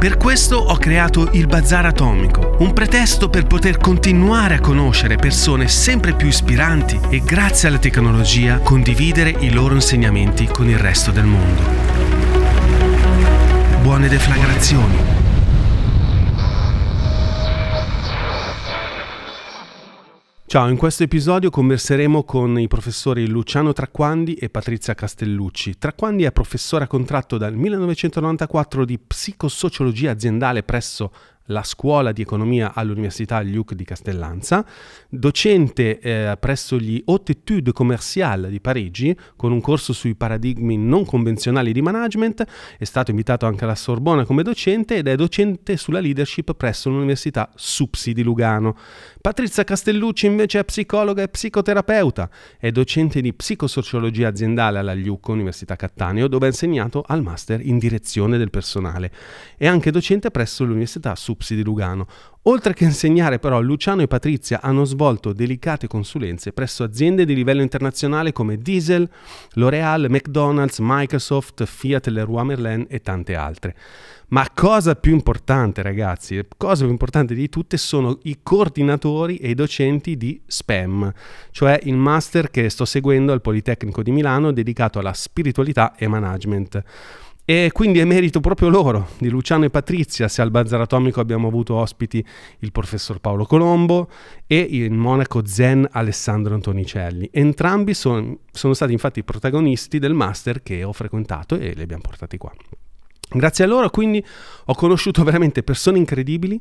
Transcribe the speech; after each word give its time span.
Per 0.00 0.16
questo 0.16 0.56
ho 0.56 0.78
creato 0.78 1.28
il 1.32 1.46
Bazar 1.46 1.84
Atomico, 1.84 2.56
un 2.60 2.72
pretesto 2.72 3.28
per 3.28 3.46
poter 3.46 3.76
continuare 3.76 4.54
a 4.54 4.58
conoscere 4.58 5.16
persone 5.16 5.68
sempre 5.68 6.14
più 6.14 6.26
ispiranti 6.26 6.98
e 7.10 7.20
grazie 7.20 7.68
alla 7.68 7.76
tecnologia 7.76 8.60
condividere 8.60 9.28
i 9.28 9.50
loro 9.50 9.74
insegnamenti 9.74 10.46
con 10.46 10.70
il 10.70 10.78
resto 10.78 11.10
del 11.10 11.26
mondo. 11.26 11.62
Buone 13.82 14.08
deflagrazioni. 14.08 15.09
Ciao, 20.50 20.66
in 20.66 20.76
questo 20.76 21.04
episodio 21.04 21.48
converseremo 21.48 22.24
con 22.24 22.58
i 22.58 22.66
professori 22.66 23.28
Luciano 23.28 23.72
Tracquandi 23.72 24.34
e 24.34 24.50
Patrizia 24.50 24.96
Castellucci. 24.96 25.78
Tracquandi 25.78 26.24
è 26.24 26.32
professore 26.32 26.82
a 26.82 26.86
contratto 26.88 27.38
dal 27.38 27.54
1994 27.54 28.84
di 28.84 28.98
psicosociologia 28.98 30.10
aziendale 30.10 30.64
presso 30.64 31.12
la 31.50 31.62
scuola 31.62 32.12
di 32.12 32.22
economia 32.22 32.72
all'Università 32.74 33.42
Luc 33.42 33.74
di 33.74 33.84
Castellanza, 33.84 34.64
docente 35.08 35.98
eh, 35.98 36.36
presso 36.38 36.78
gli 36.78 37.02
Haute 37.06 37.32
Études 37.32 37.72
Commerciales 37.72 38.50
di 38.50 38.60
Parigi 38.60 39.16
con 39.36 39.52
un 39.52 39.60
corso 39.60 39.92
sui 39.92 40.14
paradigmi 40.14 40.76
non 40.76 41.04
convenzionali 41.04 41.72
di 41.72 41.82
management, 41.82 42.44
è 42.78 42.84
stato 42.84 43.10
invitato 43.10 43.46
anche 43.46 43.64
alla 43.64 43.74
Sorbona 43.74 44.24
come 44.24 44.42
docente 44.42 44.96
ed 44.96 45.08
è 45.08 45.16
docente 45.16 45.76
sulla 45.76 46.00
leadership 46.00 46.54
presso 46.54 46.88
l'Università 46.88 47.50
SUPSI 47.54 48.12
di 48.12 48.22
Lugano. 48.22 48.76
Patrizia 49.20 49.64
Castellucci 49.64 50.26
invece 50.26 50.60
è 50.60 50.64
psicologa 50.64 51.22
e 51.22 51.28
psicoterapeuta, 51.28 52.30
è 52.58 52.70
docente 52.70 53.20
di 53.20 53.34
psicosociologia 53.34 54.28
aziendale 54.28 54.78
alla 54.78 54.94
LUC 54.94 55.28
Università 55.28 55.76
Cattaneo 55.76 56.28
dove 56.28 56.46
ha 56.46 56.48
insegnato 56.48 57.04
al 57.06 57.22
master 57.22 57.60
in 57.60 57.78
direzione 57.78 58.38
del 58.38 58.50
personale. 58.50 59.10
È 59.56 59.66
anche 59.66 59.90
docente 59.90 60.30
presso 60.30 60.64
l'Università 60.64 61.14
SUPSI 61.14 61.38
Tupsi 61.40 61.54
di 61.54 61.64
Lugano. 61.64 62.06
Oltre 62.44 62.74
che 62.74 62.84
insegnare 62.84 63.38
però, 63.38 63.60
Luciano 63.60 64.02
e 64.02 64.06
Patrizia 64.06 64.60
hanno 64.62 64.84
svolto 64.84 65.32
delicate 65.32 65.86
consulenze 65.86 66.52
presso 66.52 66.84
aziende 66.84 67.24
di 67.24 67.34
livello 67.34 67.62
internazionale 67.62 68.32
come 68.32 68.58
Diesel, 68.58 69.08
L'Oreal, 69.54 70.06
McDonald's, 70.08 70.78
Microsoft, 70.80 71.64
Fiat, 71.64 72.08
Leroy 72.08 72.44
Merlin 72.44 72.86
e 72.88 73.00
tante 73.00 73.34
altre. 73.34 73.74
Ma 74.28 74.46
cosa 74.54 74.94
più 74.94 75.12
importante, 75.12 75.82
ragazzi, 75.82 76.40
cosa 76.56 76.82
più 76.82 76.92
importante 76.92 77.34
di 77.34 77.48
tutte 77.48 77.76
sono 77.76 78.18
i 78.22 78.38
coordinatori 78.42 79.36
e 79.36 79.50
i 79.50 79.54
docenti 79.54 80.16
di 80.16 80.40
SPAM, 80.46 81.12
cioè 81.50 81.80
il 81.82 81.96
master 81.96 82.50
che 82.50 82.68
sto 82.68 82.84
seguendo 82.84 83.32
al 83.32 83.40
Politecnico 83.40 84.02
di 84.02 84.12
Milano 84.12 84.52
dedicato 84.52 84.98
alla 84.98 85.14
spiritualità 85.14 85.94
e 85.96 86.06
management. 86.06 86.82
E 87.50 87.70
quindi 87.72 87.98
è 87.98 88.04
merito 88.04 88.38
proprio 88.38 88.68
loro, 88.68 89.08
di 89.18 89.28
Luciano 89.28 89.64
e 89.64 89.70
Patrizia, 89.70 90.28
se 90.28 90.40
al 90.40 90.52
Bazar 90.52 90.82
Atomico 90.82 91.18
abbiamo 91.18 91.48
avuto 91.48 91.74
ospiti 91.74 92.24
il 92.60 92.70
professor 92.70 93.18
Paolo 93.18 93.44
Colombo 93.44 94.08
e 94.46 94.64
il 94.70 94.92
monaco 94.92 95.44
zen 95.44 95.84
Alessandro 95.90 96.54
Antonicelli. 96.54 97.28
Entrambi 97.32 97.92
son, 97.92 98.38
sono 98.52 98.72
stati 98.72 98.92
infatti 98.92 99.18
i 99.18 99.24
protagonisti 99.24 99.98
del 99.98 100.14
master 100.14 100.62
che 100.62 100.84
ho 100.84 100.92
frequentato 100.92 101.56
e 101.56 101.72
li 101.74 101.82
abbiamo 101.82 102.02
portati 102.02 102.38
qua. 102.38 102.52
Grazie 103.32 103.64
a 103.64 103.66
loro 103.66 103.90
quindi 103.90 104.24
ho 104.66 104.74
conosciuto 104.76 105.24
veramente 105.24 105.64
persone 105.64 105.98
incredibili 105.98 106.60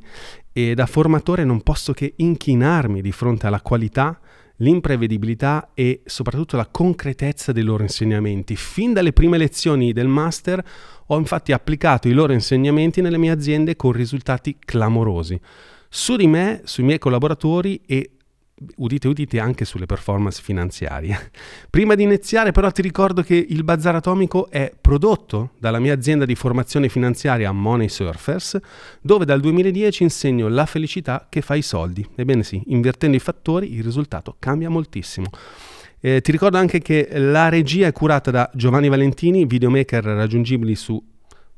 e 0.51 0.73
da 0.73 0.87
formatore 0.87 1.43
non 1.43 1.61
posso 1.61 1.93
che 1.93 2.13
inchinarmi 2.15 3.01
di 3.01 3.11
fronte 3.11 3.45
alla 3.45 3.61
qualità 3.61 4.19
l'imprevedibilità 4.59 5.71
e 5.73 6.01
soprattutto 6.05 6.55
la 6.55 6.67
concretezza 6.67 7.51
dei 7.51 7.63
loro 7.63 7.83
insegnamenti. 7.83 8.55
Fin 8.55 8.93
dalle 8.93 9.13
prime 9.13 9.37
lezioni 9.37 9.93
del 9.93 10.07
master 10.07 10.63
ho 11.07 11.17
infatti 11.17 11.51
applicato 11.51 12.07
i 12.07 12.13
loro 12.13 12.33
insegnamenti 12.33 13.01
nelle 13.01 13.17
mie 13.17 13.31
aziende 13.31 13.75
con 13.75 13.91
risultati 13.91 14.57
clamorosi. 14.59 15.39
Su 15.89 16.15
di 16.15 16.27
me, 16.27 16.61
sui 16.65 16.83
miei 16.83 16.99
collaboratori 16.99 17.81
e 17.85 18.11
udite 18.77 19.07
udite 19.07 19.39
anche 19.39 19.65
sulle 19.65 19.85
performance 19.85 20.41
finanziarie. 20.41 21.31
Prima 21.69 21.93
di 21.95 22.03
iniziare 22.03 22.51
però 22.51 22.71
ti 22.71 22.81
ricordo 22.81 23.21
che 23.21 23.35
il 23.35 23.63
Bazar 23.63 23.95
Atomico 23.95 24.49
è 24.49 24.73
prodotto 24.79 25.51
dalla 25.59 25.79
mia 25.79 25.93
azienda 25.93 26.25
di 26.25 26.35
formazione 26.35 26.89
finanziaria 26.89 27.51
Money 27.51 27.89
Surfers, 27.89 28.57
dove 29.01 29.25
dal 29.25 29.39
2010 29.39 30.03
insegno 30.03 30.47
la 30.47 30.65
felicità 30.65 31.27
che 31.29 31.41
fa 31.41 31.55
i 31.55 31.61
soldi. 31.61 32.07
Ebbene 32.15 32.43
sì, 32.43 32.61
invertendo 32.67 33.17
i 33.17 33.21
fattori 33.21 33.75
il 33.75 33.83
risultato 33.83 34.35
cambia 34.39 34.69
moltissimo. 34.69 35.29
Eh, 36.01 36.21
ti 36.21 36.31
ricordo 36.31 36.57
anche 36.57 36.79
che 36.79 37.09
la 37.11 37.49
regia 37.49 37.87
è 37.87 37.91
curata 37.91 38.31
da 38.31 38.49
Giovanni 38.53 38.87
Valentini, 38.87 39.45
videomaker 39.45 40.01
raggiungibili 40.03 40.73
su 40.75 41.03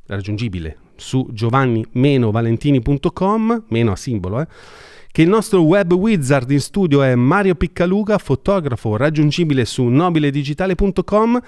raggiungibile 0.07 0.77
su 0.95 1.27
giovanni-valentini.com, 1.31 3.65
meno 3.69 3.91
a 3.91 3.95
simbolo, 3.95 4.41
eh 4.41 4.47
che 5.11 5.21
il 5.21 5.29
nostro 5.29 5.61
web 5.61 5.91
wizard 5.93 6.49
in 6.51 6.61
studio 6.61 7.03
è 7.03 7.15
Mario 7.15 7.55
Piccaluga, 7.55 8.17
fotografo 8.17 8.95
raggiungibile 8.95 9.65
su 9.65 9.83
nobiledigitale.com, 9.83 11.41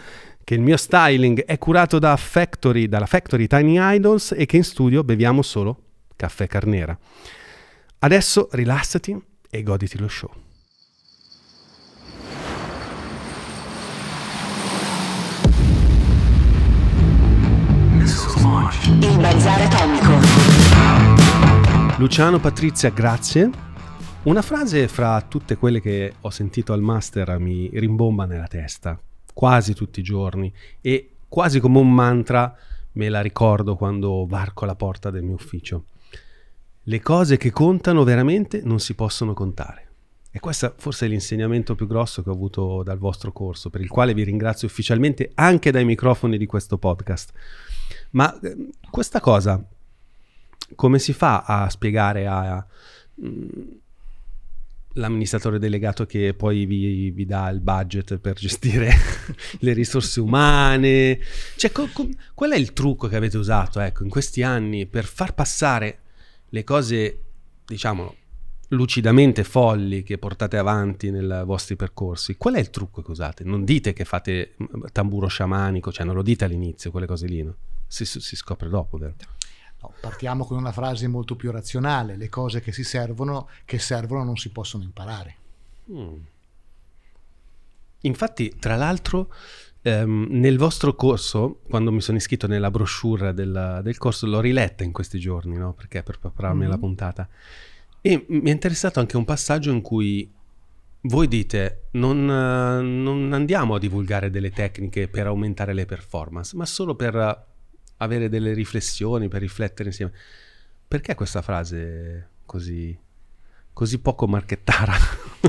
che 0.43 0.53
il 0.53 0.61
mio 0.61 0.75
styling 0.75 1.45
è 1.45 1.57
curato 1.57 1.97
da 1.97 2.15
Factory, 2.17 2.87
dalla 2.87 3.05
Factory 3.05 3.47
Tiny 3.47 3.77
Idols 3.79 4.33
e 4.37 4.45
che 4.45 4.57
in 4.57 4.63
studio 4.63 5.03
beviamo 5.03 5.41
solo 5.41 5.77
caffè 6.15 6.47
carnera. 6.47 6.97
Adesso 7.99 8.49
rilassati 8.51 9.17
e 9.49 9.63
goditi 9.63 9.97
lo 9.97 10.09
show. 10.09 10.29
Il 18.99 19.17
bazar 19.19 19.61
atomico. 19.61 20.42
Luciano, 21.99 22.39
Patrizia, 22.39 22.89
grazie. 22.89 23.49
Una 24.23 24.41
frase 24.41 24.87
fra 24.87 25.21
tutte 25.21 25.55
quelle 25.57 25.79
che 25.79 26.15
ho 26.21 26.29
sentito 26.31 26.73
al 26.73 26.81
master 26.81 27.37
mi 27.37 27.69
rimbomba 27.71 28.25
nella 28.25 28.47
testa 28.47 28.99
quasi 29.31 29.75
tutti 29.75 29.99
i 29.99 30.03
giorni 30.03 30.51
e 30.81 31.11
quasi 31.29 31.59
come 31.59 31.77
un 31.77 31.93
mantra 31.93 32.55
me 32.93 33.09
la 33.09 33.21
ricordo 33.21 33.75
quando 33.75 34.25
varco 34.27 34.65
la 34.65 34.75
porta 34.75 35.11
del 35.11 35.21
mio 35.21 35.35
ufficio. 35.35 35.85
Le 36.81 36.99
cose 36.99 37.37
che 37.37 37.51
contano 37.51 38.03
veramente 38.03 38.61
non 38.63 38.79
si 38.79 38.95
possono 38.95 39.33
contare. 39.33 39.87
E 40.31 40.39
questo 40.39 40.73
forse 40.77 41.05
è 41.05 41.09
l'insegnamento 41.09 41.75
più 41.75 41.85
grosso 41.85 42.23
che 42.23 42.29
ho 42.29 42.33
avuto 42.33 42.81
dal 42.81 42.97
vostro 42.97 43.31
corso, 43.31 43.69
per 43.69 43.81
il 43.81 43.89
quale 43.89 44.15
vi 44.15 44.23
ringrazio 44.23 44.67
ufficialmente 44.67 45.29
anche 45.35 45.69
dai 45.69 45.85
microfoni 45.85 46.39
di 46.39 46.47
questo 46.47 46.79
podcast. 46.79 47.31
Ma 48.11 48.37
eh, 48.39 48.69
questa 48.89 49.19
cosa 49.19 49.63
come 50.75 50.99
si 50.99 51.13
fa 51.13 51.43
a 51.43 51.69
spiegare 51.69 52.27
a... 52.27 52.65
Mm, 53.23 53.47
delegato 55.57 56.05
che 56.05 56.35
poi 56.35 56.65
vi, 56.65 57.09
vi, 57.09 57.25
dà 57.25 57.49
il 57.49 57.61
budget 57.61 58.17
per 58.17 58.35
gestire 58.35 58.91
le 59.59 59.73
risorse 59.73 60.19
umane. 60.19 61.19
Cioè, 61.55 61.71
co, 61.71 61.89
co, 61.91 62.07
qual 62.33 62.51
è 62.51 62.57
il 62.57 62.73
trucco 62.73 63.07
che 63.07 63.15
avete 63.15 63.37
usato 63.37 63.79
ecco, 63.79 64.03
in 64.03 64.09
questi 64.09 64.43
anni 64.43 64.85
per 64.85 65.05
far 65.05 65.33
passare 65.33 65.99
le 66.49 66.63
cose, 66.63 67.21
diciamo, 67.65 68.15
lucidamente 68.69 69.43
folli 69.43 70.03
che 70.03 70.19
portate 70.19 70.57
avanti 70.57 71.09
nei 71.09 71.43
vostri 71.43 71.75
percorsi? 71.75 72.37
Qual 72.37 72.53
è 72.53 72.59
il 72.59 72.69
trucco 72.69 73.01
che 73.01 73.09
usate? 73.09 73.43
Non 73.43 73.65
dite 73.65 73.93
che 73.93 74.05
fate 74.05 74.55
tamburo 74.91 75.25
sciamanico, 75.25 75.91
cioè 75.91 76.05
non 76.05 76.13
lo 76.15 76.21
dite 76.21 76.45
all'inizio, 76.45 76.91
quelle 76.91 77.07
cose 77.07 77.25
lì, 77.25 77.41
no? 77.41 77.55
si, 77.93 78.05
si 78.05 78.35
scopre 78.35 78.69
dopo, 78.69 78.97
vero? 78.97 79.13
No, 79.83 79.93
partiamo 79.99 80.45
con 80.45 80.57
una 80.57 80.71
frase 80.71 81.07
molto 81.07 81.35
più 81.35 81.51
razionale, 81.51 82.15
le 82.15 82.29
cose 82.29 82.61
che 82.61 82.71
si 82.71 82.85
servono, 82.85 83.49
che 83.65 83.79
servono 83.79 84.23
non 84.23 84.37
si 84.37 84.49
possono 84.49 84.83
imparare. 84.83 85.35
Mm. 85.91 86.15
Infatti, 88.01 88.55
tra 88.57 88.77
l'altro, 88.77 89.33
ehm, 89.81 90.27
nel 90.29 90.57
vostro 90.57 90.95
corso, 90.95 91.59
quando 91.67 91.91
mi 91.91 91.99
sono 91.99 92.17
iscritto 92.17 92.47
nella 92.47 92.71
brochure 92.71 93.33
del, 93.33 93.81
del 93.83 93.97
corso, 93.97 94.25
l'ho 94.25 94.39
riletta 94.39 94.85
in 94.85 94.93
questi 94.93 95.19
giorni, 95.19 95.57
no? 95.57 95.73
Perché 95.73 96.01
per 96.01 96.19
prepararmi 96.19 96.61
mm-hmm. 96.61 96.69
la 96.69 96.77
puntata. 96.77 97.29
E 97.99 98.25
mi 98.29 98.49
è 98.49 98.51
interessato 98.51 99.01
anche 99.01 99.17
un 99.17 99.25
passaggio 99.25 99.71
in 99.71 99.81
cui 99.81 100.31
voi 101.05 101.27
dite 101.27 101.87
non, 101.91 102.25
non 102.25 103.33
andiamo 103.33 103.75
a 103.75 103.79
divulgare 103.79 104.29
delle 104.29 104.51
tecniche 104.51 105.09
per 105.09 105.27
aumentare 105.27 105.73
le 105.73 105.85
performance, 105.85 106.55
ma 106.55 106.65
solo 106.65 106.95
per 106.95 107.51
avere 108.03 108.29
delle 108.29 108.53
riflessioni, 108.53 109.27
per 109.27 109.41
riflettere 109.41 109.89
insieme. 109.89 110.13
Perché 110.87 111.15
questa 111.15 111.41
frase 111.41 112.29
così, 112.45 112.97
così 113.73 113.99
poco 113.99 114.27
marchettara? 114.27 114.93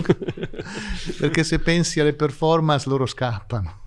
Perché 1.19 1.45
se 1.45 1.59
pensi 1.59 2.01
alle 2.01 2.15
performance 2.15 2.89
loro 2.89 3.07
scappano, 3.07 3.81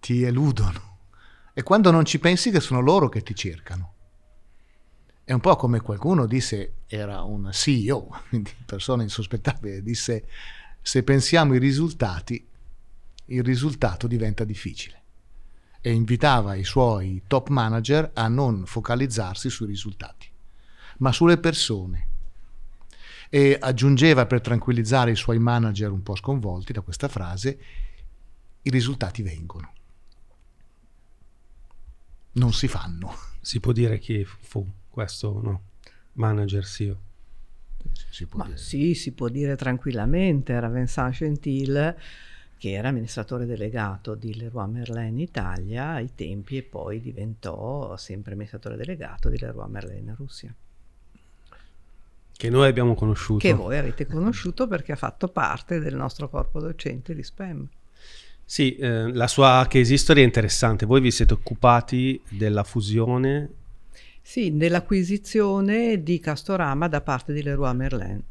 ti 0.00 0.22
eludono. 0.22 0.96
E 1.52 1.62
quando 1.62 1.90
non 1.90 2.04
ci 2.04 2.18
pensi 2.18 2.50
che 2.50 2.60
sono 2.60 2.80
loro 2.80 3.08
che 3.08 3.22
ti 3.22 3.34
cercano. 3.34 3.94
È 5.24 5.32
un 5.32 5.40
po' 5.40 5.56
come 5.56 5.80
qualcuno 5.80 6.24
disse, 6.24 6.76
era 6.86 7.22
un 7.22 7.50
CEO, 7.52 8.22
quindi 8.30 8.54
persona 8.64 9.02
insospettabile, 9.02 9.82
disse 9.82 10.26
se 10.80 11.02
pensiamo 11.02 11.52
ai 11.52 11.58
risultati, 11.58 12.48
il 13.26 13.42
risultato 13.42 14.06
diventa 14.06 14.44
difficile 14.44 14.97
e 15.88 15.92
invitava 15.92 16.54
i 16.54 16.64
suoi 16.64 17.22
top 17.26 17.48
manager 17.48 18.10
a 18.12 18.28
non 18.28 18.66
focalizzarsi 18.66 19.48
sui 19.48 19.64
risultati, 19.68 20.28
ma 20.98 21.12
sulle 21.12 21.38
persone. 21.38 22.08
E 23.30 23.56
aggiungeva 23.58 24.26
per 24.26 24.42
tranquillizzare 24.42 25.12
i 25.12 25.16
suoi 25.16 25.38
manager 25.38 25.90
un 25.90 26.02
po' 26.02 26.14
sconvolti 26.14 26.74
da 26.74 26.82
questa 26.82 27.08
frase, 27.08 27.58
i 28.60 28.68
risultati 28.68 29.22
vengono. 29.22 29.72
Non 32.32 32.52
si 32.52 32.68
fanno. 32.68 33.14
Si 33.40 33.58
può 33.58 33.72
dire 33.72 33.98
chi 33.98 34.26
fu 34.26 34.70
questo, 34.90 35.40
no? 35.42 35.62
Manager 36.14 36.66
CEO. 36.66 37.00
Si 38.10 38.26
può 38.26 38.40
Ma 38.40 38.44
dire. 38.44 38.58
sì, 38.58 38.92
si 38.92 39.12
può 39.12 39.30
dire 39.30 39.56
tranquillamente, 39.56 40.52
era 40.52 40.68
Vincent 40.68 41.14
Gentil 41.14 41.96
che 42.58 42.72
era 42.72 42.88
amministratore 42.88 43.46
delegato 43.46 44.16
di 44.16 44.36
Leroy 44.36 44.68
Merlin 44.68 45.06
in 45.06 45.20
Italia 45.20 45.90
ai 45.90 46.10
tempi 46.14 46.56
e 46.56 46.62
poi 46.62 47.00
diventò 47.00 47.96
sempre 47.96 48.32
amministratore 48.32 48.76
delegato 48.76 49.28
di 49.28 49.38
Leroy 49.38 49.70
Merlin 49.70 50.08
in 50.08 50.14
Russia. 50.16 50.52
Che 52.36 52.50
noi 52.50 52.68
abbiamo 52.68 52.94
conosciuto. 52.94 53.38
Che 53.38 53.52
voi 53.52 53.78
avete 53.78 54.06
conosciuto 54.06 54.66
perché 54.66 54.92
ha 54.92 54.96
fatto 54.96 55.28
parte 55.28 55.78
del 55.78 55.94
nostro 55.94 56.28
corpo 56.28 56.60
docente 56.60 57.14
di 57.14 57.22
SPEM. 57.22 57.68
Sì, 58.44 58.76
eh, 58.76 59.12
la 59.12 59.26
sua 59.28 59.64
case 59.68 59.94
history 59.94 60.22
è 60.22 60.24
interessante. 60.24 60.86
Voi 60.86 61.00
vi 61.00 61.10
siete 61.10 61.34
occupati 61.34 62.20
della 62.28 62.64
fusione? 62.64 63.50
Sì, 64.20 64.56
dell'acquisizione 64.56 66.02
di 66.02 66.18
Castorama 66.18 66.88
da 66.88 67.00
parte 67.00 67.32
di 67.32 67.42
Leroy 67.42 67.74
Merlin 67.74 68.22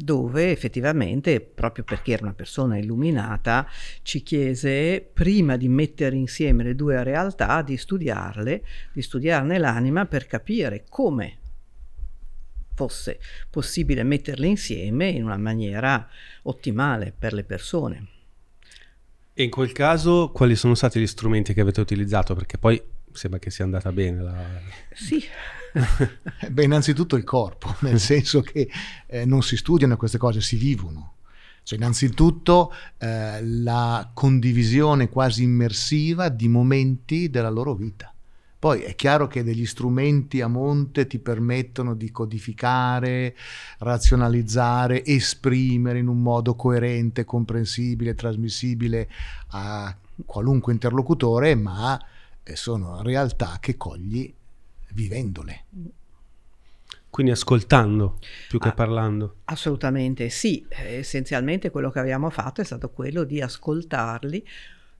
dove 0.00 0.52
effettivamente, 0.52 1.40
proprio 1.40 1.82
perché 1.82 2.12
era 2.12 2.22
una 2.22 2.32
persona 2.32 2.78
illuminata, 2.78 3.68
ci 4.02 4.22
chiese, 4.22 5.04
prima 5.12 5.56
di 5.56 5.68
mettere 5.68 6.14
insieme 6.14 6.62
le 6.62 6.76
due 6.76 7.02
realtà, 7.02 7.62
di 7.62 7.76
studiarle, 7.76 8.64
di 8.92 9.02
studiarne 9.02 9.58
l'anima 9.58 10.06
per 10.06 10.28
capire 10.28 10.84
come 10.88 11.38
fosse 12.74 13.18
possibile 13.50 14.04
metterle 14.04 14.46
insieme 14.46 15.08
in 15.08 15.24
una 15.24 15.36
maniera 15.36 16.08
ottimale 16.42 17.12
per 17.18 17.32
le 17.32 17.42
persone. 17.42 18.06
E 19.34 19.42
in 19.42 19.50
quel 19.50 19.72
caso 19.72 20.30
quali 20.32 20.54
sono 20.54 20.76
stati 20.76 21.00
gli 21.00 21.06
strumenti 21.08 21.54
che 21.54 21.60
avete 21.60 21.80
utilizzato? 21.80 22.36
Perché 22.36 22.56
poi 22.56 22.80
sembra 23.18 23.38
che 23.40 23.50
sia 23.50 23.64
andata 23.64 23.90
bene. 23.92 24.22
La... 24.22 24.34
Sì, 24.94 25.22
Beh, 26.50 26.64
innanzitutto 26.64 27.16
il 27.16 27.24
corpo, 27.24 27.74
nel 27.80 28.00
senso 28.00 28.40
che 28.40 28.68
eh, 29.06 29.24
non 29.24 29.42
si 29.42 29.56
studiano 29.56 29.96
queste 29.96 30.18
cose, 30.18 30.40
si 30.40 30.56
vivono. 30.56 31.14
Cioè, 31.62 31.78
innanzitutto 31.78 32.72
eh, 32.96 33.44
la 33.44 34.10
condivisione 34.14 35.08
quasi 35.10 35.42
immersiva 35.42 36.30
di 36.30 36.48
momenti 36.48 37.28
della 37.28 37.50
loro 37.50 37.74
vita. 37.74 38.12
Poi 38.58 38.80
è 38.80 38.96
chiaro 38.96 39.28
che 39.28 39.44
degli 39.44 39.66
strumenti 39.66 40.40
a 40.40 40.48
monte 40.48 41.06
ti 41.06 41.20
permettono 41.20 41.94
di 41.94 42.10
codificare, 42.10 43.36
razionalizzare, 43.78 45.04
esprimere 45.04 46.00
in 46.00 46.08
un 46.08 46.20
modo 46.20 46.56
coerente, 46.56 47.24
comprensibile, 47.24 48.16
trasmissibile 48.16 49.08
a 49.48 49.96
qualunque 50.26 50.72
interlocutore, 50.72 51.54
ma 51.54 52.00
eh, 52.48 52.56
sono 52.56 53.02
realtà 53.02 53.58
che 53.60 53.76
cogli 53.76 54.32
vivendole. 54.92 55.64
Quindi 57.10 57.32
ascoltando 57.32 58.18
più 58.48 58.58
che 58.58 58.68
ah, 58.68 58.74
parlando. 58.74 59.36
Assolutamente 59.44 60.28
sì, 60.30 60.64
essenzialmente 60.68 61.70
quello 61.70 61.90
che 61.90 61.98
abbiamo 61.98 62.30
fatto 62.30 62.60
è 62.60 62.64
stato 62.64 62.90
quello 62.90 63.24
di 63.24 63.40
ascoltarli, 63.40 64.46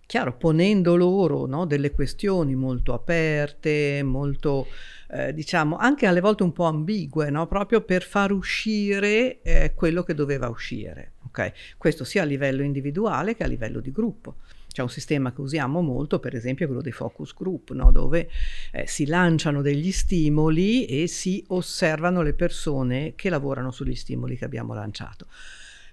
chiaro, 0.06 0.36
ponendo 0.36 0.96
loro 0.96 1.46
no, 1.46 1.66
delle 1.66 1.90
questioni 1.90 2.54
molto 2.54 2.94
aperte, 2.94 4.02
molto, 4.02 4.66
eh, 5.10 5.34
diciamo, 5.34 5.76
anche 5.76 6.06
alle 6.06 6.20
volte 6.20 6.42
un 6.42 6.52
po' 6.52 6.64
ambigue, 6.64 7.30
no? 7.30 7.46
proprio 7.46 7.82
per 7.82 8.02
far 8.02 8.32
uscire 8.32 9.40
eh, 9.42 9.74
quello 9.74 10.02
che 10.02 10.14
doveva 10.14 10.48
uscire. 10.48 11.12
Okay? 11.26 11.52
Questo 11.76 12.04
sia 12.04 12.22
a 12.22 12.26
livello 12.26 12.62
individuale 12.62 13.36
che 13.36 13.44
a 13.44 13.48
livello 13.48 13.80
di 13.80 13.92
gruppo. 13.92 14.36
C'è 14.78 14.84
un 14.84 14.90
sistema 14.90 15.32
che 15.32 15.40
usiamo 15.40 15.80
molto, 15.80 16.20
per 16.20 16.36
esempio 16.36 16.66
quello 16.66 16.82
dei 16.82 16.92
focus 16.92 17.34
group, 17.34 17.72
no? 17.72 17.90
dove 17.90 18.30
eh, 18.70 18.86
si 18.86 19.06
lanciano 19.06 19.60
degli 19.60 19.90
stimoli 19.90 20.84
e 20.84 21.08
si 21.08 21.42
osservano 21.48 22.22
le 22.22 22.32
persone 22.32 23.14
che 23.16 23.28
lavorano 23.28 23.72
sugli 23.72 23.96
stimoli 23.96 24.36
che 24.36 24.44
abbiamo 24.44 24.74
lanciato 24.74 25.26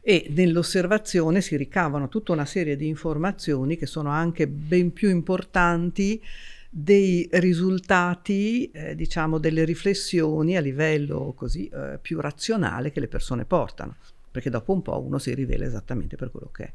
e 0.01 0.27
nell'osservazione 0.29 1.41
si 1.41 1.57
ricavano 1.57 2.09
tutta 2.09 2.31
una 2.31 2.45
serie 2.45 2.75
di 2.75 2.85
informazioni 2.85 3.75
che 3.75 3.87
sono 3.87 4.11
anche 4.11 4.47
ben 4.47 4.93
più 4.93 5.09
importanti 5.09 6.21
dei 6.69 7.27
risultati, 7.31 8.69
eh, 8.69 8.93
diciamo, 8.93 9.39
delle 9.39 9.65
riflessioni 9.65 10.57
a 10.57 10.61
livello 10.61 11.33
così 11.35 11.67
eh, 11.69 11.97
più 11.99 12.19
razionale 12.21 12.91
che 12.91 12.99
le 12.99 13.07
persone 13.07 13.45
portano, 13.45 13.95
perché 14.29 14.51
dopo 14.51 14.73
un 14.73 14.83
po' 14.83 15.01
uno 15.01 15.17
si 15.17 15.33
rivela 15.33 15.65
esattamente 15.65 16.17
per 16.17 16.29
quello 16.29 16.51
che 16.51 16.63
è. 16.63 16.73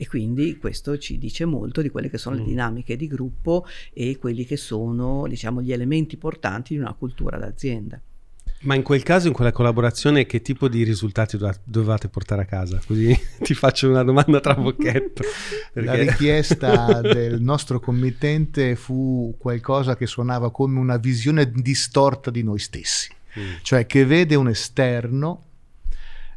E 0.00 0.08
quindi 0.08 0.56
questo 0.56 0.96
ci 0.96 1.18
dice 1.18 1.44
molto 1.44 1.82
di 1.82 1.90
quelle 1.90 2.08
che 2.08 2.16
sono 2.16 2.36
le 2.36 2.40
mm. 2.40 2.46
dinamiche 2.46 2.96
di 2.96 3.06
gruppo 3.06 3.66
e 3.92 4.16
quelli 4.16 4.46
che 4.46 4.56
sono, 4.56 5.26
diciamo, 5.28 5.60
gli 5.60 5.72
elementi 5.72 6.16
portanti 6.16 6.72
di 6.72 6.80
una 6.80 6.94
cultura 6.94 7.36
d'azienda. 7.36 8.00
Ma 8.60 8.74
in 8.74 8.82
quel 8.82 9.02
caso, 9.02 9.26
in 9.26 9.34
quella 9.34 9.52
collaborazione, 9.52 10.24
che 10.24 10.40
tipo 10.40 10.68
di 10.68 10.84
risultati 10.84 11.36
dovevate 11.36 12.08
portare 12.08 12.40
a 12.40 12.44
casa? 12.46 12.80
Così 12.86 13.14
ti 13.44 13.52
faccio 13.52 13.90
una 13.90 14.02
domanda 14.02 14.40
tra 14.40 14.54
bocchetto. 14.54 15.22
Perché... 15.70 15.86
La 15.86 15.94
richiesta 15.94 17.00
del 17.04 17.42
nostro 17.42 17.78
committente 17.78 18.76
fu 18.76 19.34
qualcosa 19.36 19.98
che 19.98 20.06
suonava 20.06 20.50
come 20.50 20.78
una 20.78 20.96
visione 20.96 21.50
distorta 21.50 22.30
di 22.30 22.42
noi 22.42 22.58
stessi, 22.58 23.12
mm. 23.38 23.56
cioè 23.60 23.84
che 23.84 24.06
vede 24.06 24.34
un 24.34 24.48
esterno 24.48 25.44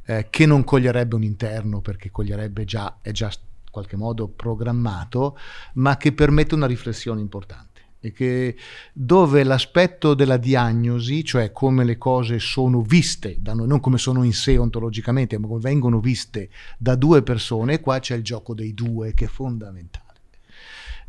eh, 0.03 0.27
che 0.29 0.45
non 0.45 0.65
coglierebbe 0.65 1.15
un 1.15 1.23
interno 1.23 1.79
perché 1.79 2.11
coglierebbe 2.11 2.65
già, 2.65 2.97
è 3.01 3.11
già 3.11 3.31
qualche 3.73 3.95
modo 3.97 4.27
programmato, 4.27 5.35
ma 5.73 5.97
che 5.97 6.13
permette 6.13 6.53
una 6.53 6.67
riflessione 6.67 7.21
importante. 7.21 7.71
E 7.99 8.11
che 8.11 8.55
dove 8.93 9.43
l'aspetto 9.43 10.13
della 10.13 10.37
diagnosi, 10.37 11.23
cioè 11.23 11.51
come 11.51 11.83
le 11.83 11.97
cose 11.97 12.37
sono 12.37 12.81
viste 12.81 13.37
da 13.39 13.53
noi, 13.53 13.65
non 13.65 13.79
come 13.79 13.97
sono 13.97 14.23
in 14.23 14.33
sé 14.33 14.57
ontologicamente, 14.57 15.39
ma 15.39 15.47
come 15.47 15.59
vengono 15.59 15.99
viste 15.99 16.49
da 16.77 16.93
due 16.95 17.23
persone, 17.23 17.79
qua 17.79 17.99
c'è 17.99 18.15
il 18.15 18.23
gioco 18.23 18.53
dei 18.53 18.75
due 18.75 19.15
che 19.15 19.25
è 19.25 19.27
fondamentale. 19.27 20.19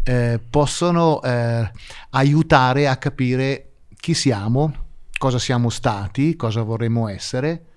Eh, 0.03 0.41
possono 0.49 1.21
eh, 1.23 1.71
aiutare 2.11 2.89
a 2.89 2.97
capire 2.97 3.73
chi 3.95 4.15
siamo, 4.15 4.73
cosa 5.19 5.39
siamo 5.39 5.69
stati, 5.69 6.37
cosa 6.37 6.63
vorremmo 6.63 7.09
essere, 7.09 7.74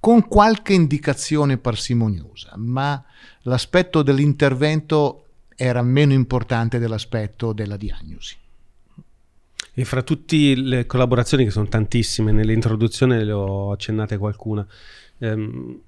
con 0.00 0.26
qualche 0.26 0.72
indicazione 0.72 1.58
parsimoniosa, 1.58 2.54
ma 2.56 3.04
l'aspetto 3.42 4.02
dell'intervento 4.02 5.26
era 5.54 5.82
meno 5.82 6.14
importante 6.14 6.78
dell'aspetto 6.78 7.52
della 7.52 7.76
diagnosi. 7.76 8.34
E 9.74 9.84
fra 9.84 10.02
tutte 10.02 10.54
le 10.56 10.86
collaborazioni, 10.86 11.44
che 11.44 11.50
sono 11.50 11.68
tantissime, 11.68 12.32
nell'introduzione 12.32 13.22
le 13.22 13.32
ho 13.32 13.72
accennate 13.72 14.16
qualcuna, 14.16 14.66
ehm, 15.18 15.80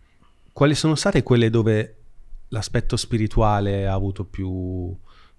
quali 0.53 0.75
sono 0.75 0.95
state 0.95 1.23
quelle 1.23 1.49
dove 1.49 1.97
l'aspetto 2.49 2.97
spirituale 2.97 3.87
ha 3.87 3.95
avuto 3.95 4.25
più 4.25 4.95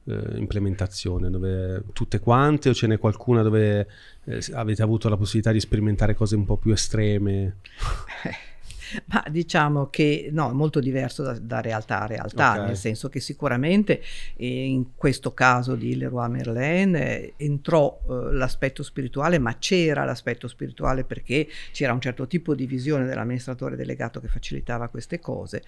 eh, 0.06 0.38
implementazione? 0.38 1.30
Dove, 1.30 1.84
tutte 1.94 2.20
quante 2.20 2.70
o 2.70 2.74
ce 2.74 2.88
n'è 2.88 2.98
qualcuna 2.98 3.44
dove 3.44 3.88
eh, 4.26 4.44
avete 4.54 4.82
avuto 4.82 5.10
la 5.10 5.18
possibilità 5.18 5.52
di 5.52 5.60
sperimentare 5.60 6.16
cose 6.16 6.36
un 6.36 6.46
po' 6.46 6.58
più 6.58 6.72
estreme? 6.72 7.58
Ma 9.08 9.24
diciamo 9.30 9.90
che 9.90 10.30
no, 10.32 10.50
è 10.50 10.54
molto 10.54 10.80
diverso 10.80 11.24
da, 11.24 11.38
da 11.40 11.62
realtà 11.62 12.02
a 12.02 12.06
realtà, 12.06 12.54
okay. 12.54 12.66
nel 12.68 12.78
senso 12.78 13.10
che 13.10 13.20
sicuramente 13.20 14.02
eh, 14.36 14.66
in 14.66 14.96
questo 14.96 15.34
caso 15.34 15.76
di 15.76 15.96
Leroy 15.96 16.30
Merlin 16.30 16.96
eh, 16.96 17.34
entrò 17.38 18.00
eh, 18.02 18.34
l'aspetto 18.34 18.84
spirituale, 18.84 19.40
ma 19.40 19.58
c'era 19.58 20.04
l'aspetto 20.06 20.48
spirituale 20.48 21.04
perché 21.04 21.48
c'era 21.72 21.94
un 21.94 22.02
certo 22.02 22.28
tipo 22.28 22.56
di 22.56 22.66
visione 22.66 23.06
dell'amministratore 23.06 23.76
delegato 23.76 24.20
che 24.20 24.28
facilitava 24.28 24.88
queste 24.88 25.20
cose. 25.20 25.64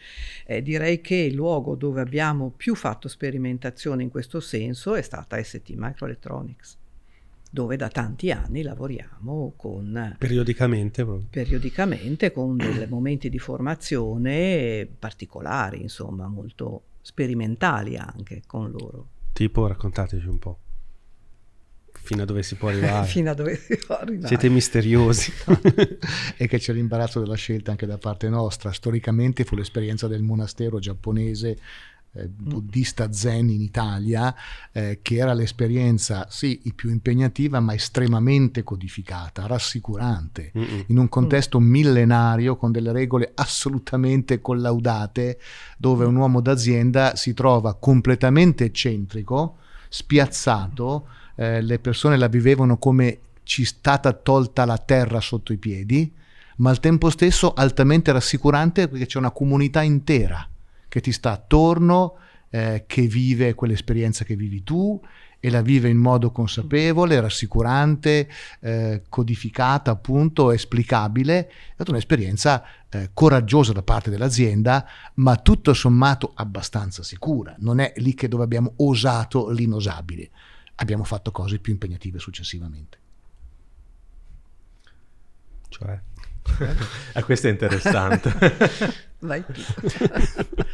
Eh, 0.45 0.61
direi 0.61 1.01
che 1.01 1.15
il 1.15 1.33
luogo 1.33 1.75
dove 1.75 2.01
abbiamo 2.01 2.51
più 2.55 2.75
fatto 2.75 3.07
sperimentazione 3.07 4.03
in 4.03 4.09
questo 4.09 4.39
senso 4.39 4.95
è 4.95 5.01
stata 5.01 5.41
ST 5.41 5.71
Microelectronics 5.75 6.77
dove 7.55 7.77
da 7.77 7.87
tanti 7.87 8.31
anni 8.31 8.63
lavoriamo 8.63 9.53
con... 9.55 10.17
Periodicamente? 10.19 11.05
Proprio. 11.05 11.27
Periodicamente 11.29 12.33
con 12.33 12.57
dei 12.57 12.85
momenti 12.89 13.29
di 13.29 13.39
formazione 13.39 14.85
particolari, 14.99 15.81
insomma, 15.81 16.27
molto 16.27 16.83
sperimentali 16.99 17.95
anche 17.95 18.41
con 18.45 18.69
loro. 18.71 19.07
Tipo, 19.31 19.67
raccontateci 19.67 20.27
un 20.27 20.37
po'. 20.37 20.59
Fino 21.93 22.23
a 22.23 22.25
dove 22.25 22.43
si 22.43 22.55
può 22.55 22.67
arrivare. 22.67 23.07
Fino 23.07 23.31
a 23.31 23.33
dove 23.33 23.55
si 23.55 23.77
può 23.77 23.95
arrivare. 23.95 24.27
Siete 24.27 24.49
misteriosi. 24.49 25.31
e 26.35 26.47
che 26.47 26.57
c'è 26.57 26.73
l'imbarazzo 26.73 27.21
della 27.21 27.35
scelta 27.35 27.71
anche 27.71 27.85
da 27.85 27.97
parte 27.97 28.27
nostra. 28.27 28.73
Storicamente 28.73 29.45
fu 29.45 29.55
l'esperienza 29.55 30.09
del 30.09 30.23
monastero 30.23 30.77
giapponese 30.79 31.57
eh, 32.15 32.27
buddista 32.27 33.11
zen 33.11 33.49
in 33.49 33.61
Italia, 33.61 34.33
eh, 34.71 34.99
che 35.01 35.15
era 35.15 35.33
l'esperienza, 35.33 36.27
sì, 36.29 36.61
più 36.73 36.89
impegnativa, 36.89 37.59
ma 37.59 37.73
estremamente 37.73 38.63
codificata, 38.63 39.45
rassicurante, 39.47 40.51
Mm-mm. 40.57 40.83
in 40.87 40.97
un 40.97 41.09
contesto 41.09 41.59
millenario 41.59 42.55
con 42.55 42.71
delle 42.71 42.91
regole 42.91 43.31
assolutamente 43.35 44.39
collaudate, 44.39 45.39
dove 45.77 46.05
un 46.05 46.15
uomo 46.15 46.39
d'azienda 46.39 47.15
si 47.15 47.33
trova 47.33 47.75
completamente 47.75 48.63
eccentrico, 48.63 49.57
spiazzato, 49.89 51.07
eh, 51.35 51.61
le 51.61 51.79
persone 51.79 52.17
la 52.17 52.27
vivevano 52.27 52.77
come 52.77 53.19
ci 53.43 53.63
è 53.63 53.65
stata 53.65 54.13
tolta 54.13 54.63
la 54.63 54.77
terra 54.77 55.19
sotto 55.19 55.51
i 55.51 55.57
piedi, 55.57 56.11
ma 56.57 56.69
al 56.69 56.79
tempo 56.79 57.09
stesso 57.09 57.53
altamente 57.53 58.13
rassicurante 58.13 58.87
perché 58.87 59.05
c'è 59.05 59.17
una 59.17 59.31
comunità 59.31 59.81
intera 59.81 60.47
che 60.95 61.01
ti 61.01 61.11
sta 61.11 61.33
attorno, 61.33 62.15
eh, 62.49 62.85
che 62.87 63.01
vive 63.01 63.53
quell'esperienza 63.53 64.23
che 64.23 64.37
vivi 64.37 64.63
tu 64.63 64.97
e 65.41 65.49
la 65.49 65.61
vive 65.61 65.89
in 65.89 65.97
modo 65.97 66.31
consapevole, 66.31 67.19
rassicurante, 67.19 68.29
eh, 68.61 69.03
codificata 69.09 69.91
appunto, 69.91 70.53
esplicabile. 70.53 71.47
È 71.47 71.73
stata 71.73 71.91
un'esperienza 71.91 72.63
eh, 72.87 73.09
coraggiosa 73.13 73.73
da 73.73 73.83
parte 73.83 74.09
dell'azienda, 74.09 74.87
ma 75.15 75.35
tutto 75.35 75.73
sommato 75.73 76.31
abbastanza 76.33 77.03
sicura. 77.03 77.53
Non 77.59 77.81
è 77.81 77.91
lì 77.97 78.13
che 78.13 78.29
dove 78.29 78.45
abbiamo 78.45 78.71
osato 78.77 79.49
l'inosabile. 79.49 80.29
Abbiamo 80.75 81.03
fatto 81.03 81.33
cose 81.33 81.59
più 81.59 81.73
impegnative 81.73 82.19
successivamente. 82.19 82.97
Cioè? 85.67 85.99
Eh, 87.13 87.23
questo 87.23 87.47
è 87.47 87.51
interessante. 87.51 88.33
Vai. 89.19 89.43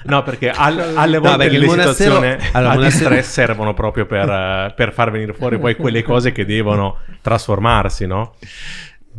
no, 0.06 0.24
perché 0.24 0.50
al, 0.50 0.78
alle 0.96 1.20
volte 1.20 1.46
no, 1.46 1.52
le 1.52 1.66
monastero... 1.66 1.94
situazioni 1.94 2.50
allora, 2.52 2.84
di 2.84 2.92
stress 2.92 3.30
servono 3.30 3.74
proprio 3.74 4.06
per, 4.06 4.28
uh, 4.28 4.74
per, 4.76 4.92
far 4.94 5.12
venire 5.12 5.34
fuori 5.34 5.58
poi 5.58 5.76
quelle 5.76 6.04
cose 6.04 6.32
che 6.32 6.44
devono 6.44 6.98
trasformarsi, 7.22 8.06
no? 8.08 8.36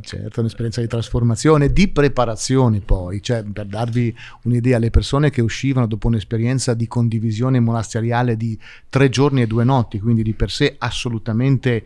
Certo, 0.00 0.40
un'esperienza 0.40 0.80
di 0.80 0.86
trasformazione, 0.86 1.70
di 1.70 1.88
preparazione 1.88 2.80
poi, 2.80 3.22
cioè 3.22 3.44
per 3.44 3.66
darvi 3.66 4.14
un'idea, 4.44 4.78
le 4.78 4.90
persone 4.90 5.30
che 5.30 5.40
uscivano 5.40 5.86
dopo 5.86 6.08
un'esperienza 6.08 6.74
di 6.74 6.88
condivisione 6.88 7.60
monasteriale 7.60 8.36
di 8.36 8.58
tre 8.88 9.08
giorni 9.08 9.42
e 9.42 9.46
due 9.46 9.64
notti, 9.64 10.00
quindi 10.00 10.22
di 10.22 10.32
per 10.32 10.50
sé 10.50 10.74
assolutamente 10.78 11.84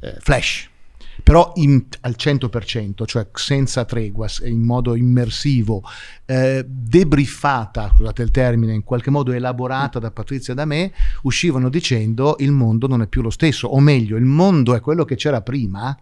eh, 0.00 0.16
flash, 0.20 0.69
però 1.22 1.52
in, 1.56 1.84
al 2.00 2.14
100%, 2.18 3.04
cioè 3.04 3.28
senza 3.32 3.84
tregua, 3.84 4.26
in 4.44 4.62
modo 4.62 4.94
immersivo, 4.94 5.82
eh, 6.26 6.64
debriefata, 6.66 7.92
scusate 7.94 8.22
il 8.22 8.30
termine, 8.30 8.74
in 8.74 8.84
qualche 8.84 9.10
modo 9.10 9.32
elaborata 9.32 9.98
da 9.98 10.10
Patrizia 10.10 10.54
da 10.54 10.64
me, 10.64 10.92
uscivano 11.22 11.68
dicendo 11.68 12.36
il 12.38 12.52
mondo 12.52 12.86
non 12.86 13.02
è 13.02 13.06
più 13.06 13.22
lo 13.22 13.30
stesso, 13.30 13.68
o 13.68 13.80
meglio, 13.80 14.16
il 14.16 14.24
mondo 14.24 14.74
è 14.74 14.80
quello 14.80 15.04
che 15.04 15.16
c'era 15.16 15.40
prima, 15.40 15.96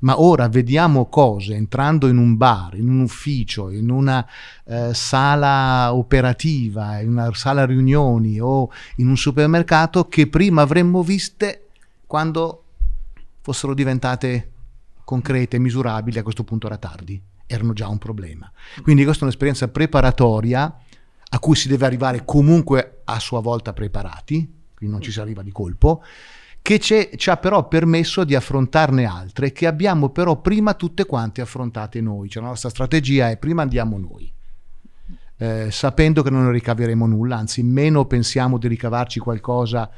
ma 0.00 0.20
ora 0.20 0.48
vediamo 0.48 1.06
cose 1.06 1.54
entrando 1.54 2.06
in 2.06 2.18
un 2.18 2.36
bar, 2.36 2.76
in 2.76 2.88
un 2.88 3.00
ufficio, 3.00 3.70
in 3.70 3.90
una 3.90 4.26
eh, 4.64 4.92
sala 4.92 5.94
operativa, 5.94 7.00
in 7.00 7.10
una 7.10 7.32
sala 7.32 7.64
riunioni 7.64 8.38
o 8.38 8.70
in 8.96 9.08
un 9.08 9.16
supermercato 9.16 10.06
che 10.06 10.26
prima 10.26 10.62
avremmo 10.62 11.02
viste 11.02 11.68
quando 12.06 12.65
fossero 13.46 13.74
diventate 13.74 14.50
concrete, 15.04 15.60
misurabili, 15.60 16.18
a 16.18 16.24
questo 16.24 16.42
punto 16.42 16.66
era 16.66 16.78
tardi, 16.78 17.22
erano 17.46 17.74
già 17.74 17.86
un 17.86 17.98
problema. 17.98 18.50
Quindi 18.82 19.04
questa 19.04 19.20
è 19.20 19.24
un'esperienza 19.26 19.68
preparatoria 19.68 20.80
a 21.28 21.38
cui 21.38 21.54
si 21.54 21.68
deve 21.68 21.86
arrivare 21.86 22.24
comunque 22.24 23.02
a 23.04 23.20
sua 23.20 23.38
volta 23.38 23.72
preparati, 23.72 24.52
quindi 24.74 24.96
non 24.96 25.00
ci 25.00 25.12
si 25.12 25.20
arriva 25.20 25.42
di 25.44 25.52
colpo, 25.52 26.02
che 26.60 26.80
ci 26.80 27.30
ha 27.30 27.36
però 27.36 27.68
permesso 27.68 28.24
di 28.24 28.34
affrontarne 28.34 29.04
altre 29.04 29.52
che 29.52 29.68
abbiamo 29.68 30.08
però 30.08 30.40
prima 30.40 30.74
tutte 30.74 31.06
quante 31.06 31.40
affrontate 31.40 32.00
noi, 32.00 32.28
cioè 32.28 32.42
la 32.42 32.48
nostra 32.48 32.68
strategia 32.68 33.30
è 33.30 33.36
prima 33.36 33.62
andiamo 33.62 33.96
noi. 33.96 34.28
Eh, 35.36 35.68
sapendo 35.70 36.24
che 36.24 36.30
non 36.30 36.46
ne 36.46 36.50
ricaveremo 36.50 37.06
nulla, 37.06 37.36
anzi 37.36 37.62
meno 37.62 38.06
pensiamo 38.06 38.58
di 38.58 38.66
ricavarci 38.66 39.20
qualcosa 39.20 39.88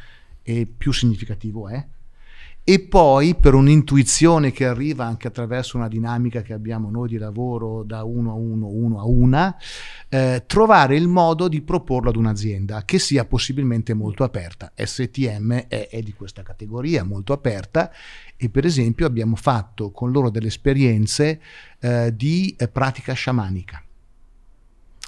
e 0.43 0.67
più 0.67 0.93
significativo 0.93 1.67
è 1.69 1.83
e 2.69 2.81
poi 2.81 3.35
per 3.35 3.55
un'intuizione 3.55 4.53
che 4.53 4.67
arriva 4.67 5.07
anche 5.07 5.27
attraverso 5.27 5.79
una 5.79 5.89
dinamica 5.89 6.43
che 6.43 6.53
abbiamo 6.53 6.91
noi 6.91 7.09
di 7.09 7.17
lavoro 7.17 7.83
da 7.83 8.05
uno 8.05 8.33
a 8.33 8.35
uno, 8.35 8.67
uno 8.67 9.01
a 9.01 9.07
una, 9.07 9.57
eh, 10.11 10.45
trovare 10.47 10.95
il 10.95 11.09
modo 11.09 11.49
di 11.49 11.63
proporlo 11.63 12.11
ad 12.11 12.17
un'azienda 12.17 12.85
che 12.85 12.99
sia 12.99 13.25
possibilmente 13.25 13.95
molto 13.95 14.23
aperta. 14.23 14.71
STM 14.77 15.65
è, 15.67 15.89
è 15.89 16.03
di 16.03 16.13
questa 16.13 16.43
categoria, 16.43 17.05
molto 17.05 17.33
aperta 17.33 17.91
e 18.37 18.51
per 18.51 18.67
esempio 18.67 19.07
abbiamo 19.07 19.37
fatto 19.37 19.91
con 19.91 20.13
loro 20.13 20.29
delle 20.29 20.49
esperienze 20.49 21.41
eh, 21.81 22.15
di 22.15 22.55
eh, 22.59 22.69
pratica 22.69 23.15
sciamanica. 23.15 23.83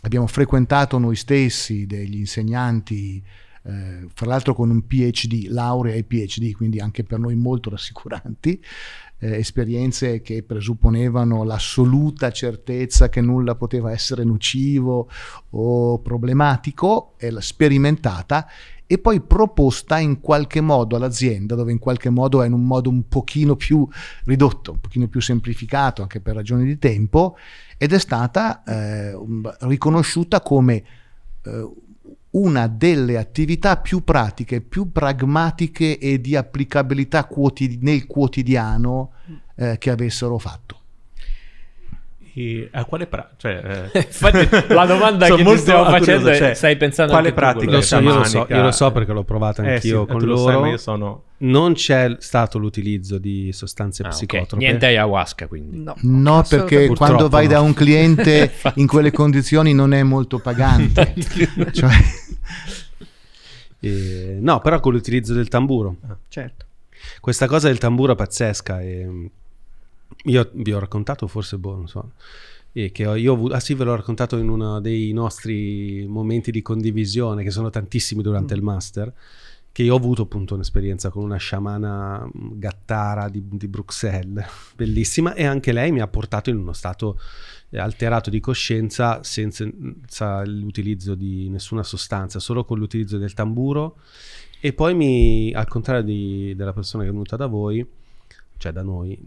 Abbiamo 0.00 0.26
frequentato 0.26 0.96
noi 0.96 1.14
stessi 1.14 1.84
degli 1.84 2.16
insegnanti 2.16 3.22
eh, 3.62 4.06
fra 4.14 4.26
l'altro 4.26 4.54
con 4.54 4.70
un 4.70 4.86
PhD, 4.86 5.48
laurea 5.48 5.94
e 5.94 6.04
PhD, 6.04 6.52
quindi 6.52 6.80
anche 6.80 7.04
per 7.04 7.18
noi 7.18 7.34
molto 7.34 7.70
rassicuranti, 7.70 8.62
eh, 9.18 9.36
esperienze 9.36 10.22
che 10.22 10.42
presupponevano 10.42 11.44
l'assoluta 11.44 12.30
certezza 12.30 13.08
che 13.08 13.20
nulla 13.20 13.54
poteva 13.54 13.92
essere 13.92 14.24
nocivo 14.24 15.08
o 15.50 15.98
problematico, 16.00 17.14
e 17.18 17.34
sperimentata 17.40 18.46
e 18.86 18.98
poi 18.98 19.20
proposta 19.20 19.98
in 19.98 20.20
qualche 20.20 20.60
modo 20.60 20.96
all'azienda, 20.96 21.54
dove 21.54 21.70
in 21.70 21.78
qualche 21.78 22.10
modo 22.10 22.42
è 22.42 22.46
in 22.46 22.52
un 22.52 22.64
modo 22.64 22.90
un 22.90 23.06
pochino 23.06 23.54
più 23.54 23.86
ridotto, 24.24 24.72
un 24.72 24.80
pochino 24.80 25.06
più 25.06 25.20
semplificato 25.20 26.02
anche 26.02 26.20
per 26.20 26.34
ragioni 26.34 26.64
di 26.64 26.76
tempo, 26.76 27.36
ed 27.78 27.92
è 27.92 27.98
stata 28.00 28.64
eh, 28.64 29.16
riconosciuta 29.60 30.40
come 30.40 30.82
eh, 31.44 31.70
una 32.30 32.66
delle 32.68 33.18
attività 33.18 33.76
più 33.78 34.04
pratiche, 34.04 34.60
più 34.60 34.92
pragmatiche 34.92 35.98
e 35.98 36.20
di 36.20 36.36
applicabilità 36.36 37.24
quotidi- 37.24 37.78
nel 37.80 38.06
quotidiano 38.06 39.12
eh, 39.56 39.78
che 39.78 39.90
avessero 39.90 40.38
fatto. 40.38 40.79
A 42.72 42.84
quale 42.84 43.06
pratica? 43.06 43.34
Cioè, 43.36 43.88
eh... 43.92 43.98
Infatti, 44.06 44.74
la 44.74 44.86
domanda 44.86 45.26
che 45.34 45.42
ti 45.42 45.56
stiamo 45.56 45.84
facendo 45.84 46.28
è: 46.28 46.36
cioè, 46.36 46.54
stai 46.54 46.76
pensando 46.76 47.12
quale 47.12 47.32
pratica? 47.32 47.70
Lo 47.70 47.80
so, 47.80 47.98
io, 47.98 48.14
lo 48.14 48.24
so, 48.24 48.46
io 48.48 48.62
lo 48.62 48.70
so 48.70 48.92
perché 48.92 49.12
l'ho 49.12 49.24
provata 49.24 49.62
anch'io 49.62 50.02
eh, 50.02 50.06
sì, 50.06 50.12
con 50.12 50.22
loro. 50.22 50.62
Sai, 50.62 50.70
io 50.70 50.76
sono 50.76 51.22
non 51.40 51.72
c'è 51.72 52.16
stato 52.18 52.58
l'utilizzo 52.58 53.18
di 53.18 53.52
sostanze 53.52 54.02
ah, 54.02 54.08
psicotrope. 54.08 54.54
Okay. 54.56 54.66
Niente 54.66 54.86
ayahuasca 54.86 55.46
quindi. 55.46 55.82
No, 55.82 55.94
no 56.02 56.44
perché 56.48 56.88
quando 56.88 57.28
vai 57.28 57.46
no. 57.46 57.52
da 57.52 57.60
un 57.60 57.72
cliente 57.72 58.52
in 58.76 58.86
quelle 58.86 59.10
condizioni 59.10 59.72
non 59.72 59.92
è 59.92 60.02
molto 60.02 60.38
pagante. 60.38 61.14
cioè... 61.72 61.90
eh, 63.80 64.36
no, 64.40 64.60
però 64.60 64.80
con 64.80 64.92
l'utilizzo 64.92 65.32
del 65.32 65.48
tamburo. 65.48 65.96
Ah, 66.06 66.16
certo. 66.28 66.66
Questa 67.20 67.46
cosa 67.46 67.68
del 67.68 67.78
tamburo 67.78 68.12
è 68.12 68.16
pazzesca. 68.16 68.82
E 68.82 69.30
io 70.24 70.50
vi 70.54 70.72
ho 70.72 70.78
raccontato, 70.78 71.26
forse, 71.26 71.58
boh, 71.58 71.76
non 71.76 71.88
so, 71.88 72.12
e 72.72 72.92
che 72.92 73.02
io 73.02 73.32
ho 73.32 73.34
avuto, 73.34 73.54
ah 73.54 73.60
sì, 73.60 73.74
ve 73.74 73.84
l'ho 73.84 73.96
raccontato 73.96 74.36
in 74.36 74.48
uno 74.48 74.80
dei 74.80 75.12
nostri 75.12 76.06
momenti 76.08 76.50
di 76.50 76.62
condivisione, 76.62 77.42
che 77.42 77.50
sono 77.50 77.70
tantissimi 77.70 78.22
durante 78.22 78.54
mm. 78.54 78.56
il 78.56 78.62
master 78.62 79.14
che 79.72 79.82
io 79.84 79.94
ho 79.94 79.96
avuto 79.96 80.22
appunto 80.22 80.54
un'esperienza 80.54 81.10
con 81.10 81.22
una 81.22 81.36
sciamana 81.36 82.24
mm, 82.24 82.58
gattara 82.58 83.28
di, 83.28 83.42
di, 83.46 83.68
Bruxelles, 83.68 84.44
bellissima, 84.74 85.34
e 85.34 85.44
anche 85.44 85.72
lei 85.72 85.92
mi 85.92 86.00
ha 86.00 86.08
portato 86.08 86.50
in 86.50 86.56
uno 86.56 86.72
stato 86.72 87.20
eh, 87.70 87.78
alterato 87.78 88.30
di 88.30 88.40
coscienza 88.40 89.22
senza, 89.22 89.64
senza 89.64 90.44
l'utilizzo 90.44 91.14
di 91.14 91.48
nessuna 91.48 91.82
sostanza, 91.82 92.40
solo 92.40 92.64
con 92.64 92.78
l'utilizzo 92.78 93.16
del 93.18 93.32
tamburo. 93.32 93.98
E 94.60 94.72
poi 94.72 94.94
mi, 94.94 95.52
al 95.52 95.68
contrario 95.68 96.02
di, 96.02 96.54
della 96.54 96.72
persona 96.72 97.04
che 97.04 97.08
è 97.08 97.12
venuta 97.12 97.36
da 97.36 97.46
voi, 97.46 97.86
cioè 98.58 98.72
da 98.72 98.82
noi, 98.82 99.18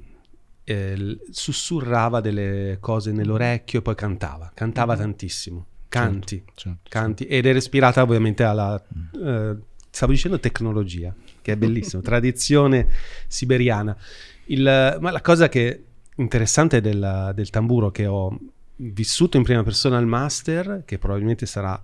eh, 0.63 1.20
sussurrava 1.29 2.22
delle 2.22 2.77
cose 2.79 3.12
nell'orecchio 3.12 3.79
e 3.79 3.82
poi 3.82 3.96
cantava, 3.96 4.51
cantava 4.53 4.96
mm. 4.96 4.98
tantissimo, 4.98 5.65
canti, 5.89 6.38
certo, 6.38 6.53
certo, 6.55 6.89
canti, 6.89 7.25
ed 7.25 7.46
era 7.46 7.58
ispirata 7.58 8.01
ovviamente 8.01 8.43
alla... 8.43 8.82
Mm. 8.98 9.27
Eh, 9.27 9.58
stavo 9.89 10.12
dicendo 10.12 10.39
tecnologia, 10.39 11.13
che 11.41 11.51
è 11.51 11.55
bellissimo, 11.55 12.01
tradizione 12.03 12.88
siberiana. 13.27 13.96
Il, 14.46 14.98
ma 15.00 15.12
la 15.12 15.22
cosa 15.22 15.50
che 15.50 15.84
interessante 16.15 16.82
del, 16.82 17.32
del 17.36 17.50
tamburo 17.50 17.91
che 17.91 18.05
ho 18.05 18.38
vissuto 18.75 19.38
in 19.38 19.43
prima 19.43 19.63
persona 19.63 19.98
al 19.98 20.08
master, 20.08 20.84
che 20.86 20.98
probabilmente 20.98 21.46
sarà 21.46 21.82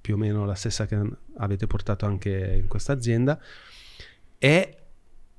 più 0.00 0.14
o 0.14 0.16
meno 0.16 0.44
la 0.46 0.54
stessa 0.54 0.86
che 0.86 0.98
avete 1.36 1.66
portato 1.66 2.06
anche 2.06 2.58
in 2.60 2.66
questa 2.66 2.92
azienda, 2.92 3.38
è 4.38 4.79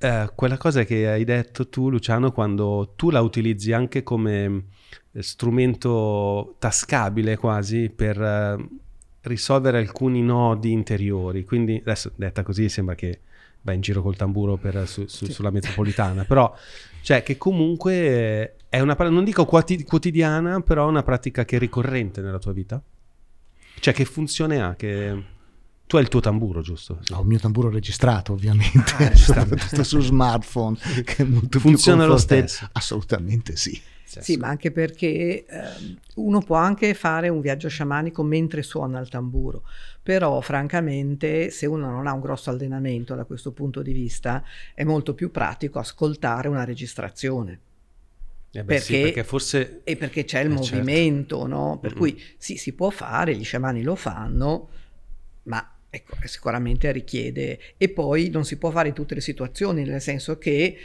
eh, 0.01 0.31
quella 0.33 0.57
cosa 0.57 0.83
che 0.83 1.07
hai 1.07 1.23
detto 1.23 1.69
tu, 1.69 1.89
Luciano, 1.89 2.31
quando 2.31 2.93
tu 2.95 3.11
la 3.11 3.21
utilizzi 3.21 3.71
anche 3.71 4.01
come 4.01 4.65
eh, 5.11 5.21
strumento 5.21 6.55
tascabile 6.57 7.37
quasi 7.37 7.89
per 7.89 8.19
eh, 8.19 8.67
risolvere 9.21 9.77
alcuni 9.77 10.21
nodi 10.23 10.71
interiori. 10.71 11.45
Quindi 11.45 11.79
adesso 11.79 12.11
detta 12.15 12.41
così 12.43 12.67
sembra 12.67 12.95
che 12.95 13.19
vai 13.61 13.75
in 13.75 13.81
giro 13.81 14.01
col 14.01 14.15
tamburo 14.15 14.57
per, 14.57 14.87
su, 14.87 15.05
su, 15.05 15.25
sì. 15.25 15.31
sulla 15.31 15.51
metropolitana, 15.51 16.23
però 16.25 16.51
cioè 17.01 17.21
che 17.21 17.37
comunque 17.37 18.55
è 18.69 18.79
una 18.79 18.95
non 19.09 19.23
dico 19.23 19.45
quotidiana, 19.45 20.61
però 20.61 20.85
è 20.85 20.89
una 20.89 21.03
pratica 21.03 21.45
che 21.45 21.57
è 21.57 21.59
ricorrente 21.59 22.21
nella 22.21 22.39
tua 22.39 22.53
vita. 22.53 22.81
Cioè 23.79 23.93
che 23.93 24.05
funzione 24.05 24.61
ha? 24.61 24.75
Che... 24.75 25.23
Tu 25.91 25.97
hai 25.97 26.03
il 26.03 26.09
tuo 26.09 26.21
tamburo, 26.21 26.61
giusto? 26.61 26.99
Sì. 27.01 27.11
Ho 27.11 27.19
il 27.19 27.27
mio 27.27 27.37
tamburo 27.37 27.69
registrato, 27.69 28.31
ovviamente, 28.31 28.79
ah, 28.95 29.09
registrato 29.09 29.57
su 29.83 29.99
smartphone, 29.99 30.77
che 31.03 31.15
è 31.17 31.23
molto 31.25 31.59
Funziona 31.59 32.05
lo 32.05 32.15
stesso? 32.15 32.65
Assolutamente 32.71 33.57
sì. 33.57 33.77
Sì, 34.05 34.37
ma 34.37 34.47
anche 34.47 34.71
perché 34.71 35.45
eh, 35.45 35.45
uno 36.15 36.39
può 36.39 36.55
anche 36.55 36.93
fare 36.93 37.27
un 37.27 37.41
viaggio 37.41 37.67
sciamanico 37.67 38.23
mentre 38.23 38.63
suona 38.63 39.01
il 39.01 39.09
tamburo, 39.09 39.63
però 40.01 40.39
francamente 40.39 41.49
se 41.49 41.65
uno 41.65 41.89
non 41.89 42.07
ha 42.07 42.13
un 42.13 42.21
grosso 42.21 42.49
allenamento 42.49 43.13
da 43.13 43.25
questo 43.25 43.51
punto 43.51 43.81
di 43.81 43.91
vista 43.91 44.45
è 44.73 44.85
molto 44.85 45.13
più 45.13 45.29
pratico 45.29 45.77
ascoltare 45.77 46.47
una 46.47 46.63
registrazione. 46.63 47.59
Eh 48.49 48.63
perché, 48.63 48.81
sì, 48.81 49.01
perché, 49.01 49.23
forse... 49.25 49.81
E 49.83 49.97
perché 49.97 50.23
c'è 50.23 50.39
il 50.39 50.53
eh, 50.53 50.55
certo. 50.55 50.73
movimento, 50.73 51.39
certo. 51.39 51.53
no? 51.53 51.79
Per 51.81 51.89
mm-hmm. 51.91 51.99
cui 51.99 52.21
sì, 52.37 52.55
si 52.55 52.71
può 52.71 52.89
fare, 52.91 53.35
gli 53.35 53.43
sciamani 53.43 53.83
lo 53.83 53.95
fanno, 53.95 54.69
ma 55.43 55.75
ecco, 55.91 56.15
sicuramente 56.23 56.91
richiede... 56.91 57.59
E 57.77 57.89
poi 57.89 58.29
non 58.29 58.45
si 58.45 58.57
può 58.57 58.71
fare 58.71 58.87
in 58.87 58.93
tutte 58.95 59.13
le 59.13 59.21
situazioni, 59.21 59.83
nel 59.83 60.01
senso 60.01 60.39
che 60.39 60.77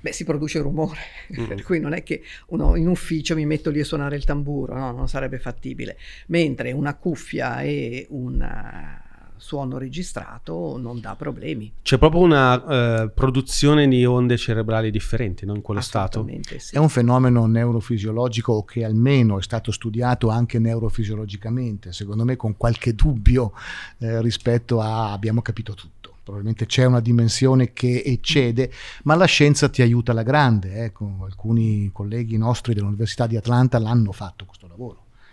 beh, 0.00 0.12
si 0.12 0.24
produce 0.24 0.58
rumore, 0.58 0.98
mm. 1.38 1.44
per 1.44 1.62
cui 1.62 1.78
non 1.78 1.92
è 1.92 2.02
che 2.02 2.22
uno 2.48 2.74
in 2.74 2.88
ufficio 2.88 3.34
mi 3.34 3.46
metto 3.46 3.70
lì 3.70 3.80
a 3.80 3.84
suonare 3.84 4.16
il 4.16 4.24
tamburo, 4.24 4.74
no, 4.74 4.90
non 4.92 5.08
sarebbe 5.08 5.38
fattibile, 5.38 5.96
mentre 6.28 6.72
una 6.72 6.94
cuffia 6.94 7.60
e 7.60 8.06
un 8.10 8.40
eh, 8.40 9.05
suono 9.38 9.78
registrato 9.78 10.76
non 10.78 11.00
dà 11.00 11.14
problemi. 11.14 11.72
C'è 11.82 11.98
proprio 11.98 12.22
una 12.22 13.02
uh, 13.02 13.12
produzione 13.12 13.86
di 13.88 14.04
onde 14.04 14.36
cerebrali 14.36 14.90
differenti 14.90 15.44
no? 15.46 15.54
in 15.54 15.62
quello 15.62 15.80
stato? 15.80 16.26
Sì. 16.56 16.74
È 16.74 16.78
un 16.78 16.88
fenomeno 16.88 17.46
neurofisiologico 17.46 18.64
che 18.64 18.84
almeno 18.84 19.38
è 19.38 19.42
stato 19.42 19.70
studiato 19.70 20.28
anche 20.28 20.58
neurofisiologicamente, 20.58 21.92
secondo 21.92 22.24
me 22.24 22.36
con 22.36 22.56
qualche 22.56 22.94
dubbio 22.94 23.52
eh, 23.98 24.20
rispetto 24.22 24.80
a 24.80 25.12
abbiamo 25.12 25.42
capito 25.42 25.74
tutto 25.74 26.06
probabilmente 26.26 26.66
c'è 26.66 26.84
una 26.84 26.98
dimensione 26.98 27.72
che 27.72 28.02
eccede, 28.04 28.72
ma 29.04 29.14
la 29.14 29.26
scienza 29.26 29.68
ti 29.68 29.80
aiuta 29.80 30.10
alla 30.10 30.24
grande. 30.24 30.82
Ecco, 30.82 31.18
alcuni 31.22 31.90
colleghi 31.92 32.36
nostri 32.36 32.74
dell'Università 32.74 33.28
di 33.28 33.36
Atlanta 33.36 33.78
l'hanno 33.78 34.10
fatto 34.10 34.44
questo 34.44 34.65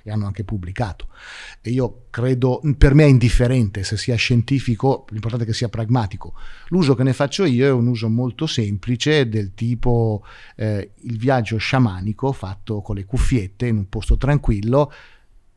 e 0.04 0.12
hanno 0.12 0.26
anche 0.26 0.44
pubblicato. 0.44 1.08
E 1.62 1.72
io 1.72 2.06
credo, 2.10 2.62
per 2.78 2.94
me 2.94 3.06
è 3.06 3.08
indifferente 3.08 3.84
se 3.84 3.98
sia 3.98 4.16
scientifico, 4.16 5.06
l'importante 5.10 5.46
è 5.46 5.48
che 5.48 5.54
sia 5.54 5.70
pragmatico. 5.70 6.34
L'uso 6.68 6.94
che 6.94 7.04
ne 7.04 7.14
faccio 7.14 7.46
io 7.46 7.66
è 7.66 7.72
un 7.72 7.88
uso 7.88 8.10
molto 8.10 8.46
semplice 8.46 9.28
del 9.30 9.54
tipo 9.54 10.24
eh, 10.56 10.92
il 11.04 11.18
viaggio 11.18 11.58
sciamanico 11.58 12.32
fatto 12.34 12.82
con 12.82 12.96
le 12.96 13.06
cuffiette 13.06 13.68
in 13.68 13.78
un 13.78 13.90
posto 13.90 14.18
tranquillo 14.18 14.92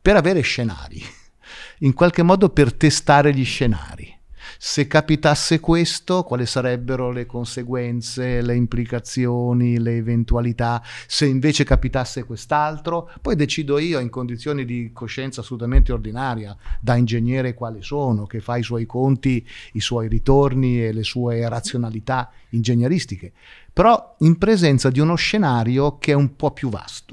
per 0.01 0.15
avere 0.15 0.41
scenari, 0.41 1.01
in 1.79 1.93
qualche 1.93 2.23
modo 2.23 2.49
per 2.49 2.73
testare 2.73 3.33
gli 3.33 3.45
scenari 3.45 4.16
se 4.57 4.87
capitasse 4.87 5.59
questo, 5.59 6.23
quali 6.23 6.45
sarebbero 6.45 7.11
le 7.11 7.25
conseguenze, 7.25 8.41
le 8.41 8.55
implicazioni, 8.55 9.79
le 9.79 9.97
eventualità? 9.97 10.81
Se 11.07 11.25
invece 11.25 11.63
capitasse 11.63 12.23
quest'altro, 12.23 13.09
poi 13.21 13.35
decido 13.35 13.77
io 13.77 13.99
in 13.99 14.09
condizioni 14.09 14.65
di 14.65 14.91
coscienza 14.93 15.41
assolutamente 15.41 15.91
ordinaria, 15.91 16.55
da 16.79 16.95
ingegnere 16.95 17.53
quale 17.53 17.81
sono, 17.81 18.25
che 18.25 18.39
fa 18.39 18.57
i 18.57 18.63
suoi 18.63 18.85
conti, 18.85 19.45
i 19.73 19.79
suoi 19.79 20.07
ritorni 20.07 20.83
e 20.83 20.91
le 20.91 21.03
sue 21.03 21.47
razionalità 21.47 22.31
ingegneristiche, 22.49 23.31
però 23.71 24.15
in 24.19 24.37
presenza 24.37 24.89
di 24.89 24.99
uno 24.99 25.15
scenario 25.15 25.97
che 25.97 26.11
è 26.11 26.15
un 26.15 26.35
po' 26.35 26.51
più 26.51 26.69
vasto. 26.69 27.06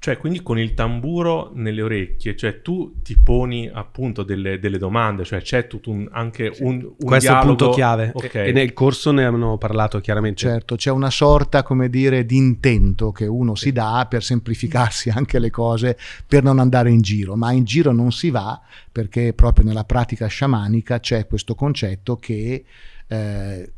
Cioè, 0.00 0.16
quindi 0.16 0.42
con 0.42 0.60
il 0.60 0.74
tamburo 0.74 1.50
nelle 1.54 1.82
orecchie, 1.82 2.36
cioè 2.36 2.62
tu 2.62 3.02
ti 3.02 3.18
poni 3.18 3.68
appunto 3.72 4.22
delle, 4.22 4.60
delle 4.60 4.78
domande, 4.78 5.24
cioè 5.24 5.40
c'è 5.40 5.66
tutto 5.66 5.90
un, 5.90 6.08
anche 6.12 6.52
un, 6.60 6.74
un 6.76 6.94
Questo 6.96 7.32
dialogo. 7.32 7.48
è 7.48 7.50
il 7.50 7.56
punto 7.56 7.70
chiave. 7.70 8.10
Okay. 8.14 8.48
E 8.48 8.52
nel 8.52 8.72
corso 8.72 9.10
ne 9.10 9.24
hanno 9.24 9.58
parlato 9.58 9.98
chiaramente. 10.00 10.38
Certo, 10.38 10.76
c'è 10.76 10.92
una 10.92 11.10
sorta, 11.10 11.64
come 11.64 11.88
dire, 11.90 12.24
di 12.24 12.36
intento 12.36 13.10
che 13.10 13.26
uno 13.26 13.56
si 13.56 13.72
dà 13.72 14.06
per 14.08 14.22
semplificarsi 14.22 15.10
anche 15.14 15.40
le 15.40 15.50
cose, 15.50 15.98
per 16.24 16.44
non 16.44 16.60
andare 16.60 16.90
in 16.90 17.00
giro, 17.00 17.34
ma 17.34 17.50
in 17.50 17.64
giro 17.64 17.90
non 17.90 18.12
si 18.12 18.30
va 18.30 18.60
perché 18.92 19.32
proprio 19.32 19.64
nella 19.64 19.84
pratica 19.84 20.28
sciamanica 20.28 21.00
c'è 21.00 21.26
questo 21.26 21.56
concetto 21.56 22.16
che 22.16 22.64
eh, 23.08 23.72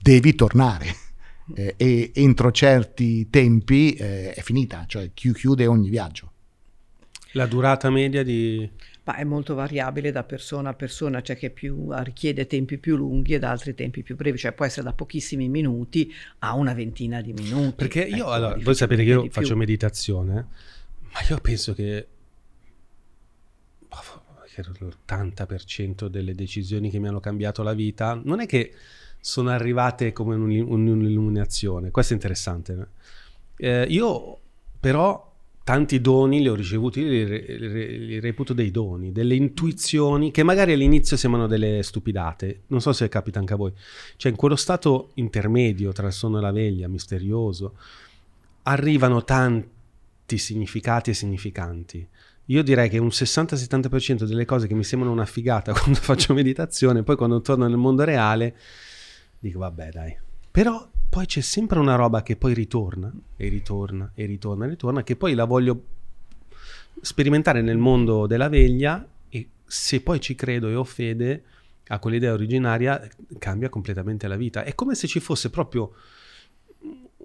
devi 0.00 0.34
tornare 0.34 1.07
eh, 1.54 1.74
e 1.76 2.10
entro 2.14 2.50
certi 2.50 3.28
tempi 3.30 3.94
eh, 3.94 4.32
è 4.32 4.40
finita, 4.40 4.84
cioè 4.86 5.10
chiude 5.14 5.66
ogni 5.66 5.88
viaggio. 5.88 6.32
La 7.32 7.46
durata 7.46 7.90
media 7.90 8.22
di... 8.22 8.68
Ma 9.04 9.16
è 9.16 9.24
molto 9.24 9.54
variabile 9.54 10.12
da 10.12 10.22
persona 10.22 10.70
a 10.70 10.74
persona, 10.74 11.18
c'è 11.20 11.24
cioè 11.24 11.36
che 11.36 11.50
più, 11.50 11.88
richiede 12.02 12.46
tempi 12.46 12.76
più 12.76 12.96
lunghi 12.96 13.34
e 13.34 13.38
da 13.38 13.50
altri 13.50 13.74
tempi 13.74 14.02
più 14.02 14.16
brevi, 14.16 14.36
cioè 14.36 14.52
può 14.52 14.66
essere 14.66 14.82
da 14.82 14.92
pochissimi 14.92 15.48
minuti 15.48 16.12
a 16.40 16.54
una 16.54 16.74
ventina 16.74 17.22
di 17.22 17.32
minuti. 17.32 17.74
Perché 17.76 18.02
io, 18.02 18.16
ecco, 18.16 18.30
allora, 18.30 18.56
voi 18.60 18.74
sapete 18.74 19.04
che 19.04 19.10
io 19.10 19.26
faccio 19.30 19.56
meditazione, 19.56 20.46
ma 21.10 21.20
io 21.26 21.38
penso 21.38 21.72
che 21.72 22.06
l'80% 24.62 26.06
delle 26.06 26.34
decisioni 26.34 26.90
che 26.90 26.98
mi 26.98 27.08
hanno 27.08 27.20
cambiato 27.20 27.62
la 27.62 27.74
vita 27.74 28.20
non 28.22 28.40
è 28.40 28.46
che 28.46 28.72
sono 29.28 29.50
arrivate 29.50 30.14
come 30.14 30.34
un'illuminazione. 30.36 31.90
Questo 31.90 32.14
è 32.14 32.16
interessante. 32.16 32.88
Eh, 33.58 33.84
io 33.90 34.38
però 34.80 35.30
tanti 35.62 36.00
doni 36.00 36.40
li 36.40 36.48
ho 36.48 36.54
ricevuti, 36.54 37.06
li, 37.06 37.26
li, 37.26 38.06
li, 38.06 38.20
reputo 38.20 38.54
dei 38.54 38.70
doni, 38.70 39.12
delle 39.12 39.34
intuizioni 39.34 40.30
che 40.30 40.42
magari 40.42 40.72
all'inizio 40.72 41.18
sembrano 41.18 41.46
delle 41.46 41.82
stupidate. 41.82 42.62
Non 42.68 42.80
so 42.80 42.94
se 42.94 43.06
capita 43.10 43.38
anche 43.38 43.52
a 43.52 43.56
voi. 43.56 43.70
Cioè 44.16 44.30
in 44.30 44.38
quello 44.38 44.56
stato 44.56 45.10
intermedio 45.14 45.92
tra 45.92 46.06
il 46.06 46.14
sonno 46.14 46.38
e 46.38 46.40
la 46.40 46.50
veglia, 46.50 46.88
misterioso, 46.88 47.74
arrivano 48.62 49.24
tanti 49.24 50.38
significati 50.38 51.10
e 51.10 51.14
significanti. 51.14 52.08
Io 52.46 52.62
direi 52.62 52.88
che 52.88 52.96
un 52.96 53.08
60-70% 53.08 54.24
delle 54.24 54.46
cose 54.46 54.66
che 54.66 54.74
mi 54.74 54.84
sembrano 54.84 55.12
una 55.12 55.26
figata 55.26 55.74
quando 55.76 56.00
faccio 56.00 56.32
meditazione, 56.32 57.02
poi 57.02 57.16
quando 57.16 57.42
torno 57.42 57.68
nel 57.68 57.76
mondo 57.76 58.04
reale 58.04 58.54
dico 59.38 59.58
vabbè 59.60 59.90
dai. 59.90 60.16
Però 60.50 60.88
poi 61.08 61.26
c'è 61.26 61.40
sempre 61.40 61.78
una 61.78 61.94
roba 61.94 62.22
che 62.22 62.36
poi 62.36 62.54
ritorna 62.54 63.12
e 63.36 63.48
ritorna 63.48 64.10
e 64.14 64.26
ritorna 64.26 64.64
e 64.64 64.68
ritorna, 64.68 65.02
che 65.02 65.16
poi 65.16 65.34
la 65.34 65.44
voglio 65.44 65.82
sperimentare 67.00 67.62
nel 67.62 67.78
mondo 67.78 68.26
della 68.26 68.48
veglia 68.48 69.06
e 69.28 69.48
se 69.64 70.00
poi 70.00 70.20
ci 70.20 70.34
credo 70.34 70.68
e 70.68 70.74
ho 70.74 70.84
fede 70.84 71.44
a 71.88 71.98
quell'idea 71.98 72.32
originaria 72.32 73.08
cambia 73.38 73.68
completamente 73.68 74.28
la 74.28 74.36
vita. 74.36 74.64
È 74.64 74.74
come 74.74 74.94
se 74.94 75.06
ci 75.06 75.20
fosse 75.20 75.50
proprio 75.50 75.92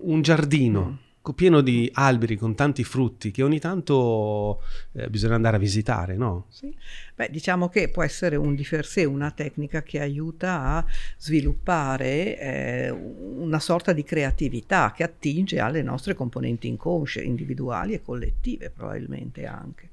un 0.04 0.21
giardino 0.21 0.82
mm 0.86 1.12
pieno 1.32 1.62
di 1.62 1.90
alberi 1.94 2.36
con 2.36 2.54
tanti 2.54 2.84
frutti 2.84 3.32
che 3.32 3.44
ogni 3.44 3.60
tanto 3.60 4.62
eh, 4.92 5.10
bisogna 5.10 5.36
andare 5.36 5.56
a 5.56 5.60
visitare, 5.60 6.18
no? 6.18 6.48
Sì. 6.50 6.76
Beh, 7.16 7.30
diciamo 7.32 7.70
che 7.70 7.88
può 7.88 8.04
essere 8.04 8.36
un 8.36 8.56
di 8.56 8.68
per 8.70 8.86
sé 8.86 9.06
una 9.06 9.32
tecnica 9.32 9.84
che 9.84 10.02
aiuta 10.02 10.62
a 10.62 10.86
sviluppare 11.18 12.38
eh, 12.38 12.90
una 12.90 13.60
sorta 13.60 13.94
di 13.94 14.04
creatività 14.04 14.92
che 14.94 15.04
attinge 15.04 15.60
alle 15.60 15.82
nostre 15.82 16.14
componenti 16.14 16.68
inconsce, 16.68 17.22
individuali 17.22 17.94
e 17.94 18.02
collettive 18.02 18.70
probabilmente 18.70 19.46
anche 19.46 19.90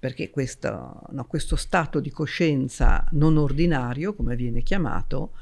perché 0.00 0.30
questo, 0.30 1.02
no, 1.10 1.24
questo 1.26 1.56
stato 1.56 2.00
di 2.00 2.10
coscienza 2.10 3.06
non 3.10 3.36
ordinario, 3.36 4.14
come 4.14 4.34
viene 4.34 4.62
chiamato, 4.62 5.32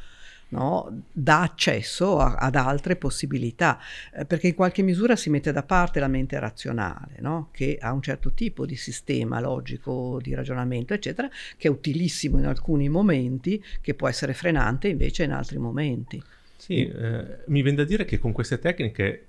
no? 0.50 1.02
dà 1.12 1.42
accesso 1.42 2.18
a, 2.18 2.34
ad 2.34 2.54
altre 2.54 2.96
possibilità, 2.96 3.78
eh, 4.14 4.24
perché 4.24 4.48
in 4.48 4.54
qualche 4.54 4.82
misura 4.82 5.16
si 5.16 5.30
mette 5.30 5.52
da 5.52 5.62
parte 5.62 6.00
la 6.00 6.08
mente 6.08 6.38
razionale, 6.38 7.16
no? 7.20 7.48
che 7.52 7.78
ha 7.80 7.92
un 7.92 8.02
certo 8.02 8.32
tipo 8.32 8.66
di 8.66 8.76
sistema 8.76 9.40
logico 9.40 10.18
di 10.22 10.34
ragionamento, 10.34 10.94
eccetera, 10.94 11.28
che 11.56 11.68
è 11.68 11.70
utilissimo 11.70 12.38
in 12.38 12.46
alcuni 12.46 12.88
momenti, 12.88 13.62
che 13.80 13.94
può 13.94 14.08
essere 14.08 14.34
frenante 14.34 14.88
invece 14.88 15.24
in 15.24 15.32
altri 15.32 15.58
momenti. 15.58 16.22
Sì, 16.56 16.86
eh, 16.86 17.38
mi 17.46 17.62
viene 17.62 17.78
da 17.78 17.84
dire 17.84 18.04
che 18.04 18.18
con 18.18 18.32
queste 18.32 18.58
tecniche 18.58 19.26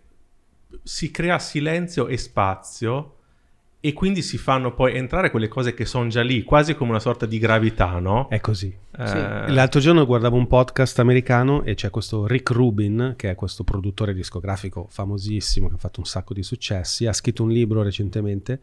si 0.84 1.12
crea 1.12 1.40
silenzio 1.40 2.08
e 2.08 2.18
spazio 2.18 3.19
e 3.82 3.94
quindi 3.94 4.22
si 4.22 4.38
fanno 4.38 4.74
poi 4.74 4.96
entrare 4.96 5.32
quelle 5.32 5.48
cose 5.48 5.74
che 5.74 5.86
sono 5.86 6.10
già 6.10 6.22
lì, 6.22 6.44
quasi 6.44 6.76
come 6.76 6.90
una 6.90 7.00
sorta 7.00 7.26
di 7.26 7.40
gravità, 7.40 7.98
no? 8.00 8.28
È 8.28 8.42
così. 8.42 8.68
Eh... 8.68 9.08
Sì. 9.08 9.54
L'altro 9.54 9.80
giorno 9.80 10.06
guardavo 10.06 10.36
un 10.36 10.48
podcast 10.48 11.00
americano 11.00 11.64
e 11.64 11.76
c'è 11.76 11.90
questo 11.90 12.28
Rick 12.28 12.52
Rubin, 12.52 13.14
che 13.16 13.30
è 13.30 13.36
questo 13.36 13.64
produttore 13.64 14.14
discografico 14.14 14.88
famosissimo 14.90 15.70
che 15.70 15.76
ha 15.76 15.78
fatto 15.78 16.02
un 16.02 16.06
sacco 16.06 16.34
di 16.34 16.44
successi, 16.44 17.06
ha 17.06 17.14
scritto 17.14 17.44
un 17.44 17.52
libro 17.52 17.82
recentemente 17.82 18.60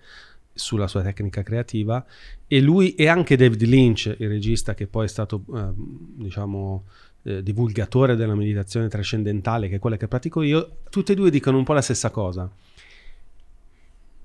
sulla 0.52 0.86
sua 0.86 1.02
tecnica 1.02 1.42
creativa 1.42 2.04
e 2.46 2.60
lui 2.60 2.94
e 2.94 3.08
anche 3.08 3.36
David 3.36 3.62
Lynch, 3.62 4.14
il 4.18 4.28
regista 4.28 4.74
che 4.74 4.86
poi 4.86 5.06
è 5.06 5.08
stato, 5.08 5.44
eh, 5.54 5.70
diciamo, 5.74 6.84
eh, 7.22 7.42
divulgatore 7.42 8.16
della 8.16 8.34
meditazione 8.34 8.88
trascendentale, 8.88 9.70
che 9.70 9.76
è 9.76 9.78
quella 9.78 9.96
che 9.96 10.08
pratico 10.08 10.42
io, 10.42 10.76
tutti 10.90 11.12
e 11.12 11.14
due 11.14 11.30
dicono 11.30 11.56
un 11.56 11.64
po' 11.64 11.72
la 11.72 11.80
stessa 11.80 12.10
cosa 12.10 12.50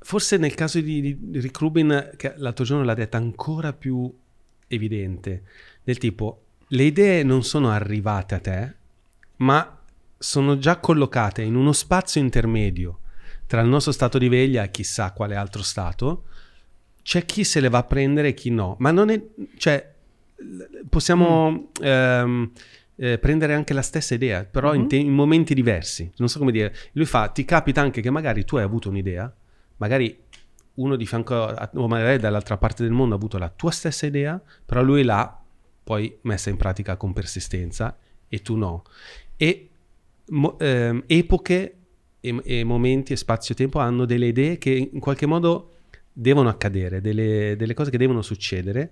forse 0.03 0.37
nel 0.37 0.55
caso 0.55 0.79
di, 0.79 1.01
di 1.01 1.39
Rick 1.39 1.59
Rubin, 1.59 2.11
che 2.17 2.33
l'altro 2.37 2.65
giorno 2.65 2.83
l'ha 2.83 2.93
detta 2.93 3.17
ancora 3.17 3.73
più 3.73 4.11
evidente, 4.67 5.43
del 5.83 5.97
tipo, 5.97 6.43
le 6.67 6.83
idee 6.83 7.23
non 7.23 7.43
sono 7.43 7.69
arrivate 7.69 8.35
a 8.35 8.39
te, 8.39 8.75
ma 9.37 9.79
sono 10.17 10.57
già 10.57 10.77
collocate 10.77 11.41
in 11.41 11.55
uno 11.55 11.73
spazio 11.73 12.21
intermedio 12.21 12.99
tra 13.47 13.61
il 13.61 13.67
nostro 13.67 13.91
stato 13.91 14.17
di 14.17 14.29
veglia 14.29 14.63
e 14.63 14.71
chissà 14.71 15.11
quale 15.11 15.35
altro 15.35 15.61
stato. 15.61 16.25
C'è 17.01 17.25
chi 17.25 17.43
se 17.43 17.59
le 17.59 17.69
va 17.69 17.79
a 17.79 17.83
prendere 17.83 18.29
e 18.29 18.33
chi 18.33 18.49
no, 18.49 18.75
ma 18.79 18.91
non 18.91 19.09
è... 19.09 19.21
cioè, 19.57 19.93
possiamo... 20.87 21.71
Mm. 21.81 21.85
Ehm, 21.85 22.51
eh, 23.01 23.17
prendere 23.17 23.55
anche 23.55 23.73
la 23.73 23.81
stessa 23.81 24.13
idea, 24.13 24.43
però 24.43 24.69
mm-hmm. 24.69 24.81
in, 24.81 24.87
te- 24.87 24.95
in, 24.97 25.11
momenti 25.11 25.55
diversi. 25.55 26.11
Non 26.17 26.29
so 26.29 26.37
come 26.37 26.51
dire. 26.51 26.71
Lui 26.91 27.05
fa, 27.05 27.29
ti 27.29 27.43
capita 27.45 27.81
anche 27.81 27.99
che 27.99 28.11
magari 28.11 28.45
tu 28.45 28.57
hai 28.57 28.63
avuto 28.63 28.89
un'idea, 28.89 29.33
magari 29.81 30.15
uno 30.75 30.95
di 30.95 31.05
fianco 31.07 31.43
a, 31.43 31.69
o 31.73 31.87
magari 31.87 32.19
dall'altra 32.19 32.57
parte 32.57 32.83
del 32.83 32.91
mondo 32.91 33.15
ha 33.15 33.17
avuto 33.17 33.39
la 33.39 33.49
tua 33.49 33.71
stessa 33.71 34.05
idea, 34.05 34.41
però 34.63 34.83
lui 34.83 35.03
l'ha 35.03 35.39
poi 35.83 36.15
messa 36.21 36.51
in 36.51 36.57
pratica 36.57 36.95
con 36.95 37.13
persistenza 37.13 37.97
e 38.29 38.41
tu 38.41 38.55
no. 38.55 38.83
E 39.35 39.69
mo, 40.27 40.57
ehm, 40.59 41.03
epoche 41.07 41.75
e, 42.21 42.41
e, 42.43 42.63
momenti 42.63 43.13
e 43.13 43.15
spazio-tempo 43.15 43.79
hanno 43.79 44.05
delle 44.05 44.27
idee 44.27 44.59
che 44.59 44.89
in 44.91 44.99
qualche 44.99 45.25
modo 45.25 45.71
devono 46.13 46.49
accadere, 46.49 47.01
delle, 47.01 47.55
delle 47.57 47.73
cose 47.73 47.89
che 47.89 47.97
devono 47.97 48.21
succedere 48.21 48.91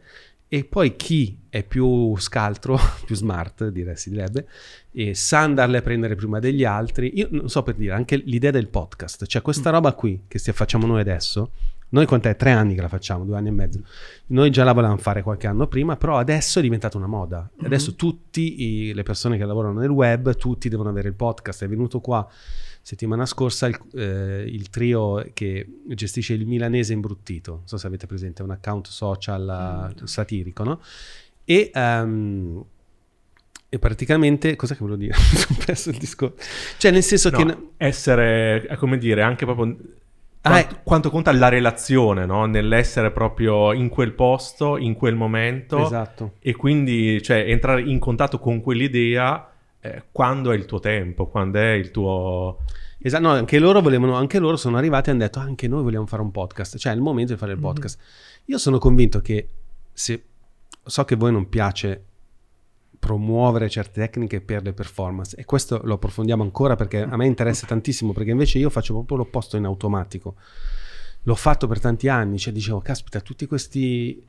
e 0.49 0.65
poi 0.65 0.95
chi 0.95 1.37
è 1.47 1.63
più 1.63 2.17
scaltro, 2.17 2.77
più 3.05 3.15
smart, 3.15 3.69
direi, 3.69 3.95
si 3.95 4.09
direbbe, 4.09 4.47
e 4.91 5.13
sa 5.13 5.39
andarle 5.39 5.77
a 5.77 5.81
prendere 5.81 6.15
prima 6.15 6.39
degli 6.39 6.65
altri. 6.65 7.11
Io 7.15 7.27
non 7.31 7.49
so 7.49 7.63
per 7.63 7.75
dire, 7.75 7.93
anche 7.93 8.17
l'idea 8.17 8.51
del 8.51 8.67
podcast, 8.67 9.27
cioè 9.27 9.43
questa 9.43 9.69
mm. 9.69 9.73
roba 9.73 9.93
qui 9.93 10.23
che 10.27 10.39
facciamo 10.39 10.87
noi 10.87 11.01
adesso, 11.01 11.51
noi 11.91 12.05
quant'è? 12.05 12.35
Tre 12.35 12.51
anni 12.51 12.75
che 12.75 12.81
la 12.81 12.87
facciamo, 12.87 13.25
due 13.25 13.37
anni 13.37 13.47
e 13.47 13.51
mezzo. 13.51 13.81
Noi 14.27 14.51
già 14.51 14.63
la 14.63 14.73
volevamo 14.73 14.99
fare 14.99 15.23
qualche 15.23 15.47
anno 15.47 15.67
prima, 15.67 15.97
però 15.97 16.17
adesso 16.17 16.59
è 16.59 16.61
diventata 16.61 16.97
una 16.97 17.07
moda. 17.07 17.49
Adesso 17.63 17.89
mm-hmm. 17.89 17.97
tutte 17.97 18.93
le 18.93 19.03
persone 19.03 19.37
che 19.37 19.45
lavorano 19.45 19.79
nel 19.79 19.89
web, 19.89 20.35
tutti 20.35 20.69
devono 20.69 20.89
avere 20.89 21.07
il 21.07 21.15
podcast. 21.15 21.63
È 21.63 21.67
venuto 21.67 21.99
qua 21.99 22.27
settimana 22.89 23.27
scorsa 23.27 23.67
il, 23.67 23.79
eh, 23.93 24.45
il, 24.47 24.71
trio 24.71 25.23
che 25.33 25.63
gestisce 25.85 26.33
il 26.33 26.47
milanese 26.47 26.91
imbruttito, 26.91 27.51
non 27.51 27.67
so 27.67 27.77
se 27.77 27.85
avete 27.85 28.07
presente, 28.07 28.41
è 28.41 28.45
un 28.45 28.49
account 28.49 28.87
social 28.87 29.93
mm. 29.93 30.05
satirico, 30.05 30.63
no? 30.63 30.81
E, 31.45 31.69
um, 31.75 32.65
e 33.69 33.77
praticamente, 33.77 34.55
cosa 34.55 34.73
che 34.73 34.79
volevo 34.79 34.97
dire? 34.97 35.13
ho 35.51 35.55
perso 35.63 35.91
il 35.91 35.97
discorso. 35.97 36.35
Cioè, 36.77 36.89
nel 36.89 37.03
senso 37.03 37.29
no, 37.29 37.37
che... 37.37 37.57
Essere, 37.77 38.75
come 38.79 38.97
dire, 38.97 39.21
anche 39.21 39.45
proprio... 39.45 39.65
Quanto, 39.75 39.91
ah, 40.41 40.59
eh. 40.59 40.81
quanto, 40.83 41.11
conta 41.11 41.31
la 41.31 41.49
relazione, 41.49 42.25
no? 42.25 42.47
Nell'essere 42.47 43.11
proprio 43.11 43.71
in 43.71 43.89
quel 43.89 44.13
posto, 44.13 44.77
in 44.77 44.95
quel 44.95 45.13
momento. 45.13 45.85
Esatto. 45.85 46.37
E 46.39 46.55
quindi, 46.55 47.21
cioè, 47.21 47.37
entrare 47.47 47.83
in 47.83 47.99
contatto 47.99 48.39
con 48.39 48.61
quell'idea 48.61 49.47
eh, 49.81 50.03
quando 50.11 50.51
è 50.51 50.55
il 50.55 50.65
tuo 50.65 50.79
tempo, 50.79 51.27
quando 51.27 51.59
è 51.59 51.71
il 51.71 51.91
tuo... 51.91 52.59
Esatto, 53.01 53.23
no, 53.23 53.31
anche 53.31 53.59
loro 53.59 53.81
volevano, 53.81 54.15
anche 54.15 54.39
loro 54.39 54.57
sono 54.57 54.77
arrivati 54.77 55.09
e 55.09 55.13
hanno 55.13 55.21
detto 55.21 55.39
anche 55.39 55.67
noi 55.67 55.83
vogliamo 55.83 56.05
fare 56.05 56.21
un 56.21 56.31
podcast, 56.31 56.77
cioè 56.77 56.91
è 56.91 56.95
il 56.95 57.01
momento 57.01 57.33
di 57.33 57.39
fare 57.39 57.53
il 57.53 57.57
mhm. 57.57 57.63
podcast. 57.63 57.97
Mm-hmm. 57.97 58.43
Io 58.45 58.57
sono 58.57 58.77
convinto 58.77 59.21
che 59.21 59.49
se 59.93 60.23
so 60.83 61.05
che 61.05 61.13
a 61.13 61.17
voi 61.17 61.31
non 61.31 61.47
piace 61.47 62.03
promuovere 62.99 63.69
certe 63.69 64.01
tecniche 64.01 64.41
per 64.41 64.61
le 64.61 64.73
performance 64.73 65.35
e 65.37 65.45
questo 65.45 65.79
lo 65.83 65.93
approfondiamo 65.93 66.43
ancora 66.43 66.75
perché 66.75 67.01
a 67.01 67.15
me 67.15 67.25
interessa 67.25 67.65
tantissimo 67.65 68.11
perché 68.11 68.31
invece 68.31 68.57
io 68.57 68.69
faccio 68.69 68.93
proprio 68.93 69.17
l'opposto 69.17 69.55
in 69.55 69.63
automatico. 69.63 70.35
L'ho 71.23 71.35
fatto 71.35 71.67
per 71.67 71.79
tanti 71.79 72.07
anni, 72.07 72.37
cioè 72.37 72.51
dicevo, 72.51 72.79
caspita, 72.79 73.21
tutti 73.21 73.45
questi 73.45 74.25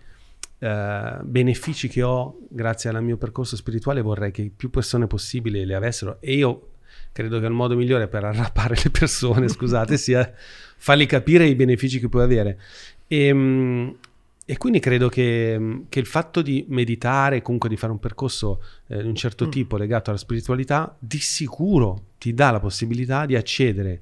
eh, 0.63 1.19
benefici 1.23 1.89
che 1.89 2.03
ho 2.03 2.39
grazie 2.49 2.91
al 2.91 3.03
mio 3.03 3.17
percorso 3.17 3.57
spirituale 3.57 4.03
vorrei 4.03 4.31
che 4.31 4.53
più 4.55 4.69
persone 4.69 5.07
possibili 5.07 5.65
le 5.65 5.75
avessero 5.75 6.19
e 6.21 6.35
io 6.35 6.69
credo 7.13 7.41
che 7.41 7.47
il 7.47 7.53
modo 7.53 7.75
migliore 7.77 8.09
per 8.09 8.25
arrappare 8.25 8.77
le 8.83 8.91
persone, 8.91 9.49
scusate, 9.51 9.97
sia 9.97 10.31
fargli 10.77 11.07
capire 11.07 11.47
i 11.47 11.55
benefici 11.55 11.99
che 11.99 12.09
puoi 12.09 12.23
avere. 12.23 12.61
E, 13.07 13.27
ehm, 13.27 13.97
e 14.45 14.57
quindi 14.57 14.81
credo 14.81 15.09
che, 15.09 15.85
che, 15.89 16.01
il 16.01 16.07
fatto 16.07 16.43
di 16.43 16.67
meditare, 16.69 17.41
comunque 17.41 17.69
di 17.69 17.77
fare 17.77 17.93
un 17.93 18.01
percorso 18.01 18.63
eh, 18.89 19.01
di 19.01 19.09
un 19.09 19.15
certo 19.15 19.47
mm. 19.47 19.51
tipo 19.51 19.77
legato 19.77 20.11
alla 20.11 20.19
spiritualità, 20.19 20.95
di 20.99 21.21
sicuro 21.21 22.07
ti 22.19 22.35
dà 22.35 22.51
la 22.51 22.61
possibilità 22.61 23.27
di 23.27 23.37
accedere 23.37 24.01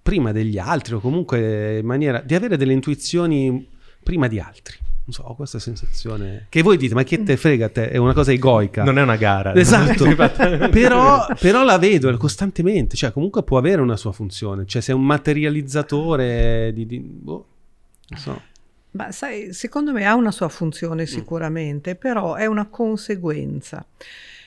prima 0.00 0.32
degli 0.32 0.56
altri 0.56 0.94
o 0.94 1.00
comunque 1.00 1.78
in 1.78 1.86
maniera 1.86 2.20
di 2.20 2.34
avere 2.34 2.56
delle 2.56 2.72
intuizioni 2.72 3.68
prima 4.02 4.28
di 4.28 4.38
altri 4.38 4.79
non 5.10 5.12
so, 5.12 5.22
ho 5.24 5.34
questa 5.34 5.58
sensazione 5.58 6.46
che 6.48 6.62
voi 6.62 6.76
dite, 6.76 6.94
ma 6.94 7.02
che 7.02 7.22
te 7.22 7.36
frega 7.36 7.68
te, 7.68 7.90
è 7.90 7.96
una 7.96 8.14
cosa 8.14 8.30
egoica. 8.30 8.84
Non 8.84 8.98
è 8.98 9.02
una 9.02 9.16
gara. 9.16 9.54
Esatto, 9.54 10.04
però, 10.70 11.26
però, 11.38 11.64
la 11.64 11.78
vedo 11.78 12.16
costantemente, 12.16 12.96
cioè 12.96 13.12
comunque 13.12 13.42
può 13.42 13.58
avere 13.58 13.82
una 13.82 13.96
sua 13.96 14.12
funzione, 14.12 14.64
cioè 14.66 14.80
sei 14.80 14.94
un 14.94 15.04
materializzatore 15.04 16.72
di... 16.72 16.86
di 16.86 17.00
boh, 17.00 17.46
non 18.08 18.18
so. 18.18 18.42
Ma 18.92 19.12
sai, 19.12 19.52
secondo 19.52 19.92
me 19.92 20.04
ha 20.06 20.14
una 20.14 20.32
sua 20.32 20.48
funzione 20.48 21.02
mm. 21.02 21.06
sicuramente, 21.06 21.94
mm. 21.94 21.98
però 21.98 22.34
è 22.34 22.46
una 22.46 22.68
conseguenza. 22.68 23.84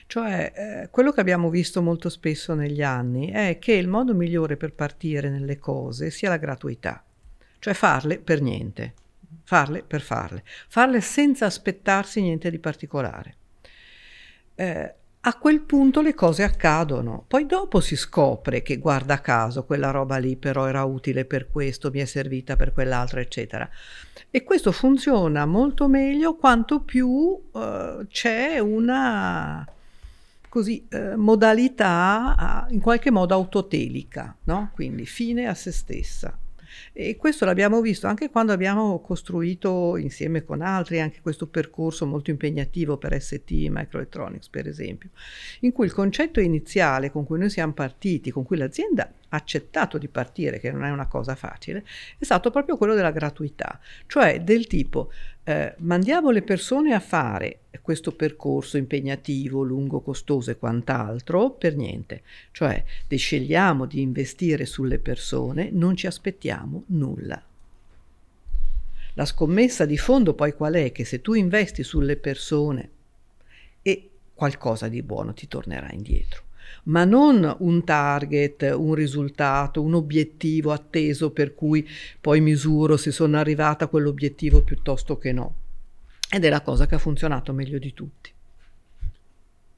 Cioè, 0.05 0.53
eh, 0.55 0.89
quello 0.91 1.11
che 1.11 1.21
abbiamo 1.21 1.49
visto 1.49 1.81
molto 1.81 2.09
spesso 2.09 2.53
negli 2.53 2.83
anni 2.83 3.31
è 3.31 3.57
che 3.59 3.73
il 3.73 3.87
modo 3.87 4.13
migliore 4.13 4.57
per 4.57 4.73
partire 4.73 5.29
nelle 5.29 5.57
cose 5.59 6.09
sia 6.09 6.29
la 6.29 6.37
gratuità, 6.37 7.03
cioè 7.59 7.73
farle 7.73 8.19
per 8.19 8.41
niente 8.41 8.93
farle 9.43 9.83
per 9.83 10.01
farle, 10.01 10.43
farle 10.67 11.01
senza 11.01 11.45
aspettarsi 11.45 12.21
niente 12.21 12.49
di 12.49 12.59
particolare. 12.59 13.35
Eh, 14.55 14.93
a 15.25 15.37
quel 15.37 15.61
punto 15.61 16.01
le 16.01 16.13
cose 16.13 16.43
accadono, 16.43 17.23
poi 17.25 17.45
dopo 17.45 17.79
si 17.79 17.95
scopre 17.95 18.61
che 18.61 18.77
guarda 18.77 19.21
caso 19.21 19.63
quella 19.63 19.89
roba 19.89 20.17
lì 20.17 20.35
però 20.35 20.65
era 20.65 20.83
utile 20.83 21.23
per 21.23 21.49
questo, 21.49 21.91
mi 21.91 21.99
è 21.99 22.05
servita 22.05 22.57
per 22.57 22.73
quell'altro, 22.73 23.21
eccetera. 23.21 23.69
E 24.29 24.43
questo 24.43 24.73
funziona 24.73 25.45
molto 25.45 25.87
meglio 25.87 26.35
quanto 26.35 26.81
più 26.81 27.07
uh, 27.07 28.05
c'è 28.09 28.59
una 28.59 29.65
così, 30.49 30.85
eh, 30.89 31.15
modalità 31.15 32.67
in 32.69 32.79
qualche 32.81 33.09
modo 33.09 33.33
autotelica, 33.33 34.35
no? 34.43 34.71
quindi 34.75 35.05
fine 35.05 35.47
a 35.47 35.53
se 35.53 35.71
stessa. 35.71 36.37
E 36.91 37.15
questo 37.15 37.45
l'abbiamo 37.45 37.81
visto 37.81 38.07
anche 38.07 38.29
quando 38.29 38.51
abbiamo 38.51 38.99
costruito 38.99 39.97
insieme 39.97 40.43
con 40.43 40.61
altri 40.61 40.99
anche 40.99 41.21
questo 41.21 41.47
percorso 41.47 42.05
molto 42.05 42.29
impegnativo 42.29 42.97
per 42.97 43.19
ST 43.21 43.49
Microelectronics, 43.49 44.49
per 44.49 44.67
esempio, 44.67 45.09
in 45.61 45.71
cui 45.71 45.85
il 45.85 45.93
concetto 45.93 46.39
iniziale 46.39 47.11
con 47.11 47.25
cui 47.25 47.39
noi 47.39 47.49
siamo 47.49 47.73
partiti, 47.73 48.31
con 48.31 48.43
cui 48.43 48.57
l'azienda 48.57 49.11
ha 49.29 49.35
accettato 49.35 49.97
di 49.97 50.07
partire, 50.07 50.59
che 50.59 50.71
non 50.71 50.83
è 50.83 50.91
una 50.91 51.07
cosa 51.07 51.35
facile, 51.35 51.83
è 52.17 52.23
stato 52.23 52.51
proprio 52.51 52.77
quello 52.77 52.93
della 52.93 53.11
gratuità, 53.11 53.79
cioè 54.05 54.41
del 54.41 54.67
tipo 54.67 55.11
eh, 55.43 55.75
mandiamo 55.79 56.29
le 56.31 56.41
persone 56.41 56.93
a 56.93 56.99
fare 56.99 57.59
questo 57.81 58.13
percorso 58.13 58.77
impegnativo, 58.77 59.61
lungo, 59.61 59.99
costoso 59.99 60.51
e 60.51 60.57
quant'altro 60.57 61.51
per 61.51 61.75
niente, 61.75 62.21
cioè 62.51 62.81
scegliamo 63.17 63.85
di 63.85 63.99
investire 63.99 64.65
sulle 64.65 64.99
persone, 64.99 65.69
non 65.69 65.97
ci 65.97 66.07
aspettiamo 66.07 66.85
nulla. 66.87 67.43
La 69.15 69.25
scommessa 69.25 69.85
di 69.85 69.97
fondo 69.97 70.33
poi 70.33 70.53
qual 70.53 70.73
è? 70.75 70.91
Che 70.91 71.03
se 71.03 71.21
tu 71.21 71.33
investi 71.33 71.83
sulle 71.83 72.15
persone 72.15 72.89
e 73.81 74.09
qualcosa 74.33 74.87
di 74.87 75.03
buono 75.03 75.33
ti 75.33 75.47
tornerà 75.47 75.91
indietro 75.91 76.43
ma 76.83 77.05
non 77.05 77.55
un 77.59 77.83
target, 77.83 78.73
un 78.75 78.93
risultato, 78.93 79.81
un 79.81 79.93
obiettivo 79.93 80.71
atteso 80.71 81.31
per 81.31 81.55
cui 81.55 81.87
poi 82.19 82.41
misuro 82.41 82.97
se 82.97 83.11
sono 83.11 83.37
arrivata 83.37 83.85
a 83.85 83.87
quell'obiettivo 83.87 84.61
piuttosto 84.61 85.17
che 85.17 85.31
no. 85.31 85.55
Ed 86.29 86.43
è 86.43 86.49
la 86.49 86.61
cosa 86.61 86.85
che 86.85 86.95
ha 86.95 86.99
funzionato 86.99 87.53
meglio 87.53 87.77
di 87.77 87.93
tutti. 87.93 88.31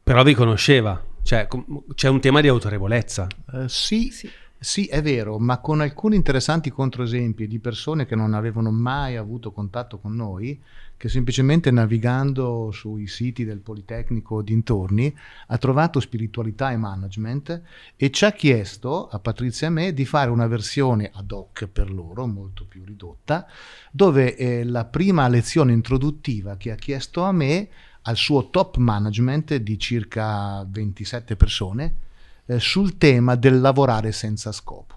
Però 0.04 0.24
vi 0.24 0.34
conosceva, 0.34 1.04
cioè 1.24 1.48
c'è 1.96 2.08
un 2.08 2.20
tema 2.20 2.42
di 2.42 2.48
autorevolezza. 2.48 3.28
Uh, 3.52 3.68
sì. 3.68 4.10
sì. 4.12 4.30
Sì, 4.58 4.86
è 4.86 5.02
vero, 5.02 5.38
ma 5.38 5.60
con 5.60 5.82
alcuni 5.82 6.16
interessanti 6.16 6.72
controesempi 6.72 7.46
di 7.46 7.60
persone 7.60 8.08
che 8.08 8.16
non 8.16 8.34
avevano 8.34 8.72
mai 8.72 9.16
avuto 9.16 9.52
contatto 9.52 10.00
con 10.00 10.16
noi, 10.16 10.60
che 10.98 11.10
semplicemente 11.10 11.72
navigando 11.72 12.72
sui 12.72 13.08
siti 13.08 13.44
del 13.44 13.60
Politecnico 13.60 14.42
dintorni 14.42 15.16
ha 15.48 15.58
trovato 15.58 16.00
spiritualità 16.00 16.72
e 16.72 16.78
management 16.78 17.62
e 17.96 18.12
ci 18.12 18.26
ha 18.26 18.32
chiesto 18.32 19.08
a 19.08 19.20
Patrizia 19.20 19.68
e 19.68 19.72
me 19.72 19.94
di 19.94 20.06
fare 20.06 20.30
una 20.30 20.48
versione 20.48 21.12
ad 21.14 21.32
hoc 21.32 21.68
per 21.68 21.92
loro, 21.92 22.26
molto 22.26 22.66
più 22.66 22.84
ridotta, 22.86 23.48
dove 23.92 24.36
eh, 24.36 24.64
la 24.64 24.86
prima 24.86 25.28
lezione 25.28 25.74
introduttiva 25.74 26.56
che 26.58 26.72
ha 26.72 26.76
chiesto 26.76 27.24
a 27.24 27.32
me 27.32 27.68
al 28.04 28.16
suo 28.16 28.50
top 28.50 28.78
management 28.78 29.56
di 29.56 29.78
circa 29.80 30.66
27 30.68 31.36
persone 31.36 31.96
eh, 32.46 32.60
sul 32.60 32.98
tema 32.98 33.36
del 33.36 33.60
lavorare 33.60 34.12
senza 34.12 34.52
scopo 34.52 34.95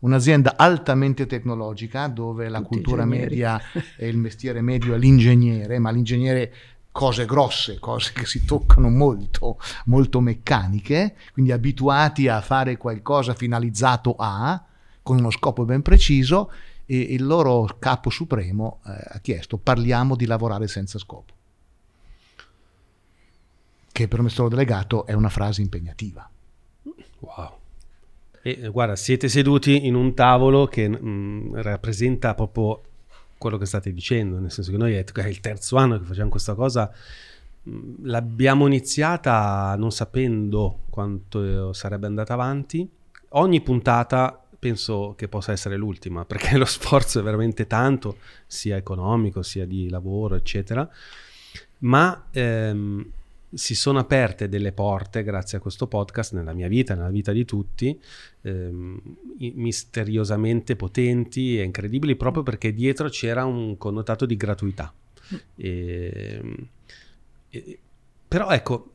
un'azienda 0.00 0.56
altamente 0.56 1.26
tecnologica 1.26 2.06
dove 2.08 2.48
la 2.48 2.58
Tutti 2.58 2.68
cultura 2.74 3.04
media 3.04 3.60
e 3.96 4.08
il 4.08 4.16
mestiere 4.16 4.60
medio 4.60 4.94
è 4.94 4.98
l'ingegnere, 4.98 5.78
ma 5.78 5.90
l'ingegnere 5.90 6.52
cose 6.92 7.24
grosse, 7.24 7.78
cose 7.78 8.12
che 8.12 8.26
si 8.26 8.44
toccano 8.44 8.88
molto, 8.88 9.58
molto 9.86 10.20
meccaniche, 10.20 11.16
quindi 11.32 11.52
abituati 11.52 12.28
a 12.28 12.40
fare 12.40 12.76
qualcosa 12.76 13.34
finalizzato 13.34 14.16
a, 14.18 14.62
con 15.02 15.18
uno 15.18 15.30
scopo 15.30 15.64
ben 15.64 15.82
preciso, 15.82 16.50
e 16.86 16.98
il 16.98 17.24
loro 17.24 17.76
capo 17.78 18.10
supremo 18.10 18.80
eh, 18.84 18.90
ha 18.90 19.18
chiesto 19.20 19.56
parliamo 19.58 20.16
di 20.16 20.26
lavorare 20.26 20.66
senza 20.66 20.98
scopo, 20.98 21.32
che 23.92 24.08
per 24.08 24.18
un 24.18 24.24
mestiere 24.24 24.48
delegato 24.48 25.06
è 25.06 25.12
una 25.12 25.28
frase 25.28 25.60
impegnativa. 25.60 26.28
Wow. 27.20 27.59
E 28.42 28.68
guarda, 28.68 28.96
siete 28.96 29.28
seduti 29.28 29.86
in 29.86 29.94
un 29.94 30.14
tavolo 30.14 30.66
che 30.66 30.88
mh, 30.88 30.98
mm, 31.02 31.54
rappresenta 31.56 32.34
proprio 32.34 32.82
quello 33.36 33.58
che 33.58 33.66
state 33.66 33.92
dicendo, 33.92 34.38
nel 34.38 34.50
senso 34.50 34.70
che 34.70 34.78
noi 34.78 34.94
è, 34.94 35.04
il 35.26 35.40
terzo 35.40 35.76
anno 35.76 35.98
che 35.98 36.04
facciamo 36.04 36.30
questa 36.30 36.54
cosa, 36.54 36.90
mh, 37.62 37.70
mm, 37.70 37.94
l'abbiamo 38.04 38.66
iniziata 38.66 39.74
non 39.76 39.92
sapendo 39.92 40.80
quanto 40.88 41.72
sarebbe 41.74 42.06
andata 42.06 42.32
avanti. 42.32 42.88
Ogni 43.30 43.60
puntata 43.60 44.42
penso 44.58 45.14
che 45.16 45.28
possa 45.28 45.52
essere 45.52 45.76
l'ultima, 45.76 46.24
perché 46.26 46.56
lo 46.56 46.64
sforzo 46.64 47.20
è 47.20 47.22
veramente 47.22 47.66
tanto, 47.66 48.16
sia 48.46 48.76
economico, 48.76 49.42
sia 49.42 49.66
di 49.66 49.90
lavoro, 49.90 50.34
eccetera. 50.34 50.88
Ma 51.80 52.26
ehm, 52.30 53.10
si 53.52 53.74
sono 53.74 53.98
aperte 53.98 54.48
delle 54.48 54.72
porte 54.72 55.22
grazie 55.22 55.58
a 55.58 55.60
questo 55.60 55.86
podcast 55.86 56.34
nella 56.34 56.52
mia 56.52 56.68
vita, 56.68 56.94
nella 56.94 57.10
vita 57.10 57.32
di 57.32 57.44
tutti, 57.44 57.98
ehm, 58.42 59.00
misteriosamente 59.54 60.76
potenti 60.76 61.58
e 61.58 61.62
incredibili 61.62 62.16
proprio 62.16 62.42
perché 62.42 62.72
dietro 62.72 63.08
c'era 63.08 63.44
un 63.44 63.76
connotato 63.76 64.26
di 64.26 64.36
gratuità. 64.36 64.92
E, 65.56 66.38
ehm, 66.40 66.68
e, 67.50 67.78
però 68.28 68.50
ecco, 68.50 68.92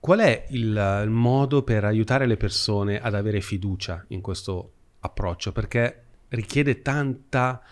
qual 0.00 0.18
è 0.20 0.46
il, 0.50 1.02
il 1.04 1.10
modo 1.10 1.62
per 1.62 1.84
aiutare 1.84 2.26
le 2.26 2.36
persone 2.36 3.00
ad 3.00 3.14
avere 3.14 3.40
fiducia 3.40 4.04
in 4.08 4.20
questo 4.20 4.72
approccio? 5.00 5.52
Perché 5.52 6.02
richiede 6.28 6.82
tanta 6.82 7.62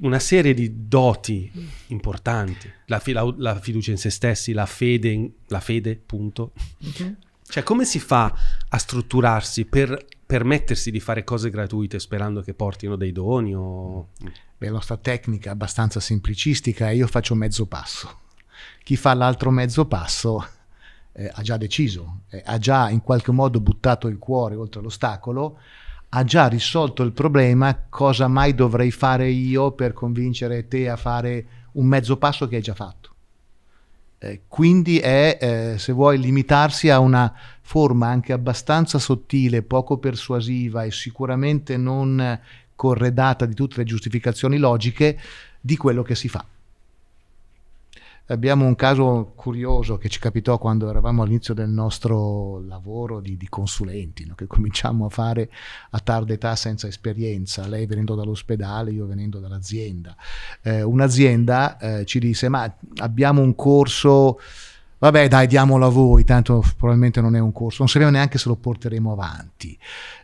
una 0.00 0.18
serie 0.18 0.54
di 0.54 0.86
doti 0.86 1.50
importanti, 1.88 2.70
la, 2.86 3.00
fi- 3.00 3.12
la, 3.12 3.34
la, 3.36 3.58
fiducia 3.58 3.90
in 3.90 3.98
se 3.98 4.10
stessi, 4.10 4.52
la 4.52 4.66
fede, 4.66 5.08
in, 5.10 5.30
la 5.48 5.60
fede 5.60 5.96
punto. 5.96 6.52
Okay. 6.86 7.16
Cioè 7.48 7.62
come 7.62 7.84
si 7.84 7.98
fa 7.98 8.32
a 8.68 8.78
strutturarsi 8.78 9.64
per 9.64 10.06
permettersi 10.24 10.90
di 10.90 11.00
fare 11.00 11.24
cose 11.24 11.48
gratuite 11.48 11.98
sperando 11.98 12.42
che 12.42 12.52
portino 12.52 12.96
dei 12.96 13.12
doni? 13.12 13.54
O... 13.54 14.08
Beh, 14.58 14.66
la 14.66 14.72
nostra 14.72 14.98
tecnica 14.98 15.48
è 15.48 15.52
abbastanza 15.52 16.00
semplicistica 16.00 16.90
e 16.90 16.96
io 16.96 17.06
faccio 17.06 17.34
mezzo 17.34 17.66
passo. 17.66 18.20
Chi 18.84 18.96
fa 18.96 19.14
l'altro 19.14 19.50
mezzo 19.50 19.86
passo 19.86 20.46
eh, 21.12 21.30
ha 21.32 21.42
già 21.42 21.56
deciso, 21.56 22.20
eh, 22.28 22.42
ha 22.44 22.58
già 22.58 22.90
in 22.90 23.00
qualche 23.00 23.32
modo 23.32 23.60
buttato 23.60 24.06
il 24.08 24.18
cuore 24.18 24.54
oltre 24.54 24.82
l'ostacolo, 24.82 25.58
ha 26.10 26.24
già 26.24 26.48
risolto 26.48 27.02
il 27.02 27.12
problema, 27.12 27.86
cosa 27.88 28.28
mai 28.28 28.54
dovrei 28.54 28.90
fare 28.90 29.28
io 29.28 29.72
per 29.72 29.92
convincere 29.92 30.66
te 30.66 30.88
a 30.88 30.96
fare 30.96 31.46
un 31.72 31.86
mezzo 31.86 32.16
passo 32.16 32.48
che 32.48 32.56
hai 32.56 32.62
già 32.62 32.74
fatto. 32.74 33.14
Eh, 34.18 34.42
quindi 34.48 34.98
è, 34.98 35.38
eh, 35.40 35.78
se 35.78 35.92
vuoi, 35.92 36.18
limitarsi 36.18 36.88
a 36.90 36.98
una 36.98 37.32
forma 37.60 38.08
anche 38.08 38.32
abbastanza 38.32 38.98
sottile, 38.98 39.62
poco 39.62 39.98
persuasiva 39.98 40.82
e 40.82 40.90
sicuramente 40.90 41.76
non 41.76 42.40
corredata 42.74 43.44
di 43.44 43.54
tutte 43.54 43.76
le 43.76 43.84
giustificazioni 43.84 44.56
logiche 44.56 45.20
di 45.60 45.76
quello 45.76 46.02
che 46.02 46.14
si 46.14 46.28
fa. 46.28 46.44
Abbiamo 48.30 48.66
un 48.66 48.74
caso 48.74 49.32
curioso 49.34 49.96
che 49.96 50.10
ci 50.10 50.18
capitò 50.18 50.58
quando 50.58 50.90
eravamo 50.90 51.22
all'inizio 51.22 51.54
del 51.54 51.70
nostro 51.70 52.60
lavoro 52.60 53.20
di, 53.20 53.38
di 53.38 53.48
consulenti, 53.48 54.26
no? 54.26 54.34
che 54.34 54.46
cominciamo 54.46 55.06
a 55.06 55.08
fare 55.08 55.50
a 55.90 55.98
tarda 55.98 56.34
età 56.34 56.54
senza 56.54 56.86
esperienza, 56.86 57.66
lei 57.66 57.86
venendo 57.86 58.14
dall'ospedale, 58.14 58.90
io 58.90 59.06
venendo 59.06 59.38
dall'azienda. 59.38 60.14
Eh, 60.60 60.82
un'azienda 60.82 61.78
eh, 61.78 62.04
ci 62.04 62.18
disse, 62.18 62.50
ma 62.50 62.70
abbiamo 62.96 63.40
un 63.40 63.54
corso 63.54 64.38
vabbè 64.98 65.28
dai 65.28 65.46
diamolo 65.46 65.86
a 65.86 65.90
voi, 65.90 66.24
tanto 66.24 66.62
probabilmente 66.76 67.20
non 67.20 67.36
è 67.36 67.38
un 67.38 67.52
corso, 67.52 67.76
non 67.80 67.88
sappiamo 67.88 68.12
neanche 68.12 68.38
se 68.38 68.48
lo 68.48 68.56
porteremo 68.56 69.12
avanti. 69.12 69.78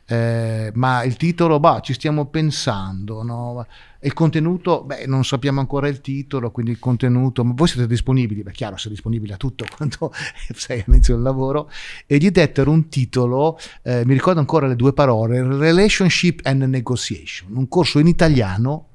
Eh, 0.06 0.70
ma 0.74 1.02
il 1.02 1.16
titolo, 1.16 1.58
bah, 1.60 1.80
ci 1.80 1.94
stiamo 1.94 2.26
pensando, 2.26 3.22
no? 3.22 3.66
il 4.04 4.12
contenuto, 4.12 4.82
beh, 4.84 5.06
non 5.06 5.24
sappiamo 5.24 5.60
ancora 5.60 5.88
il 5.88 6.02
titolo, 6.02 6.50
quindi 6.50 6.72
il 6.72 6.78
contenuto, 6.78 7.42
ma 7.42 7.54
voi 7.54 7.68
siete 7.68 7.86
disponibili? 7.86 8.42
Beh, 8.42 8.52
chiaro, 8.52 8.76
sei 8.76 8.90
disponibile 8.90 9.34
a 9.34 9.36
tutto 9.38 9.64
quando 9.74 10.12
sei 10.54 10.84
all'inizio 10.86 11.14
del 11.14 11.22
lavoro. 11.22 11.70
E 12.06 12.18
gli 12.18 12.30
dettero 12.30 12.70
un 12.70 12.88
titolo, 12.88 13.58
eh, 13.82 14.04
mi 14.04 14.12
ricordo 14.12 14.40
ancora 14.40 14.66
le 14.66 14.76
due 14.76 14.92
parole, 14.92 15.42
Relationship 15.42 16.40
and 16.44 16.62
Negotiation, 16.64 17.56
un 17.56 17.66
corso 17.68 17.98
in 17.98 18.06
italiano, 18.06 18.88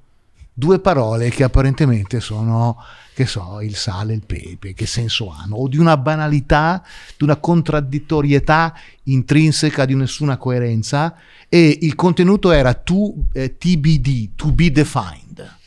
due 0.60 0.80
parole 0.80 1.30
che 1.30 1.43
apparentemente 1.43 2.19
sono 2.19 2.78
che 3.19 3.26
so, 3.26 3.60
il 3.60 3.76
sale, 3.76 4.13
il 4.13 4.24
pepe, 4.26 4.74
che 4.74 4.86
senso 4.86 5.30
hanno, 5.30 5.58
o 5.58 5.67
di 5.67 5.78
una 5.78 5.98
banalità, 5.98 6.82
di 7.17 7.26
una 7.26 7.36
contraddittorietà 7.36 8.74
intrinseca, 9.04 9.84
di 9.84 9.93
nessuna 9.93 10.38
coerenza, 10.38 11.17
e 11.50 11.80
il 11.82 11.95
contenuto 11.95 12.52
era 12.52 12.74
to, 12.74 13.13
eh, 13.34 13.58
TBD, 13.58 14.30
to 14.38 14.54
be 14.54 14.72
defined, 14.72 15.58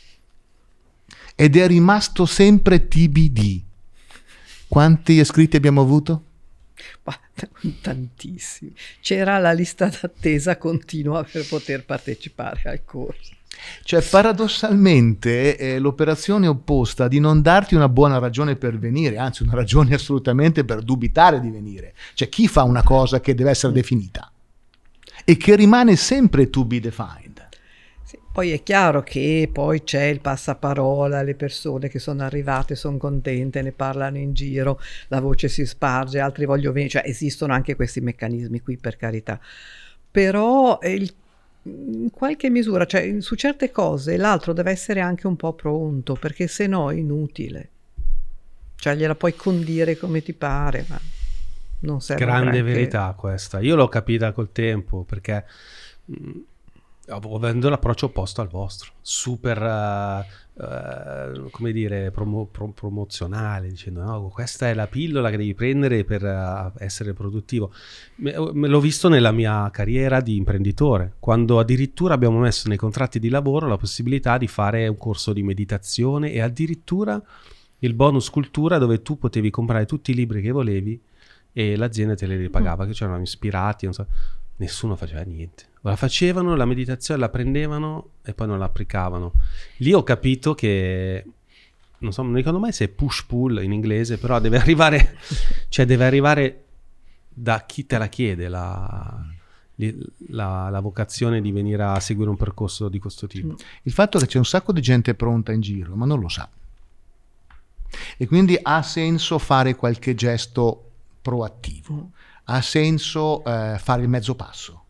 ed 1.34 1.56
è 1.56 1.66
rimasto 1.66 2.24
sempre 2.24 2.88
TBD. 2.88 3.60
Quanti 4.66 5.12
iscritti 5.12 5.56
abbiamo 5.56 5.82
avuto? 5.82 6.22
Tantissimi. 7.82 8.74
C'era 9.02 9.36
la 9.36 9.52
lista 9.52 9.88
d'attesa 9.88 10.56
continua 10.56 11.22
per 11.22 11.46
poter 11.46 11.84
partecipare 11.84 12.70
al 12.70 12.82
corso. 12.82 13.40
Cioè, 13.84 14.02
paradossalmente, 14.02 15.56
è 15.56 15.78
l'operazione 15.78 16.46
opposta 16.46 17.08
di 17.08 17.18
non 17.18 17.42
darti 17.42 17.74
una 17.74 17.88
buona 17.88 18.18
ragione 18.18 18.56
per 18.56 18.78
venire, 18.78 19.18
anzi 19.18 19.42
una 19.42 19.54
ragione 19.54 19.94
assolutamente 19.94 20.64
per 20.64 20.82
dubitare 20.82 21.40
di 21.40 21.50
venire. 21.50 21.94
Cioè, 22.14 22.28
chi 22.28 22.48
fa 22.48 22.62
una 22.62 22.82
cosa 22.82 23.20
che 23.20 23.34
deve 23.34 23.50
essere 23.50 23.72
definita 23.72 24.30
e 25.24 25.36
che 25.36 25.56
rimane 25.56 25.96
sempre 25.96 26.50
to 26.50 26.64
be 26.64 26.80
defined. 26.80 27.48
Sì, 28.02 28.18
poi 28.32 28.50
è 28.50 28.62
chiaro 28.62 29.02
che 29.02 29.48
poi 29.52 29.82
c'è 29.82 30.04
il 30.04 30.20
passaparola, 30.20 31.22
le 31.22 31.34
persone 31.34 31.88
che 31.88 31.98
sono 31.98 32.22
arrivate 32.22 32.74
sono 32.74 32.96
contente, 32.96 33.62
ne 33.62 33.72
parlano 33.72 34.18
in 34.18 34.32
giro, 34.32 34.80
la 35.08 35.20
voce 35.20 35.48
si 35.48 35.64
sparge, 35.64 36.18
altri 36.18 36.44
vogliono 36.44 36.72
venire, 36.72 36.90
cioè 36.90 37.02
esistono 37.06 37.52
anche 37.52 37.76
questi 37.76 38.00
meccanismi 38.00 38.60
qui 38.60 38.76
per 38.76 38.96
carità. 38.96 39.40
Però 40.10 40.78
il 40.82 41.14
in 41.64 42.10
qualche 42.10 42.50
misura, 42.50 42.86
cioè 42.86 43.20
su 43.20 43.34
certe 43.36 43.70
cose 43.70 44.16
l'altro 44.16 44.52
deve 44.52 44.70
essere 44.70 45.00
anche 45.00 45.26
un 45.26 45.36
po' 45.36 45.52
pronto, 45.52 46.14
perché 46.14 46.48
se 46.48 46.66
no 46.66 46.90
è 46.90 46.94
inutile. 46.94 47.68
Cioè 48.76 48.96
gliela 48.96 49.14
puoi 49.14 49.36
condire 49.36 49.96
come 49.96 50.22
ti 50.22 50.32
pare, 50.32 50.84
ma 50.88 51.00
non 51.80 52.00
serve 52.00 52.24
Grande 52.24 52.50
granché. 52.50 52.72
verità 52.72 53.14
questa. 53.16 53.60
Io 53.60 53.76
l'ho 53.76 53.88
capita 53.88 54.32
col 54.32 54.50
tempo 54.50 55.04
perché 55.04 55.44
mh, 56.06 56.30
avendo 57.06 57.68
l'approccio 57.68 58.06
opposto 58.06 58.40
al 58.40 58.48
vostro, 58.48 58.92
super, 59.00 59.60
uh, 59.60 60.24
uh, 60.54 61.50
come 61.50 61.72
dire, 61.72 62.10
promo- 62.10 62.46
pro- 62.46 62.72
promozionale, 62.72 63.68
dicendo 63.68 64.02
no, 64.02 64.28
questa 64.28 64.68
è 64.68 64.74
la 64.74 64.86
pillola 64.86 65.30
che 65.30 65.36
devi 65.36 65.54
prendere 65.54 66.04
per 66.04 66.22
uh, 66.22 66.72
essere 66.82 67.12
produttivo. 67.12 67.72
Me, 68.16 68.34
me 68.52 68.68
l'ho 68.68 68.80
visto 68.80 69.08
nella 69.08 69.32
mia 69.32 69.70
carriera 69.70 70.20
di 70.20 70.36
imprenditore, 70.36 71.14
quando 71.18 71.58
addirittura 71.58 72.14
abbiamo 72.14 72.38
messo 72.38 72.68
nei 72.68 72.76
contratti 72.76 73.18
di 73.18 73.28
lavoro 73.28 73.66
la 73.66 73.76
possibilità 73.76 74.38
di 74.38 74.48
fare 74.48 74.86
un 74.88 74.96
corso 74.96 75.32
di 75.32 75.42
meditazione 75.42 76.32
e 76.32 76.40
addirittura 76.40 77.22
il 77.78 77.94
bonus 77.94 78.30
cultura 78.30 78.78
dove 78.78 79.02
tu 79.02 79.18
potevi 79.18 79.50
comprare 79.50 79.86
tutti 79.86 80.12
i 80.12 80.14
libri 80.14 80.40
che 80.40 80.50
volevi 80.52 81.00
e 81.52 81.76
l'azienda 81.76 82.14
te 82.14 82.26
li 82.26 82.36
ripagava, 82.36 82.86
che 82.86 82.92
c'erano 82.92 83.20
ispirati, 83.20 83.92
so. 83.92 84.06
nessuno 84.56 84.96
faceva 84.96 85.22
niente. 85.22 85.70
La 85.82 85.96
facevano, 85.96 86.54
la 86.54 86.64
meditazione 86.64 87.20
la 87.20 87.28
prendevano 87.28 88.10
e 88.22 88.34
poi 88.34 88.46
non 88.46 88.58
la 88.58 88.66
applicavano. 88.66 89.32
Lì 89.78 89.92
ho 89.92 90.02
capito 90.02 90.54
che, 90.54 91.24
non 91.98 92.12
so, 92.12 92.22
non 92.22 92.34
ricordo 92.34 92.58
mai 92.58 92.72
se 92.72 92.84
è 92.84 92.88
push-pull 92.88 93.62
in 93.62 93.72
inglese, 93.72 94.18
però 94.18 94.38
deve 94.38 94.58
arrivare, 94.58 95.18
cioè 95.68 95.84
deve 95.84 96.04
arrivare 96.04 96.64
da 97.28 97.64
chi 97.66 97.86
te 97.86 97.98
la 97.98 98.08
chiede 98.08 98.48
la, 98.48 99.24
la, 100.28 100.68
la, 100.68 100.80
vocazione 100.80 101.40
di 101.40 101.50
venire 101.50 101.82
a 101.82 101.98
seguire 101.98 102.30
un 102.30 102.36
percorso 102.36 102.88
di 102.88 102.98
questo 102.98 103.26
tipo. 103.26 103.56
Il 103.82 103.92
fatto 103.92 104.18
è 104.18 104.20
che 104.20 104.26
c'è 104.26 104.38
un 104.38 104.44
sacco 104.44 104.72
di 104.72 104.80
gente 104.80 105.14
pronta 105.14 105.52
in 105.52 105.60
giro, 105.60 105.94
ma 105.94 106.06
non 106.06 106.20
lo 106.20 106.28
sa. 106.28 106.48
E 108.16 108.26
quindi 108.26 108.58
ha 108.60 108.82
senso 108.82 109.38
fare 109.38 109.74
qualche 109.74 110.14
gesto 110.14 110.90
proattivo, 111.20 112.10
ha 112.44 112.60
senso 112.60 113.44
eh, 113.44 113.76
fare 113.78 114.02
il 114.02 114.08
mezzo 114.08 114.34
passo. 114.34 114.81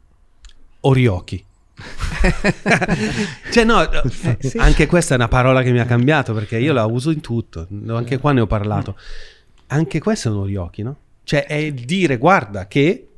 Oriochi. 0.83 1.45
cioè 3.51 3.65
no, 3.65 3.91
eh, 3.91 4.37
sì. 4.39 4.59
anche 4.59 4.87
questa 4.87 5.15
è 5.15 5.17
una 5.17 5.29
parola 5.29 5.63
che 5.63 5.73
mi 5.73 5.81
ha 5.81 5.85
cambiato 5.85 6.33
perché 6.33 6.59
io 6.59 6.73
la 6.73 6.87
uso 6.87 7.11
in 7.11 7.21
tutto, 7.21 7.67
anche 7.89 8.19
qua 8.19 8.33
ne 8.33 8.41
ho 8.41 8.47
parlato. 8.47 8.97
Anche 9.69 9.99
questo 10.01 10.29
è 10.29 10.33
un 10.33 10.39
oriochi, 10.39 10.83
no? 10.83 10.97
Cioè 11.25 11.47
è 11.47 11.73
dire 11.73 12.19
guarda 12.19 12.67
che 12.67 13.09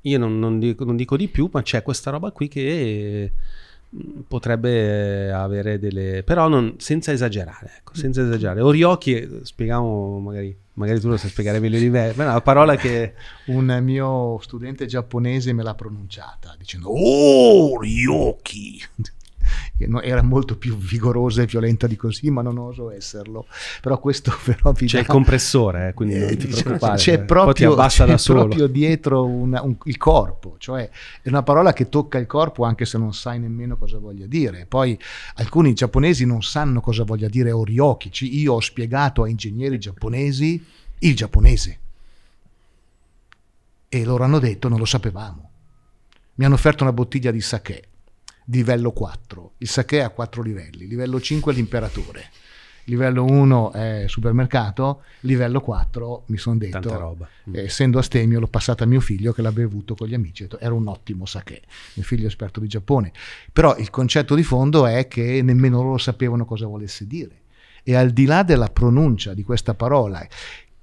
io 0.00 0.18
non, 0.18 0.38
non, 0.38 0.58
dico, 0.58 0.84
non 0.84 0.96
dico 0.96 1.16
di 1.16 1.28
più, 1.28 1.48
ma 1.52 1.62
c'è 1.62 1.82
questa 1.82 2.10
roba 2.10 2.30
qui 2.30 2.48
che 2.48 3.32
potrebbe 4.26 5.30
avere 5.30 5.78
delle 5.78 6.24
però 6.24 6.48
non, 6.48 6.74
senza 6.78 7.12
esagerare 7.12 7.74
ecco, 7.78 7.94
senza 7.94 8.22
esagerare 8.22 8.60
Oriochi 8.60 9.40
spieghiamo 9.42 10.18
magari 10.18 10.56
magari 10.74 11.00
tu 11.00 11.08
lo 11.08 11.16
sai 11.16 11.30
spiegare 11.30 11.60
meglio 11.60 11.78
di 11.78 11.90
me. 11.90 12.12
Ma 12.14 12.24
è 12.24 12.28
una 12.28 12.40
parola 12.40 12.76
che 12.76 13.14
un 13.46 13.78
mio 13.82 14.38
studente 14.40 14.86
giapponese 14.86 15.52
me 15.52 15.62
l'ha 15.62 15.74
pronunciata 15.74 16.54
dicendo 16.58 16.88
oh 16.88 17.72
Oriochi 17.74 18.82
era 20.02 20.22
molto 20.22 20.56
più 20.56 20.76
vigorosa 20.76 21.42
e 21.42 21.46
violenta 21.46 21.86
di 21.86 21.96
così, 21.96 22.30
ma 22.30 22.42
non 22.42 22.58
oso 22.58 22.90
esserlo. 22.90 23.46
Però 23.80 23.98
questo 23.98 24.32
però 24.44 24.72
vi 24.72 24.86
C'è 24.86 24.96
dà... 24.96 25.02
il 25.02 25.06
compressore, 25.06 25.88
eh, 25.88 25.94
quindi 25.94 26.18
non 26.18 26.36
ti 26.36 26.46
preoccupare. 26.46 26.96
C'è 26.96 27.22
proprio, 27.24 27.74
c'è 27.76 28.16
proprio 28.24 28.66
dietro 28.66 29.24
una, 29.24 29.62
un, 29.62 29.76
il 29.84 29.96
corpo, 29.96 30.56
cioè 30.58 30.88
è 31.22 31.28
una 31.28 31.42
parola 31.42 31.72
che 31.72 31.88
tocca 31.88 32.18
il 32.18 32.26
corpo 32.26 32.64
anche 32.64 32.84
se 32.84 32.98
non 32.98 33.12
sai 33.14 33.38
nemmeno 33.38 33.76
cosa 33.76 33.98
voglia 33.98 34.26
dire. 34.26 34.66
Poi 34.66 34.98
alcuni 35.36 35.72
giapponesi 35.74 36.24
non 36.24 36.42
sanno 36.42 36.80
cosa 36.80 37.04
voglia 37.04 37.28
dire 37.28 37.50
orioki. 37.50 38.10
Io 38.38 38.54
ho 38.54 38.60
spiegato 38.60 39.22
a 39.22 39.28
ingegneri 39.28 39.78
giapponesi 39.78 40.64
il 41.00 41.14
giapponese 41.14 41.78
e 43.88 44.04
loro 44.04 44.24
hanno 44.24 44.38
detto 44.38 44.68
non 44.68 44.78
lo 44.78 44.84
sapevamo. 44.84 45.50
Mi 46.36 46.44
hanno 46.44 46.54
offerto 46.54 46.82
una 46.82 46.92
bottiglia 46.92 47.30
di 47.30 47.40
sake 47.40 47.88
livello 48.46 48.92
4. 48.92 49.52
Il 49.58 49.68
sake 49.68 50.02
ha 50.02 50.10
4 50.10 50.42
livelli, 50.42 50.86
livello 50.86 51.20
5 51.20 51.52
è 51.52 51.54
l'imperatore, 51.56 52.30
livello 52.84 53.24
1 53.24 53.72
è 53.72 54.04
supermercato, 54.06 55.02
livello 55.20 55.60
4 55.60 56.24
mi 56.26 56.36
sono 56.36 56.56
detto, 56.56 57.28
eh, 57.52 57.64
essendo 57.64 57.98
astemio 57.98 58.40
l'ho 58.40 58.46
passata 58.46 58.84
a 58.84 58.86
mio 58.86 59.00
figlio 59.00 59.32
che 59.32 59.42
l'ha 59.42 59.52
bevuto 59.52 59.94
con 59.94 60.08
gli 60.08 60.14
amici, 60.14 60.46
era 60.58 60.74
un 60.74 60.86
ottimo 60.88 61.26
sake, 61.26 61.62
mio 61.94 62.04
figlio 62.04 62.24
è 62.24 62.26
esperto 62.26 62.60
di 62.60 62.68
Giappone, 62.68 63.12
però 63.52 63.76
il 63.76 63.90
concetto 63.90 64.34
di 64.34 64.42
fondo 64.42 64.86
è 64.86 65.08
che 65.08 65.40
nemmeno 65.42 65.82
loro 65.82 65.98
sapevano 65.98 66.44
cosa 66.44 66.66
volesse 66.66 67.06
dire. 67.06 67.42
E 67.86 67.94
al 67.94 68.12
di 68.12 68.24
là 68.24 68.42
della 68.42 68.68
pronuncia 68.68 69.34
di 69.34 69.42
questa 69.42 69.74
parola, 69.74 70.26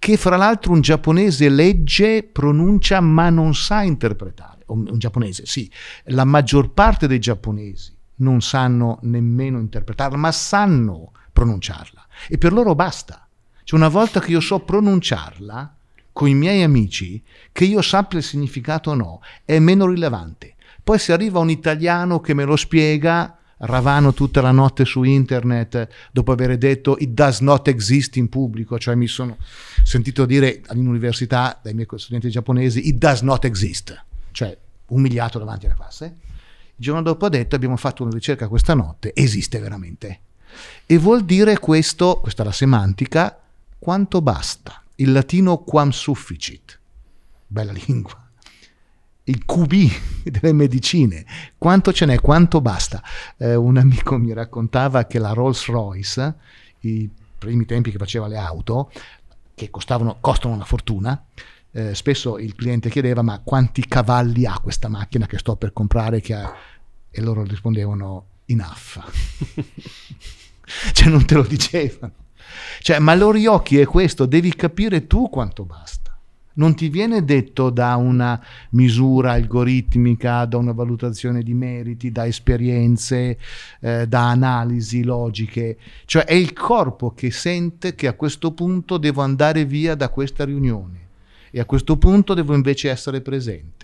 che 0.01 0.17
fra 0.17 0.35
l'altro 0.35 0.73
un 0.73 0.81
giapponese 0.81 1.47
legge, 1.47 2.23
pronuncia 2.23 2.99
ma 3.01 3.29
non 3.29 3.53
sa 3.53 3.83
interpretare 3.83 4.63
un 4.65 4.97
giapponese, 4.97 5.45
sì, 5.45 5.69
la 6.05 6.25
maggior 6.25 6.71
parte 6.71 7.05
dei 7.05 7.19
giapponesi 7.19 7.95
non 8.15 8.41
sanno 8.41 8.97
nemmeno 9.03 9.59
interpretarla, 9.59 10.17
ma 10.17 10.31
sanno 10.31 11.11
pronunciarla 11.31 12.07
e 12.27 12.39
per 12.39 12.51
loro 12.51 12.73
basta. 12.73 13.27
Cioè 13.63 13.77
una 13.77 13.89
volta 13.89 14.19
che 14.19 14.31
io 14.31 14.39
so 14.39 14.61
pronunciarla 14.61 15.75
con 16.11 16.27
i 16.27 16.33
miei 16.33 16.63
amici, 16.63 17.21
che 17.51 17.65
io 17.65 17.83
sappia 17.83 18.17
il 18.17 18.23
significato 18.23 18.89
o 18.89 18.95
no, 18.95 19.21
è 19.45 19.59
meno 19.59 19.85
rilevante. 19.85 20.55
Poi 20.83 20.97
se 20.97 21.13
arriva 21.13 21.37
un 21.37 21.51
italiano 21.51 22.21
che 22.21 22.33
me 22.33 22.43
lo 22.43 22.55
spiega, 22.55 23.37
ravano 23.63 24.13
tutta 24.13 24.41
la 24.41 24.51
notte 24.51 24.85
su 24.85 25.03
internet 25.03 25.87
dopo 26.11 26.31
aver 26.31 26.57
detto 26.57 26.97
it 26.99 27.09
does 27.09 27.39
not 27.39 27.67
exist 27.67 28.15
in 28.17 28.29
pubblico, 28.29 28.77
cioè 28.79 28.95
mi 28.95 29.07
sono 29.07 29.37
sentito 29.83 30.25
dire 30.25 30.61
all'università 30.67 31.59
dai 31.61 31.73
miei 31.73 31.87
studenti 31.95 32.29
giapponesi 32.29 32.87
it 32.87 32.95
does 32.95 33.21
not 33.21 33.45
exist 33.45 34.09
cioè 34.31 34.57
umiliato 34.87 35.39
davanti 35.39 35.65
alla 35.65 35.75
classe. 35.75 36.05
Il 36.05 36.87
giorno 36.87 37.01
dopo 37.01 37.25
ha 37.25 37.29
detto 37.29 37.55
abbiamo 37.55 37.77
fatto 37.77 38.03
una 38.03 38.13
ricerca 38.13 38.47
questa 38.47 38.73
notte, 38.73 39.11
esiste 39.13 39.59
veramente. 39.59 40.19
E 40.85 40.97
vuol 40.97 41.23
dire 41.23 41.59
questo, 41.59 42.19
questa 42.19 42.43
è 42.43 42.45
la 42.45 42.51
semantica, 42.51 43.39
quanto 43.77 44.21
basta. 44.21 44.81
Il 44.95 45.11
latino 45.11 45.59
quam 45.59 45.89
sufficit, 45.89 46.79
bella 47.47 47.71
lingua. 47.71 48.20
Il 49.31 49.45
QB 49.45 49.73
delle 50.29 50.51
medicine, 50.51 51.25
quanto 51.57 51.93
ce 51.93 52.05
n'è, 52.05 52.19
quanto 52.19 52.59
basta. 52.59 53.01
Eh, 53.37 53.55
un 53.55 53.77
amico 53.77 54.17
mi 54.17 54.33
raccontava 54.33 55.05
che 55.05 55.19
la 55.19 55.31
Rolls 55.31 55.67
Royce, 55.67 56.35
i 56.81 57.09
primi 57.37 57.65
tempi 57.65 57.91
che 57.91 57.97
faceva 57.97 58.27
le 58.27 58.37
auto, 58.37 58.91
che 59.55 59.69
costavano, 59.69 60.17
costano 60.19 60.53
una 60.53 60.65
fortuna, 60.65 61.27
eh, 61.71 61.95
spesso 61.95 62.37
il 62.37 62.55
cliente 62.55 62.89
chiedeva 62.89 63.21
ma 63.21 63.39
quanti 63.39 63.87
cavalli 63.87 64.45
ha 64.45 64.59
questa 64.59 64.89
macchina 64.89 65.27
che 65.27 65.37
sto 65.37 65.55
per 65.55 65.71
comprare? 65.71 66.21
E 67.09 67.21
loro 67.21 67.43
rispondevano 67.43 68.25
enough. 68.47 68.99
Cioè 70.93 71.09
non 71.09 71.25
te 71.25 71.35
lo 71.35 71.43
dicevano. 71.43 72.13
Cioè 72.81 72.99
ma 72.99 73.15
l'oriocchi 73.15 73.77
è 73.77 73.85
questo 73.85 74.25
devi 74.25 74.53
capire 74.55 75.07
tu 75.07 75.29
quanto 75.29 75.63
basta 75.63 76.00
non 76.61 76.75
ti 76.75 76.89
viene 76.89 77.25
detto 77.25 77.71
da 77.71 77.95
una 77.95 78.39
misura 78.71 79.31
algoritmica, 79.31 80.45
da 80.45 80.57
una 80.57 80.73
valutazione 80.73 81.41
di 81.41 81.55
meriti, 81.55 82.11
da 82.11 82.27
esperienze, 82.27 83.39
eh, 83.79 84.07
da 84.07 84.29
analisi 84.29 85.03
logiche, 85.03 85.77
cioè 86.05 86.23
è 86.23 86.35
il 86.35 86.53
corpo 86.53 87.15
che 87.15 87.31
sente 87.31 87.95
che 87.95 88.05
a 88.05 88.13
questo 88.13 88.51
punto 88.51 88.99
devo 88.99 89.23
andare 89.23 89.65
via 89.65 89.95
da 89.95 90.09
questa 90.09 90.45
riunione 90.45 90.99
e 91.49 91.59
a 91.59 91.65
questo 91.65 91.97
punto 91.97 92.35
devo 92.35 92.53
invece 92.53 92.91
essere 92.91 93.21
presente. 93.21 93.80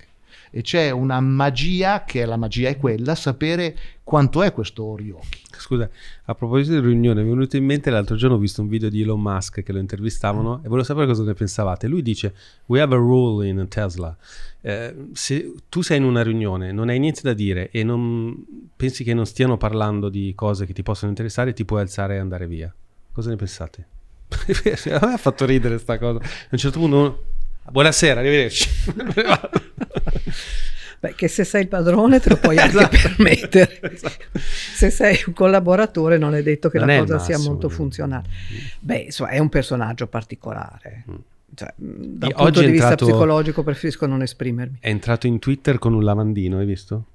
E 0.49 0.61
c'è 0.61 0.89
una 0.89 1.19
magia 1.19 2.03
che 2.03 2.25
la 2.25 2.37
magia 2.37 2.69
è 2.69 2.77
quella, 2.77 3.15
sapere 3.15 3.75
quanto 4.03 4.41
è 4.41 4.53
questo 4.53 4.85
Oriochi. 4.85 5.41
Scusa, 5.57 5.89
a 6.25 6.35
proposito 6.35 6.79
di 6.79 6.87
riunione, 6.87 7.21
mi 7.23 7.27
è 7.27 7.33
venuto 7.33 7.57
in 7.57 7.65
mente 7.65 7.89
l'altro 7.89 8.15
giorno 8.15 8.35
ho 8.35 8.39
visto 8.39 8.61
un 8.61 8.69
video 8.69 8.89
di 8.89 9.01
Elon 9.01 9.19
Musk 9.19 9.63
che 9.63 9.73
lo 9.73 9.79
intervistavano 9.79 10.59
e 10.63 10.69
volevo 10.69 10.83
sapere 10.83 11.07
cosa 11.07 11.23
ne 11.23 11.33
pensavate. 11.33 11.87
Lui 11.87 12.01
dice, 12.01 12.33
we 12.67 12.79
have 12.79 12.95
a 12.95 12.97
rule 12.97 13.45
in 13.45 13.67
Tesla. 13.67 14.15
Eh, 14.61 14.95
se 15.11 15.53
tu 15.67 15.81
sei 15.81 15.97
in 15.97 16.03
una 16.03 16.23
riunione, 16.23 16.71
non 16.71 16.89
hai 16.89 16.99
niente 16.99 17.21
da 17.21 17.33
dire 17.33 17.69
e 17.71 17.83
non 17.83 18.45
pensi 18.75 19.03
che 19.03 19.13
non 19.13 19.25
stiano 19.25 19.57
parlando 19.57 20.09
di 20.09 20.31
cose 20.35 20.65
che 20.65 20.73
ti 20.73 20.83
possono 20.83 21.09
interessare, 21.09 21.53
ti 21.53 21.65
puoi 21.65 21.81
alzare 21.81 22.15
e 22.15 22.19
andare 22.19 22.47
via. 22.47 22.73
Cosa 23.11 23.29
ne 23.29 23.35
pensate? 23.35 23.87
a 24.29 25.05
me 25.05 25.13
ha 25.13 25.17
fatto 25.17 25.45
ridere 25.45 25.77
sta 25.79 25.97
cosa. 25.97 26.19
A 26.19 26.47
un 26.51 26.57
certo 26.57 26.79
punto 26.79 27.23
buonasera, 27.69 28.19
arrivederci. 28.19 28.69
Beh, 30.99 31.13
che 31.13 31.27
se 31.27 31.43
sei 31.43 31.61
il 31.61 31.67
padrone 31.67 32.19
te 32.19 32.29
lo 32.29 32.37
puoi 32.37 32.57
anche 32.57 32.77
esatto. 32.77 32.97
permettere. 33.01 33.79
Esatto. 33.93 34.25
Se 34.39 34.89
sei 34.89 35.23
un 35.27 35.33
collaboratore 35.33 36.17
non 36.17 36.35
è 36.35 36.41
detto 36.41 36.69
che 36.69 36.79
non 36.79 36.87
la 36.87 36.99
cosa 36.99 37.15
massimo, 37.15 37.37
sia 37.37 37.49
molto 37.49 37.69
funzionale. 37.69 38.25
Beh, 38.79 38.97
insomma, 38.97 39.29
è 39.29 39.39
un 39.39 39.49
personaggio 39.49 40.07
particolare. 40.07 41.03
Mm. 41.09 41.15
Cioè, 41.53 41.73
mm, 41.81 41.93
da 41.97 42.27
un 42.27 42.33
punto 42.33 42.61
di 42.61 42.71
vista 42.71 42.95
psicologico 42.95 43.63
preferisco 43.63 44.05
non 44.05 44.21
esprimermi. 44.21 44.77
È 44.79 44.89
entrato 44.89 45.27
in 45.27 45.39
Twitter 45.39 45.77
con 45.77 45.93
un 45.93 46.03
lavandino, 46.03 46.57
hai 46.57 46.65
visto? 46.65 47.05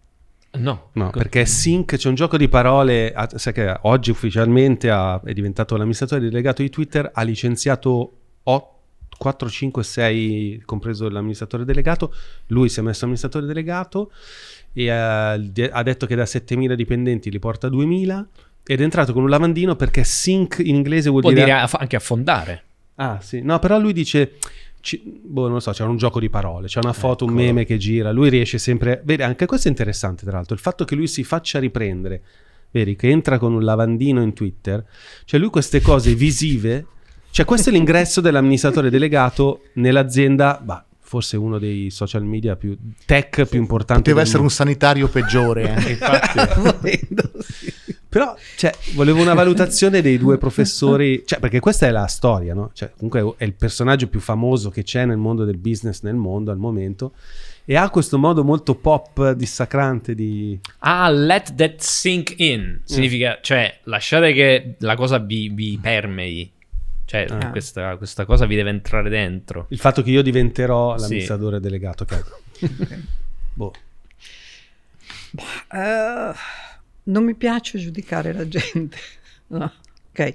No, 0.55 0.90
no 0.93 1.11
perché 1.11 1.47
Sync 1.47 1.97
c'è 1.97 2.09
un 2.09 2.14
gioco 2.14 2.36
di 2.36 2.49
parole. 2.49 3.14
Sai 3.34 3.53
che 3.53 3.78
oggi 3.82 4.11
ufficialmente 4.11 4.90
ha, 4.90 5.20
è 5.24 5.32
diventato 5.32 5.76
l'amministratore 5.76 6.20
delegato 6.20 6.62
di 6.62 6.68
Twitter, 6.68 7.11
ha 7.12 7.22
licenziato 7.22 8.12
8 8.43 8.80
4, 9.22 9.48
5, 9.48 9.84
6, 9.84 10.62
compreso 10.64 11.08
l'amministratore 11.08 11.64
delegato. 11.64 12.12
Lui 12.48 12.68
si 12.68 12.80
è 12.80 12.82
messo 12.82 13.04
amministratore 13.04 13.46
delegato 13.46 14.10
e 14.72 14.90
ha, 14.90 15.34
eh, 15.34 15.70
ha 15.72 15.82
detto 15.84 16.06
che 16.06 16.16
da 16.16 16.24
7.000 16.24 16.72
dipendenti 16.72 17.30
li 17.30 17.38
porta 17.38 17.68
a 17.68 17.70
2.000 17.70 18.24
ed 18.64 18.80
è 18.80 18.82
entrato 18.82 19.12
con 19.12 19.22
un 19.22 19.28
lavandino 19.28 19.76
perché 19.76 20.02
sync 20.02 20.60
in 20.64 20.74
inglese 20.74 21.08
vuol 21.08 21.22
dire... 21.22 21.44
dire 21.44 21.52
anche 21.52 21.94
affondare. 21.94 22.64
Ah 22.96 23.20
sì, 23.20 23.42
no 23.42 23.60
però 23.60 23.78
lui 23.78 23.92
dice... 23.92 24.38
Ci, 24.80 25.00
boh, 25.04 25.42
non 25.44 25.52
lo 25.52 25.60
so, 25.60 25.70
c'è 25.70 25.84
un 25.84 25.96
gioco 25.96 26.18
di 26.18 26.28
parole, 26.28 26.66
c'è 26.66 26.80
una 26.82 26.92
foto, 26.92 27.22
ecco. 27.22 27.32
un 27.32 27.40
meme 27.40 27.64
che 27.64 27.76
gira, 27.76 28.10
lui 28.10 28.28
riesce 28.28 28.58
sempre... 28.58 29.02
Vedi, 29.04 29.22
anche 29.22 29.46
questo 29.46 29.68
è 29.68 29.70
interessante 29.70 30.24
tra 30.24 30.34
l'altro, 30.34 30.56
il 30.56 30.60
fatto 30.60 30.84
che 30.84 30.96
lui 30.96 31.06
si 31.06 31.22
faccia 31.22 31.60
riprendere, 31.60 32.22
vedi, 32.72 32.96
che 32.96 33.08
entra 33.08 33.38
con 33.38 33.52
un 33.52 33.62
lavandino 33.62 34.20
in 34.20 34.32
Twitter, 34.32 34.84
cioè 35.24 35.38
lui 35.38 35.50
queste 35.50 35.80
cose 35.80 36.12
visive 36.16 36.86
cioè, 37.32 37.46
questo 37.46 37.70
è 37.70 37.72
l'ingresso 37.72 38.20
dell'amministratore 38.20 38.90
delegato 38.90 39.62
nell'azienda, 39.74 40.60
bah, 40.62 40.84
forse 41.00 41.38
uno 41.38 41.58
dei 41.58 41.88
social 41.88 42.24
media 42.24 42.56
più 42.56 42.76
tech 43.06 43.46
più 43.46 43.58
importanti. 43.58 44.02
Poteva 44.02 44.20
essere 44.20 44.40
mondo. 44.40 44.52
un 44.52 44.56
sanitario 44.58 45.08
peggiore, 45.08 45.74
eh. 45.74 45.90
Infatti. 45.96 47.08
Però, 48.06 48.36
cioè, 48.58 48.74
volevo 48.92 49.22
una 49.22 49.32
valutazione 49.32 50.02
dei 50.02 50.18
due 50.18 50.36
professori, 50.36 51.22
cioè, 51.24 51.40
perché 51.40 51.60
questa 51.60 51.86
è 51.86 51.90
la 51.90 52.06
storia, 52.06 52.52
no? 52.52 52.70
Cioè, 52.74 52.92
comunque 52.94 53.36
è 53.38 53.44
il 53.44 53.54
personaggio 53.54 54.08
più 54.08 54.20
famoso 54.20 54.68
che 54.68 54.82
c'è 54.82 55.06
nel 55.06 55.16
mondo 55.16 55.46
del 55.46 55.56
business 55.56 56.02
nel 56.02 56.16
mondo 56.16 56.50
al 56.50 56.58
momento 56.58 57.14
e 57.64 57.76
ha 57.76 57.88
questo 57.88 58.18
modo 58.18 58.44
molto 58.44 58.74
pop 58.74 59.32
dissacrante 59.32 60.14
di... 60.14 60.60
Ah, 60.80 61.08
let 61.08 61.54
that 61.54 61.76
sink 61.78 62.34
in. 62.36 62.82
Significa, 62.84 63.36
mm. 63.38 63.42
cioè, 63.42 63.78
lasciate 63.84 64.34
che 64.34 64.74
la 64.80 64.96
cosa 64.96 65.16
vi, 65.16 65.48
vi 65.48 65.78
permei. 65.80 66.52
Cioè, 67.12 67.26
ah. 67.28 67.50
questa, 67.50 67.96
questa, 67.98 68.24
cosa 68.24 68.46
vi 68.46 68.56
deve 68.56 68.70
entrare 68.70 69.10
dentro. 69.10 69.66
Il 69.68 69.78
fatto 69.78 70.02
che 70.02 70.10
io 70.10 70.22
diventerò 70.22 70.96
l'amministratore 70.96 71.56
sì. 71.56 71.62
delegato. 71.62 72.04
Okay. 72.04 72.22
boh. 73.52 73.72
Uh, 75.72 76.34
non 77.02 77.22
mi 77.22 77.34
piace 77.34 77.78
giudicare 77.78 78.32
la 78.32 78.48
gente. 78.48 78.96
No. 79.52 79.70
Okay. 80.08 80.34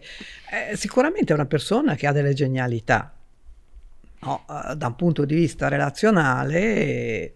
Eh, 0.52 0.76
sicuramente 0.76 1.32
è 1.32 1.36
una 1.36 1.48
persona 1.48 1.96
che 1.96 2.06
ha 2.06 2.12
delle 2.12 2.36
genialità. 2.36 3.12
No, 4.20 4.46
uh, 4.48 4.76
da 4.76 4.86
un 4.86 4.96
punto 4.96 5.26
di 5.26 5.34
vista 5.34 5.70
relazionale, 5.70 7.34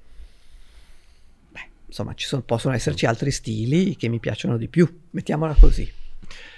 beh, 1.50 1.70
insomma, 1.88 2.14
ci 2.14 2.28
sono, 2.28 2.44
possono 2.44 2.76
esserci 2.76 3.08
altri 3.08 3.32
stili 3.32 3.96
che 3.96 4.08
mi 4.10 4.20
piacciono 4.20 4.58
di 4.58 4.68
più. 4.68 4.88
Mettiamola 5.10 5.56
così. 5.60 5.92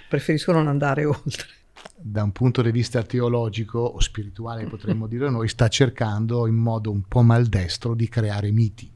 Preferisco 0.06 0.52
non 0.52 0.68
andare 0.68 1.06
oltre 1.08 1.62
da 1.96 2.22
un 2.22 2.32
punto 2.32 2.62
di 2.62 2.70
vista 2.70 3.02
teologico 3.02 3.78
o 3.78 4.00
spirituale 4.00 4.66
potremmo 4.66 5.06
dire 5.06 5.30
noi, 5.30 5.48
sta 5.48 5.68
cercando 5.68 6.46
in 6.46 6.54
modo 6.54 6.90
un 6.90 7.02
po' 7.02 7.22
maldestro 7.22 7.94
di 7.94 8.08
creare 8.08 8.50
miti. 8.50 8.90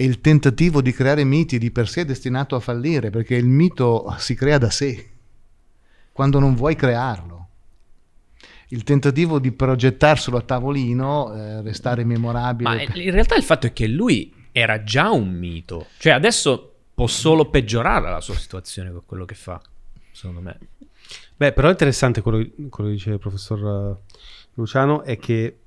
E 0.00 0.04
il 0.04 0.20
tentativo 0.20 0.80
di 0.80 0.92
creare 0.92 1.24
miti 1.24 1.58
di 1.58 1.70
per 1.70 1.88
sé 1.88 2.02
è 2.02 2.04
destinato 2.04 2.54
a 2.54 2.60
fallire, 2.60 3.10
perché 3.10 3.34
il 3.34 3.48
mito 3.48 4.14
si 4.18 4.34
crea 4.34 4.58
da 4.58 4.70
sé, 4.70 5.10
quando 6.12 6.38
non 6.38 6.54
vuoi 6.54 6.76
crearlo. 6.76 7.48
Il 8.68 8.84
tentativo 8.84 9.38
di 9.38 9.50
progettarselo 9.50 10.36
a 10.36 10.42
tavolino, 10.42 11.34
eh, 11.34 11.62
restare 11.62 12.04
memorabile. 12.04 12.68
Ma 12.68 12.82
in 12.82 13.10
realtà 13.10 13.34
il 13.34 13.42
fatto 13.42 13.66
è 13.66 13.72
che 13.72 13.88
lui 13.88 14.32
era 14.52 14.82
già 14.82 15.10
un 15.10 15.30
mito, 15.30 15.86
cioè 15.98 16.12
adesso 16.12 16.74
può 16.94 17.06
solo 17.06 17.48
peggiorare 17.48 18.10
la 18.10 18.20
sua 18.20 18.34
situazione 18.34 18.90
con 18.90 19.02
quello 19.06 19.24
che 19.24 19.34
fa, 19.34 19.60
secondo 20.18 20.40
me. 20.40 20.58
Beh, 21.36 21.52
però 21.52 21.68
è 21.68 21.70
interessante 21.70 22.20
quello, 22.20 22.44
quello 22.68 22.90
che 22.90 22.96
dice 22.96 23.10
il 23.10 23.18
professor 23.18 24.00
eh, 24.06 24.14
Luciano, 24.54 25.02
è 25.02 25.16
che 25.16 25.58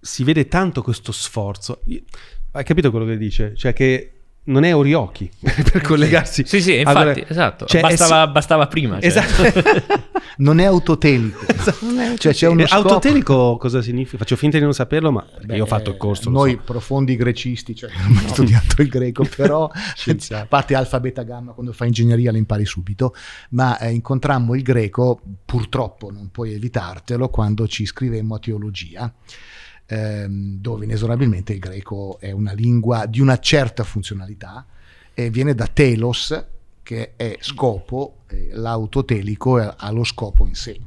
si 0.00 0.24
vede 0.24 0.48
tanto 0.48 0.82
questo 0.82 1.12
sforzo. 1.12 1.82
Hai 2.52 2.64
capito 2.64 2.90
quello 2.90 3.04
che 3.04 3.18
dice? 3.18 3.54
Cioè 3.54 3.74
che 3.74 4.15
non 4.46 4.64
è 4.64 4.74
Oriochi 4.74 5.30
per 5.40 5.80
collegarsi. 5.80 6.44
Sì, 6.46 6.60
sì, 6.60 6.78
infatti, 6.78 6.98
allora, 6.98 7.26
esatto. 7.26 7.66
Cioè, 7.66 7.80
bastava, 7.80 8.28
è... 8.28 8.32
bastava, 8.32 8.66
prima. 8.66 9.00
Cioè. 9.00 9.06
Esatto. 9.06 10.04
non 10.38 10.58
è 10.58 10.64
autotelico. 10.64 11.44
Esatto. 11.66 12.16
Cioè, 12.18 12.32
c'è 12.32 12.46
uno 12.46 12.62
eh, 12.62 12.66
scopo... 12.68 12.88
Autotelico 12.88 13.56
cosa 13.56 13.82
significa? 13.82 14.18
Faccio 14.18 14.36
finta 14.36 14.56
di 14.58 14.62
non 14.62 14.72
saperlo, 14.72 15.10
ma 15.10 15.26
Beh, 15.44 15.56
io 15.56 15.64
ho 15.64 15.66
fatto 15.66 15.90
il 15.90 15.96
corso. 15.96 16.30
Noi 16.30 16.52
so. 16.52 16.60
profondi 16.64 17.16
grecisti, 17.16 17.74
cioè 17.74 17.90
non 18.06 18.22
ho 18.24 18.28
studiato 18.28 18.82
il 18.82 18.88
greco, 18.88 19.24
però 19.24 19.68
a 19.68 20.46
parte 20.46 20.74
alfa, 20.76 21.00
beta, 21.00 21.22
gamma, 21.22 21.52
quando 21.52 21.72
fai 21.72 21.88
ingegneria 21.88 22.30
lo 22.30 22.36
impari 22.36 22.64
subito, 22.64 23.14
ma 23.50 23.78
eh, 23.78 23.90
incontrammo 23.90 24.54
il 24.54 24.62
greco, 24.62 25.20
purtroppo 25.44 26.12
non 26.12 26.30
puoi 26.30 26.54
evitartelo, 26.54 27.28
quando 27.30 27.66
ci 27.66 27.82
iscrivemmo 27.82 28.36
a 28.36 28.38
teologia 28.38 29.12
ehm, 29.86 30.58
dove 30.58 30.84
inesorabilmente 30.84 31.52
il 31.52 31.58
greco 31.58 32.18
è 32.20 32.30
una 32.30 32.52
lingua 32.52 33.06
di 33.06 33.20
una 33.20 33.38
certa 33.38 33.84
funzionalità 33.84 34.66
e 35.14 35.30
viene 35.30 35.54
da 35.54 35.66
telos, 35.66 36.44
che 36.82 37.14
è 37.16 37.38
scopo, 37.40 38.18
eh, 38.28 38.50
l'autotelico 38.52 39.56
ha 39.56 39.90
lo 39.90 40.04
scopo 40.04 40.46
in 40.46 40.54
sé, 40.54 40.78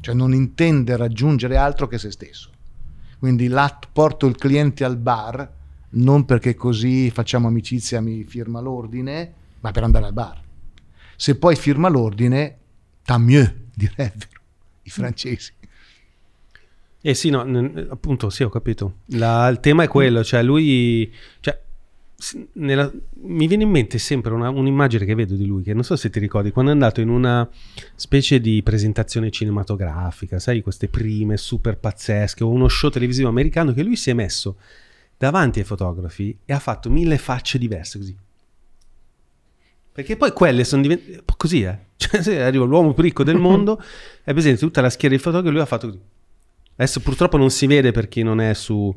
cioè 0.00 0.14
non 0.14 0.34
intende 0.34 0.96
raggiungere 0.96 1.56
altro 1.56 1.88
che 1.88 1.98
se 1.98 2.10
stesso. 2.10 2.50
Quindi 3.18 3.48
là 3.48 3.78
porto 3.92 4.26
il 4.26 4.36
cliente 4.36 4.84
al 4.84 4.96
bar 4.96 5.56
non 5.90 6.24
perché 6.24 6.54
così 6.54 7.10
facciamo 7.10 7.48
amicizia, 7.48 8.00
mi 8.00 8.24
firma 8.24 8.60
l'ordine, 8.60 9.32
ma 9.60 9.70
per 9.70 9.82
andare 9.84 10.06
al 10.06 10.12
bar. 10.12 10.40
Se 11.16 11.36
poi 11.36 11.56
firma 11.56 11.88
l'ordine, 11.88 12.58
tant 13.02 13.24
mieux, 13.24 13.52
direbbero 13.74 14.40
i 14.82 14.90
francesi. 14.90 15.52
Eh 17.00 17.14
sì, 17.14 17.30
no, 17.30 17.40
appunto, 17.90 18.28
sì, 18.30 18.42
ho 18.42 18.48
capito. 18.48 18.98
La, 19.06 19.48
il 19.48 19.60
tema 19.60 19.84
è 19.84 19.88
quello, 19.88 20.24
cioè 20.24 20.42
lui... 20.42 21.12
Cioè, 21.40 21.60
nella, 22.54 22.90
mi 23.20 23.46
viene 23.46 23.62
in 23.62 23.70
mente 23.70 23.98
sempre 23.98 24.34
una, 24.34 24.48
un'immagine 24.48 25.04
che 25.04 25.14
vedo 25.14 25.36
di 25.36 25.46
lui, 25.46 25.62
che 25.62 25.72
non 25.72 25.84
so 25.84 25.94
se 25.94 26.10
ti 26.10 26.18
ricordi, 26.18 26.50
quando 26.50 26.72
è 26.72 26.74
andato 26.74 27.00
in 27.00 27.08
una 27.08 27.48
specie 27.94 28.40
di 28.40 28.60
presentazione 28.64 29.30
cinematografica, 29.30 30.40
sai, 30.40 30.60
queste 30.60 30.88
prime 30.88 31.36
super 31.36 31.78
pazzesche, 31.78 32.42
o 32.42 32.48
uno 32.48 32.66
show 32.66 32.90
televisivo 32.90 33.28
americano, 33.28 33.72
che 33.72 33.84
lui 33.84 33.94
si 33.94 34.10
è 34.10 34.14
messo 34.14 34.56
davanti 35.16 35.60
ai 35.60 35.64
fotografi 35.64 36.36
e 36.44 36.52
ha 36.52 36.58
fatto 36.58 36.90
mille 36.90 37.18
facce 37.18 37.58
diverse 37.58 37.98
così. 37.98 38.16
Perché 39.92 40.16
poi 40.16 40.32
quelle 40.32 40.64
sono 40.64 40.82
diventate... 40.82 41.22
Così, 41.36 41.62
eh. 41.62 41.86
Cioè, 41.98 42.22
se 42.22 42.40
arriva 42.40 42.64
l'uomo 42.64 42.94
più 42.94 43.02
ricco 43.02 43.24
del 43.24 43.36
mondo, 43.36 43.82
è 44.22 44.32
presente 44.32 44.60
tutta 44.60 44.80
la 44.80 44.90
schiera 44.90 45.14
di 45.14 45.20
fotografi 45.20 45.48
e 45.48 45.52
lui 45.52 45.60
ha 45.60 45.66
fatto 45.66 45.86
così. 45.88 46.00
Adesso 46.78 47.00
purtroppo 47.00 47.36
non 47.36 47.50
si 47.50 47.66
vede 47.66 47.90
per 47.90 48.06
chi 48.06 48.22
non 48.22 48.40
è 48.40 48.54
su 48.54 48.94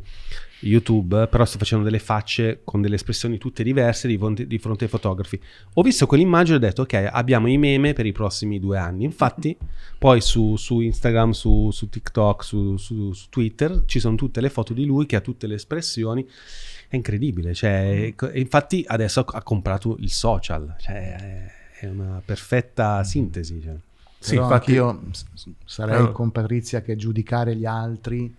YouTube, 0.61 1.27
però 1.27 1.45
sto 1.45 1.57
facendo 1.57 1.83
delle 1.83 1.97
facce 1.97 2.61
con 2.63 2.79
delle 2.79 2.93
espressioni 2.93 3.39
tutte 3.39 3.63
diverse 3.63 4.07
di 4.07 4.17
fronte, 4.17 4.45
di 4.45 4.59
fronte 4.59 4.83
ai 4.83 4.89
fotografi. 4.89 5.41
Ho 5.73 5.81
visto 5.81 6.05
quell'immagine 6.05 6.55
e 6.55 6.57
ho 6.57 6.61
detto, 6.61 6.81
ok, 6.83 7.09
abbiamo 7.11 7.47
i 7.47 7.57
meme 7.57 7.93
per 7.93 8.05
i 8.05 8.11
prossimi 8.11 8.59
due 8.59 8.77
anni. 8.77 9.03
Infatti, 9.03 9.57
poi 9.97 10.21
su, 10.21 10.55
su 10.57 10.79
Instagram, 10.79 11.31
su, 11.31 11.71
su 11.71 11.89
TikTok, 11.89 12.43
su, 12.43 12.77
su, 12.77 13.11
Twitter 13.29 13.83
ci 13.85 13.99
sono 13.99 14.15
tutte 14.15 14.41
le 14.41 14.49
foto 14.49 14.73
di 14.73 14.85
lui 14.85 15.07
che 15.07 15.15
ha 15.15 15.21
tutte 15.21 15.47
le 15.47 15.55
espressioni. 15.55 16.23
È 16.87 16.95
incredibile. 16.95 17.55
Cioè, 17.55 18.13
infatti, 18.33 18.83
adesso 18.85 19.21
ha 19.21 19.41
comprato 19.41 19.97
il 19.99 20.11
social. 20.11 20.75
Cioè, 20.79 21.51
è 21.79 21.87
una 21.87 22.21
perfetta 22.23 23.03
sintesi. 23.03 23.59
Cioè. 23.59 23.75
Sì, 24.21 24.35
infatti 24.35 24.73
io 24.73 25.01
sarei 25.65 26.01
oh. 26.03 26.11
con 26.11 26.29
Patrizia 26.29 26.83
che 26.83 26.95
giudicare 26.95 27.55
gli 27.55 27.65
altri 27.65 28.31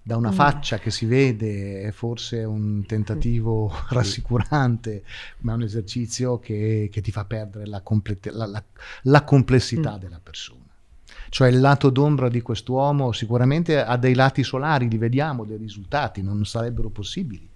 da 0.00 0.16
una 0.16 0.30
mm. 0.30 0.34
faccia 0.34 0.78
che 0.78 0.90
si 0.90 1.04
vede 1.04 1.82
è 1.82 1.90
forse 1.90 2.42
un 2.42 2.86
tentativo 2.86 3.70
rassicurante, 3.90 5.02
ma 5.40 5.52
è 5.52 5.56
un 5.56 5.62
esercizio 5.62 6.38
che, 6.38 6.88
che 6.90 7.02
ti 7.02 7.10
fa 7.10 7.26
perdere 7.26 7.66
la, 7.66 7.82
complete, 7.82 8.30
la, 8.30 8.46
la, 8.46 8.62
la 9.02 9.24
complessità 9.24 9.96
mm. 9.96 10.00
della 10.00 10.20
persona. 10.22 10.62
Cioè 11.28 11.48
il 11.48 11.60
lato 11.60 11.90
d'ombra 11.90 12.30
di 12.30 12.40
quest'uomo 12.40 13.12
sicuramente 13.12 13.82
ha 13.82 13.96
dei 13.98 14.14
lati 14.14 14.42
solari, 14.42 14.88
li 14.88 14.98
vediamo, 14.98 15.44
dei 15.44 15.58
risultati, 15.58 16.22
non 16.22 16.46
sarebbero 16.46 16.88
possibili 16.88 17.46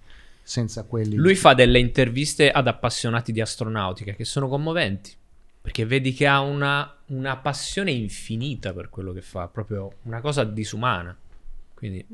senza 0.43 0.83
quelli. 0.83 1.15
Lui 1.15 1.35
fa 1.35 1.55
delle 1.55 1.79
interviste 1.79 2.51
ad 2.51 2.67
appassionati 2.67 3.31
di 3.31 3.41
astronautica 3.41 4.13
che 4.13 4.25
sono 4.25 4.47
commoventi, 4.47 5.13
perché 5.61 5.85
vedi 5.85 6.13
che 6.13 6.27
ha 6.27 6.41
una, 6.41 6.93
una 7.09 7.37
passione 7.37 7.91
infinita 7.91 8.73
per 8.73 8.89
quello 8.89 9.13
che 9.13 9.21
fa, 9.21 9.47
proprio 9.47 9.93
una 10.03 10.21
cosa 10.21 10.43
disumana. 10.43 11.15
Quindi 11.73 12.05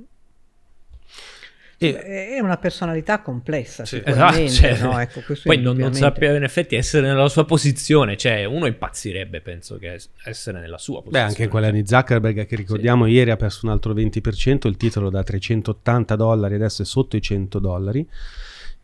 è 1.77 2.39
una 2.39 2.57
personalità 2.57 3.21
complessa, 3.21 3.85
sì. 3.85 3.97
sicuramente. 3.97 4.43
Esatto, 4.45 4.75
cioè, 4.75 4.81
no? 4.81 4.99
ecco, 4.99 5.21
poi 5.43 5.57
non, 5.57 5.75
non 5.75 5.93
sapeva 5.93 6.35
in 6.37 6.43
effetti 6.43 6.75
essere 6.75 7.05
nella 7.05 7.27
sua 7.27 7.45
posizione, 7.45 8.15
cioè 8.15 8.45
uno 8.45 8.65
impazzirebbe, 8.65 9.41
penso, 9.41 9.77
che 9.77 9.99
essere 10.23 10.59
nella 10.59 10.77
sua 10.77 11.01
posizione. 11.01 11.25
Beh, 11.25 11.31
anche 11.31 11.47
quella 11.47 11.71
di 11.71 11.85
Zuckerberg, 11.85 12.45
che 12.45 12.55
ricordiamo 12.55 13.05
sì. 13.05 13.11
ieri 13.11 13.31
ha 13.31 13.35
perso 13.35 13.65
un 13.65 13.71
altro 13.73 13.93
20%, 13.93 14.67
il 14.67 14.77
titolo 14.77 15.09
da 15.09 15.23
380 15.23 16.15
dollari 16.15 16.55
adesso 16.55 16.81
è 16.81 16.85
sotto 16.85 17.17
i 17.17 17.21
100 17.21 17.59
dollari. 17.59 18.07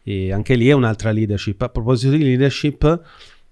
E 0.03 0.33
anche 0.33 0.55
lì 0.55 0.67
è 0.67 0.73
un'altra 0.73 1.11
leadership. 1.11 1.61
A 1.61 1.69
proposito 1.69 2.15
di 2.15 2.23
leadership, 2.23 3.01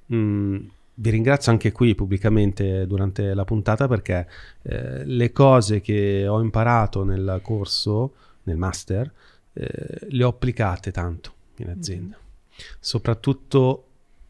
mh, 0.08 0.16
mm, 0.16 0.58
vi 1.02 1.10
ringrazio 1.10 1.52
anche 1.52 1.72
qui 1.72 1.96
pubblicamente 1.96 2.86
durante 2.86 3.34
la 3.34 3.46
puntata 3.46 3.88
perché 3.88 4.28
eh, 4.64 5.06
le 5.06 5.32
cose 5.32 5.80
che 5.80 6.28
ho 6.28 6.42
imparato 6.42 7.06
nel 7.06 7.40
corso, 7.42 8.14
nel 8.44 8.58
master, 8.58 9.12
eh, 9.54 10.08
le 10.10 10.24
ho 10.24 10.30
applicate 10.30 10.92
tanto 10.92 11.34
in 11.58 11.68
mm-hmm. 11.68 11.78
azienda. 11.78 12.18
Mm-hmm. 12.18 12.68
Soprattutto 12.80 13.86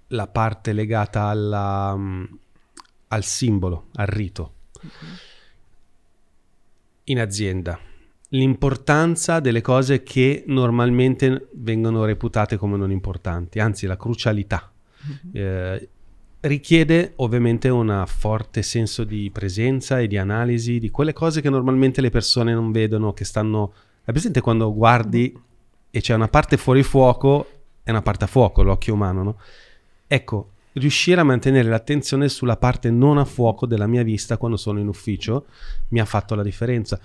la 0.08 0.28
parte 0.28 0.74
legata 0.74 1.24
alla, 1.24 1.94
um, 1.96 2.40
al 3.08 3.24
simbolo, 3.24 3.88
al 3.96 4.08
rito. 4.08 4.54
Mm-hmm. 4.86 5.14
In 7.06 7.20
azienda. 7.20 7.80
L'importanza 8.32 9.40
delle 9.40 9.62
cose 9.62 10.04
che 10.04 10.44
normalmente 10.46 11.48
vengono 11.54 12.06
reputate 12.06 12.58
come 12.58 12.78
non 12.78 12.92
importanti, 12.92 13.58
anzi 13.58 13.88
la 13.88 13.98
crucialità. 13.98 14.72
Mm-hmm. 15.08 15.32
Eh, 15.34 15.90
richiede 16.42 17.14
ovviamente 17.18 17.68
un 17.70 18.04
forte 18.08 18.62
senso 18.62 19.04
di 19.04 19.30
presenza 19.32 20.00
e 20.00 20.08
di 20.08 20.18
analisi 20.18 20.80
di 20.80 20.90
quelle 20.90 21.14
cose 21.14 21.42
che 21.42 21.50
normalmente 21.50 22.02
le 22.02 22.10
persone 22.10 22.54
non 22.54 22.72
vedono, 22.72 23.14
che 23.14 23.26
stanno 23.26 23.74
è 24.04 24.12
presente 24.12 24.42
quando 24.42 24.74
guardi 24.74 25.38
e 25.92 26.02
c'è 26.02 26.14
una 26.14 26.28
parte 26.28 26.58
fuori 26.58 26.82
fuoco 26.82 27.48
e 27.84 27.92
una 27.92 28.02
parte 28.02 28.24
a 28.24 28.28
fuoco, 28.28 28.64
l'occhio 28.64 28.94
umano, 28.94 29.24
no? 29.24 29.38
Ecco, 30.08 30.52
riuscire 30.74 31.20
a 31.20 31.24
mantenere 31.24 31.68
l'attenzione 31.68 32.30
sulla 32.30 32.58
parte 32.58 32.90
non 32.90 33.18
a 33.18 33.26
fuoco 33.26 33.66
della 33.66 33.88
mia 33.88 34.04
vista 34.04 34.38
quando 34.38 34.58
sono 34.58 34.80
in 34.80 34.88
ufficio 34.88 35.46
mi 35.90 36.00
ha 36.00 36.06
fatto 36.06 36.36
la 36.36 36.44
differenza. 36.44 37.00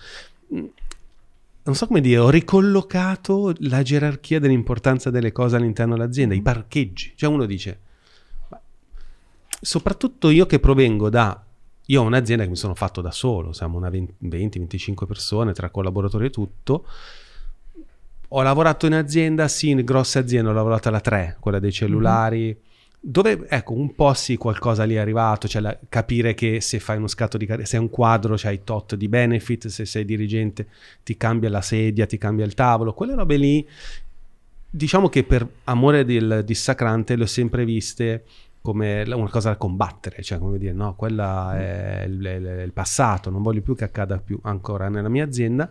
Non 0.48 1.74
so 1.74 1.86
come 1.86 2.00
dire, 2.00 2.18
ho 2.18 2.30
ricollocato 2.30 3.54
la 3.60 3.82
gerarchia 3.82 4.38
dell'importanza 4.38 5.10
delle 5.10 5.32
cose 5.32 5.56
all'interno 5.56 5.94
dell'azienda, 5.94 6.34
i 6.34 6.42
parcheggi. 6.42 7.12
Cioè 7.16 7.28
uno 7.30 7.46
dice, 7.46 7.78
soprattutto 9.60 10.30
io 10.30 10.46
che 10.46 10.58
provengo 10.60 11.08
da 11.08 11.44
io 11.86 12.00
ho 12.00 12.04
un'azienda 12.04 12.44
che 12.44 12.50
mi 12.50 12.56
sono 12.56 12.74
fatto 12.74 13.02
da 13.02 13.10
solo, 13.10 13.52
siamo 13.52 13.76
una 13.76 13.90
20-25 13.90 15.06
persone 15.06 15.52
tra 15.52 15.68
collaboratori 15.68 16.26
e 16.26 16.30
tutto. 16.30 16.86
Ho 18.28 18.42
lavorato 18.42 18.86
in 18.86 18.94
azienda, 18.94 19.48
sì, 19.48 19.70
in 19.70 19.84
grosse 19.84 20.18
aziende, 20.18 20.48
ho 20.48 20.54
lavorato 20.54 20.88
alla 20.88 21.00
3, 21.00 21.36
quella 21.40 21.58
dei 21.58 21.72
cellulari, 21.72 22.44
mm-hmm. 22.44 22.56
dove 23.00 23.46
ecco 23.48 23.74
un 23.74 23.94
po' 23.94 24.14
sì 24.14 24.36
qualcosa 24.36 24.84
lì 24.84 24.94
è 24.94 24.98
arrivato, 24.98 25.46
cioè 25.46 25.60
la, 25.60 25.78
capire 25.90 26.32
che 26.32 26.62
se 26.62 26.80
fai 26.80 26.96
uno 26.96 27.06
scatto 27.06 27.36
di 27.36 27.44
carriera, 27.44 27.68
se 27.68 27.76
è 27.76 27.80
un 27.80 27.90
quadro 27.90 28.34
c'hai 28.36 28.64
tot 28.64 28.94
di 28.94 29.06
benefit, 29.06 29.66
se 29.66 29.84
sei 29.84 30.06
dirigente 30.06 30.66
ti 31.02 31.18
cambia 31.18 31.50
la 31.50 31.60
sedia, 31.60 32.06
ti 32.06 32.16
cambia 32.16 32.46
il 32.46 32.54
tavolo, 32.54 32.94
quelle 32.94 33.14
robe 33.14 33.36
lì 33.36 33.68
diciamo 34.74 35.08
che 35.08 35.22
per 35.22 35.46
amore 35.64 36.04
del 36.04 36.42
dissacrante 36.44 37.14
le 37.14 37.22
ho 37.22 37.26
sempre 37.26 37.64
viste 37.64 38.24
come 38.64 39.02
una 39.02 39.28
cosa 39.28 39.50
da 39.50 39.56
combattere, 39.56 40.22
cioè 40.22 40.38
come 40.38 40.56
dire 40.56 40.72
no, 40.72 40.94
quella 40.94 41.54
è 41.54 42.04
il, 42.08 42.24
è 42.24 42.62
il, 42.62 42.72
passato, 42.72 43.28
non 43.28 43.42
voglio 43.42 43.60
più 43.60 43.76
che 43.76 43.84
accada 43.84 44.16
più 44.16 44.38
ancora 44.44 44.88
nella 44.88 45.10
mia 45.10 45.22
azienda. 45.22 45.70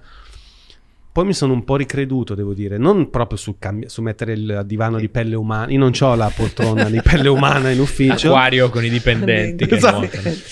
Poi 1.12 1.26
mi 1.26 1.34
sono 1.34 1.54
un 1.54 1.64
po' 1.64 1.76
ricreduto, 1.76 2.36
devo 2.36 2.54
dire, 2.54 2.78
non 2.78 3.10
proprio 3.10 3.40
su, 3.40 3.56
cambi- 3.58 3.90
su 3.90 4.04
mettere 4.04 4.34
il 4.34 4.62
divano 4.68 5.00
di 5.00 5.10
pelle 5.10 5.34
umana, 5.34 5.72
io 5.72 5.80
non 5.80 5.92
ho 6.00 6.14
la 6.14 6.32
poltrona 6.36 6.88
di 6.88 7.02
pelle 7.02 7.30
umana 7.30 7.72
in 7.72 7.80
ufficio. 7.80 8.28
Acquario 8.28 8.70
con 8.70 8.86
i 8.86 8.90
dipendenti. 8.90 9.68
esatto. 9.68 10.08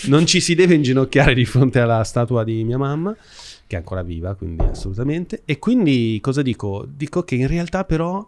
Non 0.08 0.26
ci 0.26 0.40
si 0.40 0.56
deve 0.56 0.74
inginocchiare 0.74 1.36
di 1.36 1.46
fronte 1.46 1.80
alla 1.80 2.04
statua 2.04 2.44
di 2.44 2.64
mia 2.64 2.80
mamma, 2.80 3.16
che 3.68 3.76
è 3.76 3.78
ancora 3.78 4.02
viva, 4.02 4.34
quindi 4.34 4.64
assolutamente. 4.64 5.44
E 5.46 5.60
quindi 5.60 6.18
cosa 6.20 6.42
dico? 6.42 6.88
Dico 6.92 7.24
che 7.24 7.36
in 7.36 7.46
realtà 7.46 7.84
però... 7.84 8.26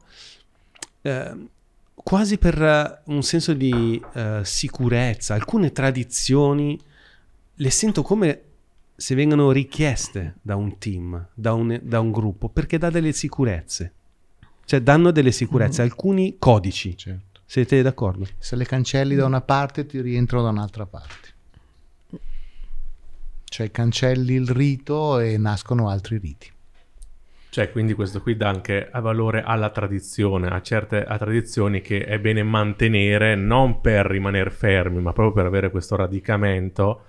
Eh, 1.02 1.52
quasi 2.04 2.38
per 2.38 2.62
eh, 2.62 3.02
un 3.06 3.24
senso 3.24 3.54
di 3.54 4.00
uh, 4.14 4.44
sicurezza. 4.44 5.34
Alcune 5.34 5.72
tradizioni 5.72 6.80
le 7.56 7.70
sento 7.70 8.04
come 8.04 8.42
se 8.96 9.16
vengono 9.16 9.52
richieste 9.52 10.36
da 10.42 10.56
un 10.56 10.78
team, 10.78 11.30
da 11.34 11.54
un, 11.54 11.80
da 11.82 12.00
un 12.00 12.12
gruppo, 12.12 12.50
perché 12.50 12.78
dà 12.78 12.90
delle 12.90 13.12
sicurezze. 13.12 13.94
Cioè 14.66 14.82
danno 14.82 15.12
delle 15.12 15.32
sicurezze, 15.32 15.82
mm. 15.82 15.86
alcuni 15.86 16.36
codici. 16.38 16.96
Certo. 16.96 17.42
Siete 17.46 17.82
d'accordo? 17.82 18.28
Se 18.38 18.56
le 18.56 18.66
cancelli 18.66 19.16
da 19.16 19.26
una 19.26 19.42
parte 19.42 19.86
ti 19.86 20.00
rientrano 20.02 20.44
da 20.44 20.50
un'altra 20.50 20.86
parte. 20.86 21.32
Cioè 23.44 23.72
cancelli 23.72 24.34
il 24.34 24.50
rito 24.50 25.20
e 25.20 25.38
nascono 25.38 25.90
altri 25.90 26.18
riti. 26.18 26.52
Cioè, 27.54 27.70
quindi 27.70 27.94
questo 27.94 28.20
qui 28.20 28.36
dà 28.36 28.50
anche 28.50 28.90
valore 28.94 29.44
alla 29.44 29.70
tradizione, 29.70 30.48
a 30.48 30.60
certe 30.64 31.04
a 31.04 31.20
tradizioni 31.20 31.82
che 31.82 32.04
è 32.04 32.20
bene 32.20 32.42
mantenere 32.42 33.36
non 33.36 33.80
per 33.80 34.08
rimanere 34.08 34.50
fermi, 34.50 35.00
ma 35.00 35.14
proprio 35.14 35.34
per 35.34 35.46
avere 35.46 35.70
questo 35.70 35.96
radicamento 35.96 37.04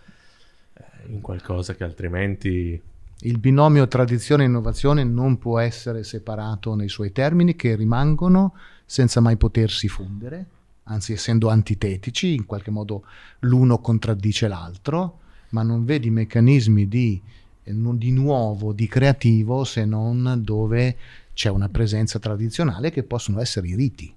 eh, 0.74 0.82
in 1.06 1.22
qualcosa 1.22 1.74
che 1.74 1.82
altrimenti... 1.84 2.78
Il 3.20 3.38
binomio 3.38 3.88
tradizione 3.88 4.42
e 4.42 4.48
innovazione 4.48 5.02
non 5.02 5.38
può 5.38 5.58
essere 5.60 6.04
separato 6.04 6.74
nei 6.74 6.90
suoi 6.90 7.10
termini 7.10 7.56
che 7.56 7.74
rimangono 7.74 8.52
senza 8.84 9.22
mai 9.22 9.38
potersi 9.38 9.88
fondere, 9.88 10.46
anzi 10.82 11.14
essendo 11.14 11.48
antitetici, 11.48 12.34
in 12.34 12.44
qualche 12.44 12.70
modo 12.70 13.06
l'uno 13.38 13.78
contraddice 13.78 14.46
l'altro, 14.48 15.20
ma 15.52 15.62
non 15.62 15.86
vedi 15.86 16.10
meccanismi 16.10 16.86
di 16.86 17.22
di 17.64 18.10
nuovo, 18.10 18.72
di 18.72 18.86
creativo, 18.86 19.64
se 19.64 19.84
non 19.84 20.40
dove 20.42 20.96
c'è 21.32 21.48
una 21.48 21.68
presenza 21.68 22.18
tradizionale 22.18 22.90
che 22.90 23.02
possono 23.02 23.40
essere 23.40 23.68
i 23.68 23.74
riti, 23.74 24.14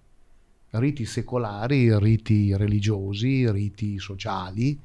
riti 0.72 1.06
secolari, 1.06 1.98
riti 1.98 2.56
religiosi, 2.56 3.50
riti 3.50 3.98
sociali, 4.00 4.78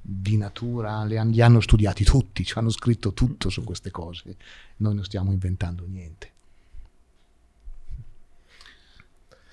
di 0.00 0.36
natura, 0.36 1.04
li 1.04 1.40
hanno 1.40 1.60
studiati 1.60 2.04
tutti, 2.04 2.44
ci 2.44 2.56
hanno 2.58 2.70
scritto 2.70 3.12
tutto 3.12 3.48
su 3.48 3.64
queste 3.64 3.90
cose, 3.90 4.36
noi 4.76 4.94
non 4.94 5.04
stiamo 5.04 5.32
inventando 5.32 5.84
niente. 5.86 6.30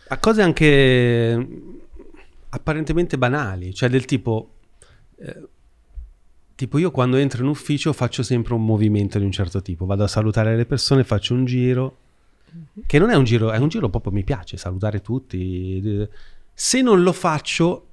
A 0.10 0.18
cose 0.20 0.42
anche 0.42 1.48
apparentemente 2.50 3.18
banali, 3.18 3.74
cioè 3.74 3.90
del 3.90 4.06
tipo... 4.06 4.50
Eh, 5.16 5.48
Tipo 6.64 6.78
io 6.78 6.92
quando 6.92 7.18
entro 7.18 7.44
in 7.44 7.50
ufficio 7.50 7.92
faccio 7.92 8.24
sempre 8.24 8.54
un 8.54 8.64
movimento 8.64 9.20
di 9.20 9.26
un 9.26 9.34
certo 9.34 9.62
tipo, 9.62 9.86
vado 9.86 10.06
a 10.06 10.08
salutare 10.08 10.56
le 10.56 10.66
persone, 10.66 11.04
faccio 11.04 11.34
un 11.34 11.44
giro, 11.44 11.98
che 12.86 13.00
non 13.00 13.10
è 13.10 13.16
un 13.16 13.26
giro, 13.26 13.52
è 13.52 13.58
un 13.58 13.68
giro 13.68 13.90
proprio 13.90 14.14
mi 14.14 14.24
piace 14.24 14.56
salutare 14.56 15.02
tutti. 15.02 16.08
Se 16.54 16.82
non 16.82 17.04
lo 17.04 17.12
faccio 17.12 17.88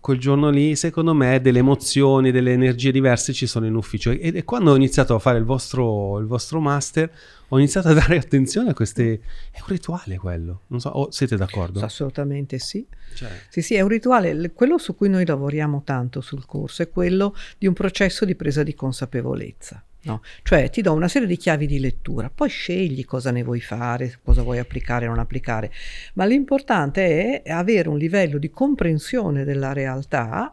quel 0.00 0.18
giorno 0.18 0.50
lì, 0.50 0.74
secondo 0.76 1.14
me, 1.14 1.40
delle 1.40 1.58
emozioni, 1.58 2.30
delle 2.30 2.52
energie 2.52 2.90
diverse 2.90 3.32
ci 3.32 3.46
sono 3.46 3.66
in 3.66 3.74
ufficio. 3.74 4.10
E, 4.10 4.32
e 4.34 4.44
quando 4.44 4.72
ho 4.72 4.76
iniziato 4.76 5.14
a 5.14 5.18
fare 5.18 5.38
il 5.38 5.44
vostro, 5.44 6.18
il 6.18 6.26
vostro, 6.26 6.60
master, 6.60 7.10
ho 7.48 7.58
iniziato 7.58 7.88
a 7.88 7.92
dare 7.94 8.16
attenzione 8.16 8.70
a 8.70 8.74
queste... 8.74 9.20
È 9.50 9.60
un 9.60 9.66
rituale 9.68 10.16
quello, 10.16 10.62
non 10.68 10.80
so, 10.80 10.88
oh, 10.88 11.10
siete 11.10 11.36
d'accordo? 11.36 11.80
Assolutamente 11.80 12.58
sì. 12.58 12.86
Cioè. 13.14 13.30
Sì, 13.48 13.62
sì, 13.62 13.74
è 13.74 13.80
un 13.80 13.88
rituale. 13.88 14.52
Quello 14.52 14.78
su 14.78 14.94
cui 14.94 15.08
noi 15.08 15.26
lavoriamo 15.26 15.82
tanto 15.84 16.20
sul 16.20 16.46
corso 16.46 16.82
è 16.82 16.88
quello 16.88 17.34
di 17.58 17.66
un 17.66 17.74
processo 17.74 18.24
di 18.24 18.34
presa 18.34 18.62
di 18.62 18.74
consapevolezza. 18.74 19.84
No? 20.02 20.22
Cioè 20.42 20.70
ti 20.70 20.80
do 20.80 20.94
una 20.94 21.08
serie 21.08 21.28
di 21.28 21.36
chiavi 21.36 21.66
di 21.66 21.78
lettura, 21.78 22.30
poi 22.34 22.48
scegli 22.48 23.04
cosa 23.04 23.30
ne 23.30 23.42
vuoi 23.42 23.60
fare, 23.60 24.18
cosa 24.24 24.42
vuoi 24.42 24.58
applicare 24.58 25.06
o 25.06 25.10
non 25.10 25.18
applicare, 25.18 25.70
ma 26.14 26.24
l'importante 26.24 27.42
è 27.42 27.50
avere 27.50 27.88
un 27.88 27.98
livello 27.98 28.38
di 28.38 28.50
comprensione 28.50 29.44
della 29.44 29.74
realtà 29.74 30.52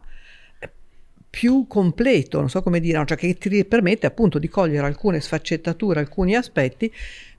più 1.30 1.66
completo, 1.66 2.40
non 2.40 2.50
so 2.50 2.62
come 2.62 2.80
dire, 2.80 3.02
cioè 3.06 3.16
che 3.16 3.34
ti 3.34 3.64
permette 3.64 4.06
appunto 4.06 4.38
di 4.38 4.48
cogliere 4.48 4.86
alcune 4.86 5.20
sfaccettature, 5.20 6.00
alcuni 6.00 6.34
aspetti 6.34 6.92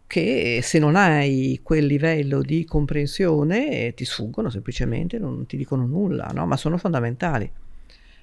che 0.08 0.62
se 0.64 0.80
non 0.80 0.96
hai 0.96 1.60
quel 1.62 1.86
livello 1.86 2.42
di 2.42 2.66
comprensione 2.66 3.94
ti 3.96 4.06
sfuggono 4.06 4.50
semplicemente, 4.50 5.20
non 5.20 5.46
ti 5.46 5.58
dicono 5.58 5.86
nulla, 5.86 6.32
no? 6.34 6.48
ma 6.48 6.58
sono 6.58 6.78
fondamentali. 6.78 7.52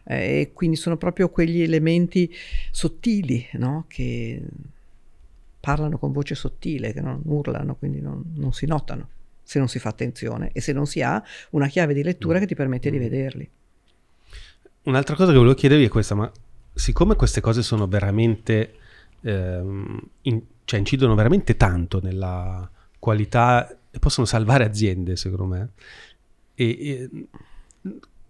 Eh, 0.08 0.40
e 0.40 0.52
quindi 0.52 0.76
sono 0.76 0.96
proprio 0.96 1.28
quegli 1.30 1.62
elementi 1.62 2.32
sottili 2.70 3.46
no? 3.54 3.84
che 3.88 4.40
parlano 5.58 5.98
con 5.98 6.12
voce 6.12 6.34
sottile, 6.34 6.92
che 6.92 7.00
non 7.00 7.20
urlano, 7.24 7.74
quindi 7.74 8.00
non, 8.00 8.22
non 8.36 8.52
si 8.52 8.66
notano 8.66 9.08
se 9.42 9.60
non 9.60 9.68
si 9.68 9.78
fa 9.78 9.90
attenzione 9.90 10.50
e 10.52 10.60
se 10.60 10.72
non 10.72 10.86
si 10.86 11.02
ha 11.02 11.22
una 11.50 11.68
chiave 11.68 11.94
di 11.94 12.02
lettura 12.02 12.40
che 12.40 12.46
ti 12.46 12.56
permette 12.56 12.90
di 12.90 12.98
vederli. 12.98 13.48
Un'altra 14.82 15.14
cosa 15.14 15.30
che 15.30 15.38
volevo 15.38 15.54
chiedervi 15.54 15.84
è 15.84 15.88
questa, 15.88 16.16
ma 16.16 16.30
siccome 16.74 17.14
queste 17.14 17.40
cose 17.40 17.62
sono 17.62 17.86
veramente, 17.86 18.74
ehm, 19.20 20.00
in, 20.22 20.42
cioè 20.64 20.80
incidono 20.80 21.14
veramente 21.14 21.56
tanto 21.56 22.00
nella 22.02 22.68
qualità 22.98 23.70
e 23.88 23.98
possono 24.00 24.26
salvare 24.26 24.64
aziende, 24.64 25.14
secondo 25.14 25.46
me, 25.46 25.70
e, 26.54 26.68
e, 26.68 27.10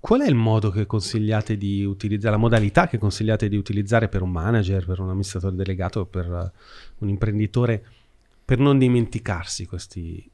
qual 0.06 0.20
è 0.20 0.28
il 0.28 0.36
modo 0.36 0.70
che 0.70 0.86
consigliate 0.86 1.56
di 1.56 1.84
utilizzare, 1.84 2.36
la 2.36 2.40
modalità 2.40 2.86
che 2.86 2.96
consigliate 2.96 3.48
di 3.48 3.56
utilizzare 3.56 4.06
per 4.06 4.22
un 4.22 4.30
manager, 4.30 4.86
per 4.86 5.00
un 5.00 5.08
amministratore 5.08 5.56
delegato, 5.56 6.06
per 6.06 6.52
un 6.98 7.08
imprenditore, 7.08 7.84
per 8.44 8.60
non 8.60 8.78
dimenticarsi 8.78 9.66
questi, 9.66 10.30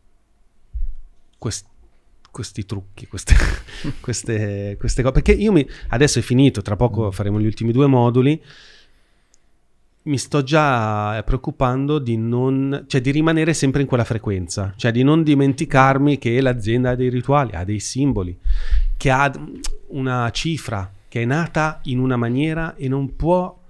questi, 1.39 1.71
questi 2.31 2.67
trucchi, 2.67 3.07
queste, 3.07 3.35
queste, 4.03 4.77
queste, 4.79 5.01
cose. 5.01 5.15
Perché 5.15 5.33
io 5.33 5.53
mi, 5.53 5.67
adesso 5.89 6.19
è 6.19 6.23
finito, 6.23 6.61
tra 6.61 6.77
poco 6.77 7.11
faremo 7.11 7.41
gli 7.41 7.47
ultimi 7.47 7.73
due 7.73 7.87
moduli. 7.87 8.45
Mi 10.05 10.19
sto 10.19 10.43
già 10.43 11.23
preoccupando 11.25 11.99
di, 11.99 12.17
non, 12.17 12.85
cioè 12.89 13.01
di 13.01 13.11
rimanere 13.13 13.55
sempre 13.55 13.83
in 13.83 13.87
quella 13.87 14.05
frequenza, 14.05 14.73
cioè 14.77 14.91
di 14.91 15.03
non 15.03 15.23
dimenticarmi 15.23 16.19
che 16.19 16.41
l'azienda 16.41 16.91
ha 16.91 16.95
dei 16.97 17.09
rituali, 17.09 17.53
ha 17.55 17.65
dei 17.65 17.79
simboli, 17.79 18.37
che 18.97 19.11
ha 19.11 19.33
una 19.89 20.29
cifra, 20.31 20.91
che 21.07 21.23
è 21.23 21.25
nata 21.25 21.81
in 21.85 22.01
una 22.01 22.17
maniera 22.17 22.75
e 22.75 22.89
non 22.89 23.15
può 23.15 23.61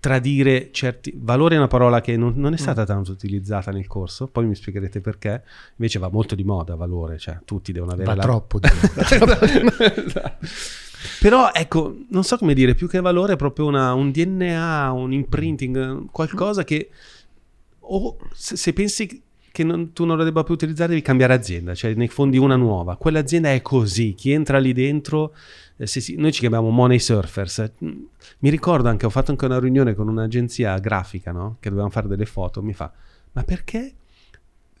tradire 0.00 0.70
certi 0.72 1.12
valore 1.14 1.56
è 1.56 1.58
una 1.58 1.66
parola 1.66 2.00
che 2.00 2.16
non, 2.16 2.32
non, 2.36 2.52
è 2.52 2.56
mm. 2.56 2.58
stata 2.58 2.86
tanto 2.86 3.12
utilizzata 3.12 3.70
nel 3.70 3.86
corso 3.86 4.28
poi 4.28 4.46
mi 4.46 4.54
spiegherete 4.54 5.02
perché 5.02 5.42
invece 5.76 5.98
va 5.98 6.08
molto 6.08 6.34
di 6.34 6.42
moda 6.42 6.74
valore 6.74 7.18
cioè 7.18 7.38
tutti 7.44 7.70
devono 7.70 7.92
avere 7.92 8.06
va 8.06 8.14
la... 8.14 8.22
troppo 8.22 8.58
di 8.58 8.68
moda 9.18 10.38
però 11.20 11.50
ecco 11.52 11.96
non 12.08 12.24
so 12.24 12.36
come 12.36 12.54
dire 12.54 12.74
più 12.74 12.88
che 12.88 13.00
valore 13.00 13.34
è 13.34 13.36
proprio 13.36 13.66
una, 13.66 13.92
un 13.94 14.10
DNA 14.10 14.92
un 14.92 15.12
imprinting 15.12 16.06
qualcosa 16.10 16.64
che 16.64 16.90
o 17.80 18.16
se, 18.32 18.56
se 18.56 18.72
pensi 18.72 19.22
che 19.52 19.64
non, 19.64 19.92
tu 19.92 20.04
non 20.04 20.16
lo 20.16 20.24
debba 20.24 20.44
più 20.44 20.54
utilizzare 20.54 20.90
devi 20.90 21.02
cambiare 21.02 21.34
azienda 21.34 21.74
cioè 21.74 21.94
ne 21.94 22.08
fondi 22.08 22.38
una 22.38 22.56
nuova 22.56 22.96
quell'azienda 22.96 23.52
è 23.52 23.62
così 23.62 24.14
chi 24.14 24.30
entra 24.30 24.58
lì 24.58 24.72
dentro 24.72 25.32
eh, 25.80 25.86
si, 25.86 26.14
noi 26.16 26.30
ci 26.30 26.40
chiamiamo 26.40 26.68
money 26.68 26.98
surfers. 26.98 27.72
Mi 27.78 28.50
ricordo 28.50 28.90
anche, 28.90 29.06
ho 29.06 29.10
fatto 29.10 29.30
anche 29.30 29.46
una 29.46 29.58
riunione 29.58 29.94
con 29.94 30.08
un'agenzia 30.08 30.78
grafica, 30.78 31.32
no? 31.32 31.56
Che 31.58 31.70
dovevamo 31.70 31.90
fare 31.90 32.06
delle 32.06 32.26
foto. 32.26 32.62
Mi 32.62 32.74
fa, 32.74 32.92
ma 33.32 33.42
perché 33.44 33.94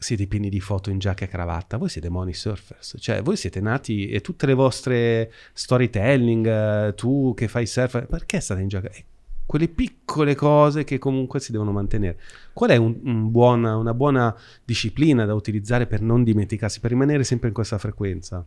siete 0.00 0.26
pieni 0.26 0.48
di 0.48 0.60
foto 0.60 0.90
in 0.90 0.98
giacca 0.98 1.26
e 1.26 1.28
cravatta? 1.28 1.76
Voi 1.76 1.90
siete 1.90 2.08
money 2.08 2.32
surfers. 2.32 2.96
Cioè, 2.98 3.22
voi 3.22 3.36
siete 3.36 3.60
nati 3.60 4.08
e 4.08 4.22
tutte 4.22 4.46
le 4.46 4.54
vostre 4.54 5.30
storytelling, 5.52 6.46
eh, 6.46 6.94
tu 6.94 7.34
che 7.36 7.48
fai 7.48 7.66
surf, 7.66 8.06
perché 8.06 8.40
state 8.40 8.62
in 8.62 8.68
giacca? 8.68 8.90
E 8.90 9.04
quelle 9.44 9.68
piccole 9.68 10.34
cose 10.34 10.84
che 10.84 10.98
comunque 10.98 11.38
si 11.38 11.52
devono 11.52 11.70
mantenere. 11.70 12.18
Qual 12.54 12.70
è 12.70 12.76
un, 12.76 12.98
un 13.02 13.30
buona, 13.30 13.76
una 13.76 13.92
buona 13.92 14.34
disciplina 14.64 15.26
da 15.26 15.34
utilizzare 15.34 15.86
per 15.86 16.00
non 16.00 16.24
dimenticarsi, 16.24 16.80
per 16.80 16.90
rimanere 16.90 17.22
sempre 17.22 17.48
in 17.48 17.54
questa 17.54 17.76
frequenza? 17.76 18.42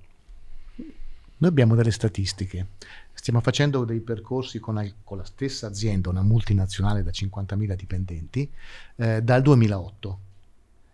Noi 0.76 1.50
abbiamo 1.52 1.76
delle 1.76 1.92
statistiche, 1.92 2.68
stiamo 3.14 3.42
facendo 3.42 3.84
dei 3.84 4.00
percorsi 4.00 4.60
con, 4.60 4.94
con 5.04 5.18
la 5.18 5.26
stessa 5.26 5.68
azienda, 5.68 6.10
una 6.10 6.24
multinazionale 6.24 7.04
da 7.04 7.12
50.000 7.12 7.76
dipendenti, 7.76 8.50
eh, 8.96 9.22
dal 9.22 9.42
2008 9.42 10.20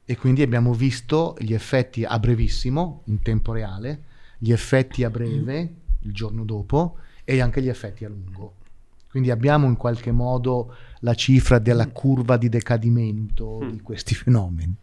e 0.09 0.17
quindi 0.17 0.41
abbiamo 0.41 0.73
visto 0.73 1.35
gli 1.37 1.53
effetti 1.53 2.03
a 2.03 2.17
brevissimo, 2.17 3.03
in 3.05 3.21
tempo 3.21 3.53
reale, 3.53 4.05
gli 4.39 4.51
effetti 4.51 5.03
a 5.03 5.11
breve, 5.11 5.73
il 5.99 6.11
giorno 6.11 6.43
dopo, 6.45 6.97
e 7.23 7.39
anche 7.39 7.61
gli 7.61 7.69
effetti 7.69 8.05
a 8.05 8.09
lungo. 8.09 8.55
Quindi 9.07 9.29
abbiamo 9.29 9.67
in 9.67 9.77
qualche 9.77 10.11
modo 10.11 10.73
la 11.01 11.13
cifra 11.13 11.59
della 11.59 11.89
curva 11.89 12.37
di 12.37 12.49
decadimento 12.49 13.59
di 13.69 13.81
questi 13.81 14.15
fenomeni. 14.15 14.73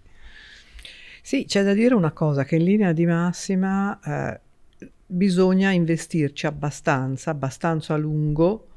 Sì, 1.20 1.44
c'è 1.44 1.64
da 1.64 1.74
dire 1.74 1.96
una 1.96 2.12
cosa, 2.12 2.44
che 2.44 2.54
in 2.54 2.62
linea 2.62 2.92
di 2.92 3.04
massima 3.04 3.98
eh, 3.98 4.40
bisogna 5.04 5.72
investirci 5.72 6.46
abbastanza, 6.46 7.32
abbastanza 7.32 7.94
a 7.94 7.96
lungo 7.96 8.68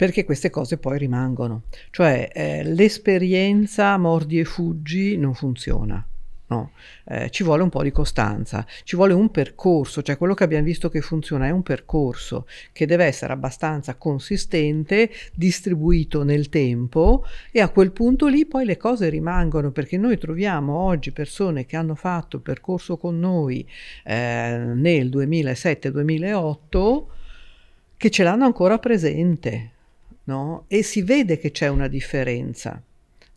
perché 0.00 0.24
queste 0.24 0.48
cose 0.48 0.78
poi 0.78 0.96
rimangono. 0.96 1.64
Cioè 1.90 2.30
eh, 2.32 2.64
l'esperienza 2.64 3.98
mordi 3.98 4.38
e 4.38 4.44
fuggi 4.46 5.18
non 5.18 5.34
funziona. 5.34 6.02
No, 6.46 6.70
eh, 7.04 7.28
ci 7.28 7.42
vuole 7.44 7.62
un 7.62 7.68
po' 7.68 7.82
di 7.82 7.92
costanza, 7.92 8.64
ci 8.84 8.96
vuole 8.96 9.12
un 9.12 9.30
percorso, 9.30 10.00
cioè 10.00 10.16
quello 10.16 10.32
che 10.32 10.42
abbiamo 10.42 10.64
visto 10.64 10.88
che 10.88 11.02
funziona 11.02 11.48
è 11.48 11.50
un 11.50 11.62
percorso 11.62 12.46
che 12.72 12.86
deve 12.86 13.04
essere 13.04 13.34
abbastanza 13.34 13.96
consistente, 13.96 15.10
distribuito 15.34 16.22
nel 16.22 16.48
tempo 16.48 17.22
e 17.52 17.60
a 17.60 17.68
quel 17.68 17.92
punto 17.92 18.26
lì 18.26 18.46
poi 18.46 18.64
le 18.64 18.78
cose 18.78 19.10
rimangono 19.10 19.70
perché 19.70 19.98
noi 19.98 20.16
troviamo 20.16 20.78
oggi 20.78 21.12
persone 21.12 21.66
che 21.66 21.76
hanno 21.76 21.94
fatto 21.94 22.36
il 22.36 22.42
percorso 22.42 22.96
con 22.96 23.18
noi 23.20 23.68
eh, 24.04 24.62
nel 24.74 25.10
2007-2008 25.10 27.02
che 27.98 28.10
ce 28.10 28.22
l'hanno 28.22 28.46
ancora 28.46 28.78
presente 28.78 29.72
no? 30.24 30.64
e 30.68 30.82
si 30.82 31.02
vede 31.02 31.38
che 31.38 31.50
c'è 31.50 31.68
una 31.68 31.88
differenza 31.88 32.82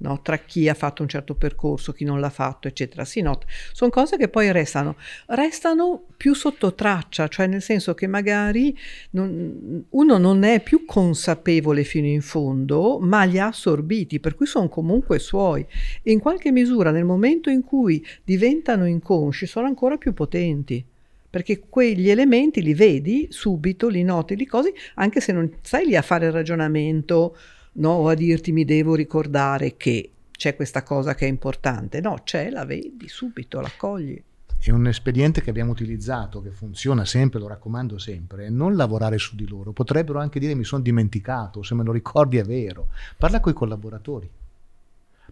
no? 0.04 0.22
tra 0.22 0.38
chi 0.38 0.70
ha 0.70 0.74
fatto 0.74 1.02
un 1.02 1.08
certo 1.08 1.36
percorso, 1.36 1.94
chi 1.94 2.04
non 2.04 2.20
l'ha 2.20 2.30
fatto, 2.30 2.68
eccetera. 2.68 3.04
Si 3.06 3.22
nota. 3.22 3.46
Sono 3.72 3.90
cose 3.90 4.18
che 4.18 4.28
poi 4.28 4.52
restano, 4.52 4.96
restano 5.28 6.06
più 6.16 6.34
sotto 6.34 6.76
traccia, 6.76 7.28
cioè 7.28 7.48
nel 7.48 7.62
senso 7.62 7.94
che 7.94 8.08
magari 8.08 8.78
non, 9.12 9.86
uno 9.90 10.18
non 10.18 10.44
è 10.44 10.62
più 10.62 10.86
consapevole 10.86 11.84
fino 11.84 12.08
in 12.08 12.22
fondo, 12.22 13.00
ma 13.00 13.24
li 13.24 13.40
ha 13.40 13.48
assorbiti, 13.48 14.20
per 14.20 14.36
cui 14.36 14.46
sono 14.46 14.70
comunque 14.70 15.20
suoi. 15.20 15.66
E 16.02 16.12
in 16.12 16.20
qualche 16.20 16.52
misura 16.52 16.92
nel 16.92 17.06
momento 17.06 17.50
in 17.50 17.64
cui 17.64 18.06
diventano 18.24 18.86
inconsci 18.86 19.46
sono 19.46 19.68
ancora 19.68 19.98
più 19.98 20.14
potenti 20.14 20.86
perché 21.34 21.62
quegli 21.68 22.12
elementi 22.12 22.62
li 22.62 22.76
vedi 22.76 23.26
subito, 23.32 23.88
li 23.88 24.04
noti, 24.04 24.36
li 24.36 24.46
cosi, 24.46 24.72
anche 24.94 25.20
se 25.20 25.32
non 25.32 25.52
stai 25.64 25.88
lì 25.88 25.96
a 25.96 26.04
fare 26.04 26.28
il 26.28 26.32
ragionamento 26.32 27.36
no? 27.72 27.90
o 27.90 28.08
a 28.08 28.14
dirti 28.14 28.52
mi 28.52 28.66
devo 28.66 28.94
ricordare 28.94 29.76
che 29.76 30.12
c'è 30.30 30.56
questa 30.56 30.84
cosa 30.84 31.16
che 31.16 31.26
è 31.26 31.28
importante. 31.28 32.02
No, 32.02 32.20
c'è, 32.24 32.52
la 32.52 32.66
vedi 32.66 33.08
subito, 33.08 33.62
la 33.62 33.72
cogli. 33.76 34.22
È 34.60 34.70
un 34.70 34.86
espediente 34.86 35.42
che 35.42 35.50
abbiamo 35.50 35.72
utilizzato, 35.72 36.40
che 36.40 36.52
funziona 36.52 37.04
sempre, 37.04 37.40
lo 37.40 37.48
raccomando 37.48 37.98
sempre, 37.98 38.52
non 38.52 38.76
lavorare 38.76 39.18
su 39.18 39.36
di 39.36 39.48
loro. 39.48 39.72
Potrebbero 39.72 40.20
anche 40.20 40.40
dire 40.40 40.54
mi 40.54 40.64
sono 40.64 40.84
dimenticato, 40.84 41.64
se 41.64 41.74
me 41.74 41.84
lo 41.84 41.92
ricordi 41.92 42.38
è 42.38 42.44
vero. 42.44 42.90
Parla 43.18 43.40
con 43.40 43.54
i 43.54 43.56
collaboratori, 43.56 44.30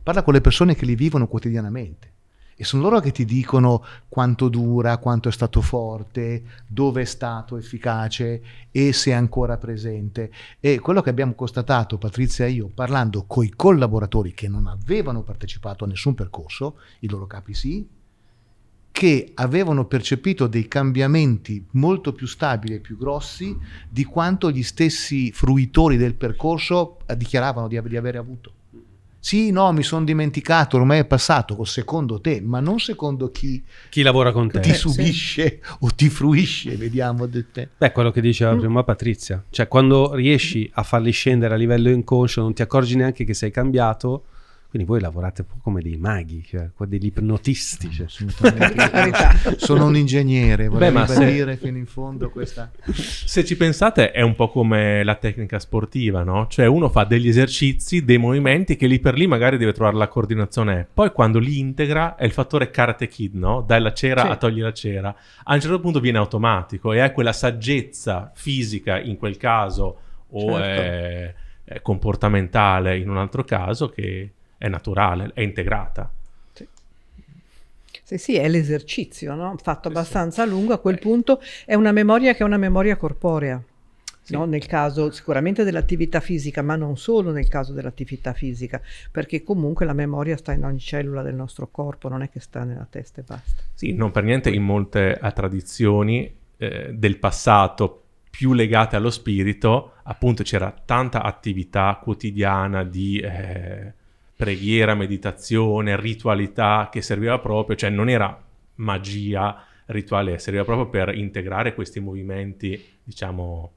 parla 0.01 0.23
con 0.23 0.33
le 0.33 0.41
persone 0.41 0.73
che 0.73 0.85
li 0.85 0.95
vivono 0.95 1.27
quotidianamente 1.27 2.13
e 2.61 2.63
sono 2.63 2.83
loro 2.83 2.99
che 2.99 3.11
ti 3.11 3.25
dicono 3.25 3.83
quanto 4.07 4.47
dura, 4.47 4.97
quanto 4.97 5.29
è 5.29 5.31
stato 5.31 5.61
forte, 5.61 6.43
dove 6.67 7.01
è 7.01 7.05
stato 7.05 7.57
efficace 7.57 8.43
e 8.69 8.93
se 8.93 9.09
è 9.09 9.13
ancora 9.15 9.57
presente. 9.57 10.31
E 10.59 10.77
quello 10.77 11.01
che 11.01 11.09
abbiamo 11.09 11.33
constatato, 11.33 11.97
Patrizia 11.97 12.45
e 12.45 12.51
io, 12.51 12.69
parlando 12.71 13.23
con 13.25 13.45
i 13.45 13.49
collaboratori 13.49 14.35
che 14.35 14.47
non 14.47 14.67
avevano 14.67 15.23
partecipato 15.23 15.85
a 15.85 15.87
nessun 15.87 16.13
percorso, 16.13 16.75
i 16.99 17.09
loro 17.09 17.25
capi 17.25 17.55
sì, 17.55 17.87
che 18.91 19.31
avevano 19.33 19.85
percepito 19.85 20.45
dei 20.45 20.67
cambiamenti 20.67 21.65
molto 21.71 22.13
più 22.13 22.27
stabili 22.27 22.75
e 22.75 22.79
più 22.79 22.95
grossi 22.95 23.57
di 23.89 24.03
quanto 24.03 24.51
gli 24.51 24.61
stessi 24.61 25.31
fruitori 25.31 25.97
del 25.97 26.13
percorso 26.13 26.99
dichiaravano 27.17 27.67
di, 27.67 27.81
di 27.81 27.97
aver 27.97 28.17
avuto. 28.17 28.53
Sì, 29.23 29.51
no, 29.51 29.71
mi 29.71 29.83
sono 29.83 30.03
dimenticato, 30.03 30.77
ormai 30.77 30.99
è 30.99 31.05
passato, 31.05 31.63
secondo 31.63 32.19
te, 32.19 32.41
ma 32.41 32.59
non 32.59 32.79
secondo 32.79 33.29
chi, 33.29 33.63
chi 33.89 34.01
lavora 34.01 34.31
con 34.31 34.49
te. 34.49 34.61
Ti 34.61 34.73
subisce 34.73 35.59
sì. 35.63 35.75
o 35.81 35.89
ti 35.95 36.09
fruisce, 36.09 36.75
vediamo. 36.75 37.27
Beh, 37.27 37.91
quello 37.91 38.09
che 38.09 38.19
diceva 38.19 38.55
mm. 38.55 38.59
prima 38.59 38.83
Patrizia, 38.83 39.45
cioè 39.51 39.67
quando 39.67 40.15
riesci 40.15 40.67
a 40.73 40.81
farli 40.81 41.11
scendere 41.11 41.53
a 41.53 41.57
livello 41.57 41.91
inconscio, 41.91 42.41
non 42.41 42.55
ti 42.55 42.63
accorgi 42.63 42.95
neanche 42.95 43.23
che 43.23 43.35
sei 43.35 43.51
cambiato, 43.51 44.23
Quindi 44.71 44.87
voi 44.87 45.01
lavorate 45.01 45.41
un 45.41 45.47
po' 45.47 45.57
come 45.61 45.81
dei 45.81 45.97
maghi, 45.97 46.45
cioè, 46.47 46.69
degli 46.87 47.07
ipnotisti. 47.07 47.91
Cioè. 47.91 48.05
Sono 49.57 49.87
un 49.87 49.97
ingegnere, 49.97 50.69
vorrei 50.69 50.93
Beh, 50.93 51.07
se... 51.07 51.57
fino 51.57 51.77
in 51.77 51.85
fondo 51.85 52.29
questa... 52.29 52.71
Se 52.93 53.43
ci 53.43 53.57
pensate 53.57 54.11
è 54.11 54.21
un 54.21 54.33
po' 54.33 54.47
come 54.47 55.03
la 55.03 55.15
tecnica 55.15 55.59
sportiva, 55.59 56.23
no? 56.23 56.47
Cioè 56.47 56.67
uno 56.67 56.87
fa 56.87 57.03
degli 57.03 57.27
esercizi, 57.27 58.05
dei 58.05 58.17
movimenti 58.17 58.77
che 58.77 58.87
lì 58.87 59.01
per 59.01 59.15
lì 59.15 59.27
magari 59.27 59.57
deve 59.57 59.73
trovare 59.73 59.97
la 59.97 60.07
coordinazione. 60.07 60.87
Poi 60.93 61.11
quando 61.11 61.39
li 61.39 61.59
integra 61.59 62.15
è 62.15 62.23
il 62.23 62.31
fattore 62.31 62.71
karate 62.71 63.09
kid, 63.09 63.35
no? 63.35 63.65
Dai 63.67 63.81
la 63.81 63.91
cera 63.91 64.21
sì. 64.21 64.27
a 64.29 64.37
togli 64.37 64.61
la 64.61 64.71
cera. 64.71 65.13
A 65.43 65.53
un 65.53 65.59
certo 65.59 65.81
punto 65.81 65.99
viene 65.99 66.17
automatico 66.17 66.93
e 66.93 67.03
è 67.03 67.11
quella 67.11 67.33
saggezza 67.33 68.31
fisica 68.33 69.01
in 69.01 69.17
quel 69.17 69.35
caso 69.35 69.97
o 70.29 70.57
certo. 70.57 70.81
è, 70.81 71.33
è 71.65 71.81
comportamentale 71.81 72.97
in 72.97 73.09
un 73.09 73.17
altro 73.17 73.43
caso 73.43 73.89
che 73.89 74.31
è 74.61 74.67
naturale, 74.67 75.31
è 75.33 75.41
integrata. 75.41 76.07
Sì, 76.53 76.67
sì, 78.03 78.17
sì 78.19 78.35
è 78.35 78.47
l'esercizio, 78.47 79.33
no? 79.33 79.55
fatto 79.59 79.89
sì, 79.89 79.95
abbastanza 79.95 80.43
sì. 80.43 80.49
lungo, 80.49 80.73
a 80.73 80.77
quel 80.77 80.97
eh. 80.97 80.99
punto 80.99 81.41
è 81.65 81.73
una 81.73 81.91
memoria 81.91 82.33
che 82.33 82.39
è 82.39 82.43
una 82.43 82.57
memoria 82.57 82.95
corporea. 82.95 83.59
No? 84.27 84.45
Nel 84.45 84.65
caso 84.65 85.11
sicuramente 85.11 85.63
dell'attività 85.63 86.21
fisica, 86.21 86.61
ma 86.61 86.75
non 86.75 86.95
solo 86.95 87.31
nel 87.31 87.49
caso 87.49 87.73
dell'attività 87.73 88.33
fisica, 88.33 88.79
perché 89.11 89.43
comunque 89.43 89.85
la 89.85 89.93
memoria 89.93 90.37
sta 90.37 90.53
in 90.53 90.63
ogni 90.63 90.79
cellula 90.79 91.21
del 91.21 91.33
nostro 91.33 91.67
corpo, 91.69 92.07
non 92.07 92.21
è 92.21 92.29
che 92.29 92.39
sta 92.39 92.63
nella 92.63 92.87
testa 92.89 93.19
e 93.19 93.23
basta. 93.27 93.63
Sì, 93.73 93.93
non 93.93 94.11
per 94.11 94.23
niente 94.23 94.49
in 94.51 94.63
molte 94.63 95.19
tradizioni 95.33 96.33
eh, 96.57 96.93
del 96.93 97.17
passato 97.17 98.03
più 98.29 98.53
legate 98.53 98.95
allo 98.95 99.09
spirito, 99.09 99.95
appunto 100.03 100.43
c'era 100.43 100.73
tanta 100.85 101.23
attività 101.23 101.99
quotidiana 102.01 102.83
di 102.83 103.19
eh, 103.19 103.93
preghiera, 104.41 104.95
meditazione, 104.95 105.95
ritualità 105.95 106.89
che 106.91 107.03
serviva 107.03 107.37
proprio, 107.37 107.75
cioè 107.75 107.91
non 107.91 108.09
era 108.09 108.43
magia 108.77 109.63
rituale, 109.85 110.39
serviva 110.39 110.63
proprio 110.63 110.89
per 110.89 111.15
integrare 111.15 111.75
questi 111.75 111.99
movimenti, 111.99 112.83
diciamo, 113.03 113.73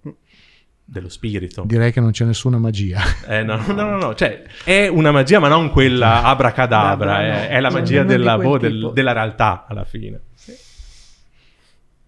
dello 0.82 1.10
spirito. 1.10 1.64
Direi 1.66 1.92
che 1.92 2.00
non 2.00 2.12
c'è 2.12 2.24
nessuna 2.24 2.56
magia. 2.56 3.02
Eh, 3.28 3.42
no, 3.42 3.56
no, 3.58 3.74
no, 3.76 3.98
no, 3.98 4.14
cioè 4.14 4.42
è 4.64 4.86
una 4.86 5.10
magia, 5.10 5.38
ma 5.38 5.48
non 5.48 5.68
quella 5.68 6.22
abracadabra, 6.22 7.20
no, 7.20 7.26
no, 7.26 7.34
è, 7.34 7.48
è, 7.48 7.60
la 7.60 7.70
magia 7.70 8.02
della, 8.02 8.38
boh, 8.38 8.56
del, 8.56 8.90
della, 8.94 9.12
realtà 9.12 9.66
alla 9.68 9.84
fine. 9.84 10.22
Sì. 10.32 10.54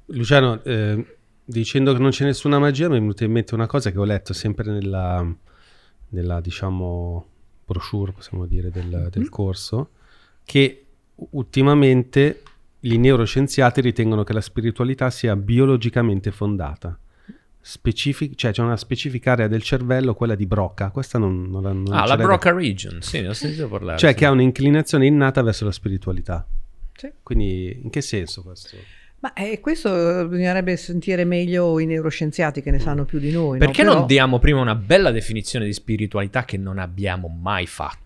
Luciano, 0.06 0.64
eh, 0.64 1.16
dicendo 1.44 1.92
che 1.92 1.98
non 1.98 2.08
c'è 2.08 2.24
nessuna 2.24 2.58
magia, 2.58 2.88
mi 2.88 2.96
è 2.96 3.00
venuta 3.00 3.22
in 3.22 3.32
mente 3.32 3.52
una 3.52 3.66
cosa 3.66 3.90
che 3.90 3.98
ho 3.98 4.04
letto 4.04 4.32
sempre 4.32 4.70
nella, 4.70 5.22
nella 6.08 6.40
diciamo, 6.40 7.26
brochure, 7.66 8.12
possiamo 8.12 8.46
dire, 8.46 8.70
del, 8.70 8.86
mm-hmm. 8.86 9.06
del 9.08 9.28
corso, 9.28 9.90
che 10.44 10.84
ultimamente 11.14 12.42
i 12.80 12.96
neuroscienziati 12.98 13.80
ritengono 13.80 14.22
che 14.22 14.32
la 14.32 14.40
spiritualità 14.40 15.10
sia 15.10 15.34
biologicamente 15.34 16.30
fondata. 16.30 16.98
Specific- 17.60 18.36
cioè 18.36 18.52
c'è 18.52 18.62
una 18.62 18.76
specifica 18.76 19.32
area 19.32 19.48
del 19.48 19.62
cervello, 19.62 20.14
quella 20.14 20.36
di 20.36 20.46
Broca. 20.46 20.90
Questa 20.90 21.18
non, 21.18 21.50
non, 21.50 21.62
non 21.62 21.92
Ah, 21.92 22.06
la 22.06 22.16
Broca 22.16 22.52
region, 22.52 23.02
sì, 23.02 23.20
ne 23.20 23.28
ho 23.28 23.32
sentito 23.32 23.68
parlare. 23.68 23.98
Cioè 23.98 24.12
sì. 24.12 24.16
che 24.16 24.24
ha 24.24 24.30
un'inclinazione 24.30 25.04
innata 25.04 25.42
verso 25.42 25.64
la 25.64 25.72
spiritualità. 25.72 26.46
Sì. 26.94 27.10
Quindi 27.24 27.80
in 27.82 27.90
che 27.90 28.02
senso 28.02 28.42
questo? 28.42 28.76
Ma 29.18 29.32
eh, 29.32 29.60
questo 29.60 29.90
bisognerebbe 30.28 30.76
sentire 30.76 31.24
meglio 31.24 31.78
i 31.78 31.86
neuroscienziati 31.86 32.60
che 32.60 32.70
ne 32.70 32.78
sanno 32.78 33.04
più 33.04 33.18
di 33.18 33.30
noi. 33.30 33.58
Perché 33.58 33.82
no? 33.82 33.88
non 33.88 33.94
Però... 33.94 34.06
diamo 34.06 34.38
prima 34.38 34.60
una 34.60 34.74
bella 34.74 35.10
definizione 35.10 35.64
di 35.64 35.72
spiritualità 35.72 36.44
che 36.44 36.56
non 36.56 36.78
abbiamo 36.78 37.28
mai 37.28 37.66
fatto? 37.66 38.05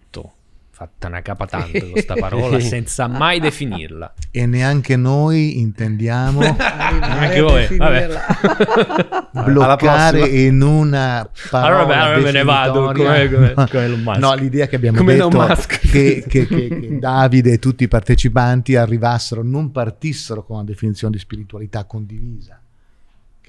Fatta 0.81 1.09
una 1.09 1.21
capa 1.21 1.45
tanto 1.47 1.91
questa 1.91 2.15
parola 2.19 2.59
senza 2.59 3.07
mai 3.07 3.39
definirla. 3.39 4.15
E 4.31 4.47
neanche 4.47 4.97
noi 4.97 5.61
intendiamo 5.61 6.41
anche 6.57 7.41
voi, 7.43 7.67
bloccare 9.45 10.27
in 10.27 10.63
una 10.63 11.29
parola 11.51 11.81
allora, 11.83 12.05
allora 12.05 12.23
me 12.23 12.33
ne 12.33 12.43
vado 12.43 12.93
come, 12.93 13.31
come, 13.31 13.55
come 13.55 14.19
No, 14.19 14.35
l'idea 14.35 14.67
che 14.69 14.77
abbiamo 14.77 14.97
come 14.97 15.17
detto 15.17 15.29
che, 15.67 16.25
che, 16.27 16.47
che, 16.47 16.69
che 16.69 16.99
Davide 16.99 17.53
e 17.53 17.59
tutti 17.59 17.85
i 17.85 17.89
partecipanti 17.89 18.75
arrivassero, 18.77 19.43
non 19.43 19.71
partissero 19.71 20.45
con 20.45 20.57
una 20.57 20.65
definizione 20.65 21.13
di 21.13 21.19
spiritualità 21.19 21.85
condivisa 21.85 22.60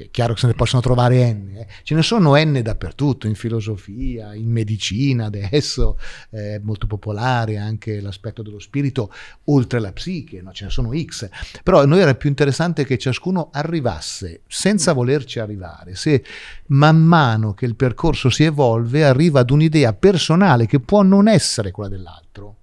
che 0.01 0.07
è 0.07 0.11
chiaro 0.11 0.33
che 0.33 0.39
se 0.39 0.47
ne 0.47 0.53
possono 0.53 0.81
trovare 0.81 1.31
N, 1.31 1.55
eh. 1.57 1.67
ce 1.83 1.95
ne 1.95 2.01
sono 2.01 2.35
N 2.35 2.59
dappertutto, 2.63 3.27
in 3.27 3.35
filosofia, 3.35 4.33
in 4.33 4.49
medicina 4.49 5.25
adesso, 5.25 5.99
è 6.29 6.59
molto 6.61 6.87
popolare 6.87 7.57
anche 7.57 8.01
l'aspetto 8.01 8.41
dello 8.41 8.59
spirito 8.59 9.13
oltre 9.45 9.79
la 9.79 9.91
psiche, 9.91 10.41
no? 10.41 10.51
ce 10.51 10.65
ne 10.65 10.71
sono 10.71 10.91
X, 10.93 11.29
però 11.63 11.81
a 11.81 11.85
noi 11.85 11.99
era 11.99 12.15
più 12.15 12.29
interessante 12.29 12.85
che 12.85 12.97
ciascuno 12.97 13.49
arrivasse 13.51 14.41
senza 14.47 14.93
volerci 14.93 15.39
arrivare, 15.39 15.95
se 15.95 16.23
man 16.67 16.97
mano 16.97 17.53
che 17.53 17.65
il 17.65 17.75
percorso 17.75 18.29
si 18.29 18.43
evolve 18.43 19.03
arriva 19.03 19.41
ad 19.41 19.51
un'idea 19.51 19.93
personale 19.93 20.65
che 20.65 20.79
può 20.79 21.01
non 21.03 21.27
essere 21.27 21.71
quella 21.71 21.89
dell'altro, 21.89 22.55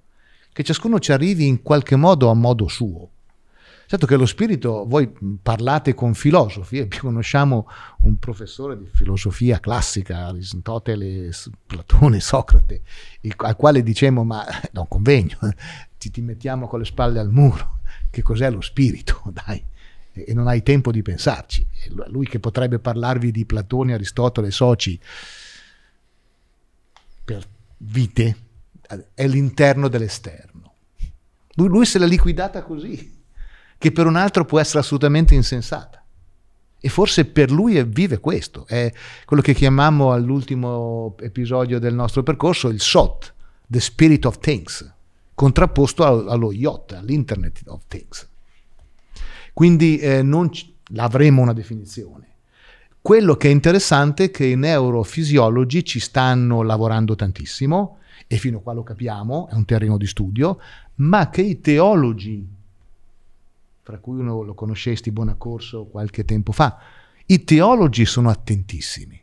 che 0.52 0.62
ciascuno 0.64 0.98
ci 0.98 1.12
arrivi 1.12 1.46
in 1.46 1.62
qualche 1.62 1.96
modo 1.96 2.30
a 2.30 2.34
modo 2.34 2.66
suo. 2.68 3.10
Certo 3.90 4.04
che 4.04 4.16
lo 4.16 4.26
spirito, 4.26 4.84
voi 4.86 5.10
parlate 5.40 5.94
con 5.94 6.12
filosofi, 6.12 6.76
e 6.76 6.88
conosciamo 6.88 7.66
un 8.00 8.18
professore 8.18 8.76
di 8.76 8.84
filosofia 8.92 9.60
classica, 9.60 10.26
Aristotele, 10.26 11.30
Platone, 11.64 12.20
Socrate, 12.20 12.82
il, 13.22 13.32
al 13.34 13.56
quale 13.56 13.82
diciamo, 13.82 14.24
ma 14.24 14.44
da 14.70 14.80
un 14.80 14.88
convegno, 14.88 15.38
ti, 15.96 16.10
ti 16.10 16.20
mettiamo 16.20 16.68
con 16.68 16.80
le 16.80 16.84
spalle 16.84 17.18
al 17.18 17.30
muro, 17.30 17.78
che 18.10 18.20
cos'è 18.20 18.50
lo 18.50 18.60
spirito, 18.60 19.22
dai 19.32 19.64
e 20.12 20.34
non 20.34 20.48
hai 20.48 20.62
tempo 20.62 20.90
di 20.90 21.00
pensarci. 21.00 21.66
Lui 22.08 22.28
che 22.28 22.40
potrebbe 22.40 22.80
parlarvi 22.80 23.30
di 23.30 23.46
Platone, 23.46 23.94
Aristotele, 23.94 24.50
Soci 24.50 25.00
per 27.24 27.42
vite, 27.78 28.36
è 29.14 29.26
l'interno 29.26 29.88
dell'esterno. 29.88 30.74
Lui, 31.54 31.68
lui 31.68 31.86
se 31.86 31.98
l'ha 31.98 32.04
liquidata 32.04 32.62
così 32.62 33.16
che 33.78 33.92
per 33.92 34.06
un 34.06 34.16
altro 34.16 34.44
può 34.44 34.58
essere 34.58 34.80
assolutamente 34.80 35.34
insensata. 35.34 36.02
E 36.80 36.88
forse 36.88 37.24
per 37.24 37.50
lui 37.50 37.82
vive 37.84 38.18
questo, 38.18 38.66
è 38.66 38.92
quello 39.24 39.42
che 39.42 39.54
chiamiamo 39.54 40.12
all'ultimo 40.12 41.16
episodio 41.20 41.78
del 41.78 41.94
nostro 41.94 42.22
percorso 42.22 42.68
il 42.68 42.80
SOT, 42.80 43.34
The 43.66 43.80
Spirit 43.80 44.24
of 44.26 44.38
Things, 44.38 44.92
contrapposto 45.34 46.04
allo 46.04 46.52
yacht, 46.52 46.92
all'Internet 46.92 47.62
of 47.66 47.82
Things. 47.88 48.28
Quindi 49.52 49.98
eh, 49.98 50.22
non 50.22 50.50
c- 50.50 50.70
avremo 50.96 51.42
una 51.42 51.52
definizione. 51.52 52.26
Quello 53.00 53.36
che 53.36 53.48
è 53.48 53.50
interessante 53.50 54.24
è 54.24 54.30
che 54.30 54.46
i 54.46 54.56
neurofisiologi 54.56 55.84
ci 55.84 55.98
stanno 55.98 56.62
lavorando 56.62 57.16
tantissimo, 57.16 57.98
e 58.26 58.36
fino 58.36 58.58
a 58.58 58.60
qua 58.60 58.72
lo 58.72 58.82
capiamo, 58.82 59.48
è 59.50 59.54
un 59.54 59.64
terreno 59.64 59.96
di 59.96 60.06
studio, 60.06 60.60
ma 60.96 61.30
che 61.30 61.42
i 61.42 61.60
teologi 61.60 62.46
fra 63.88 64.00
cui 64.00 64.18
uno 64.18 64.42
lo 64.42 64.52
conoscesti 64.52 65.10
Bonaccorso 65.10 65.86
qualche 65.86 66.26
tempo 66.26 66.52
fa. 66.52 66.78
I 67.24 67.42
teologi 67.44 68.04
sono 68.04 68.28
attentissimi, 68.28 69.18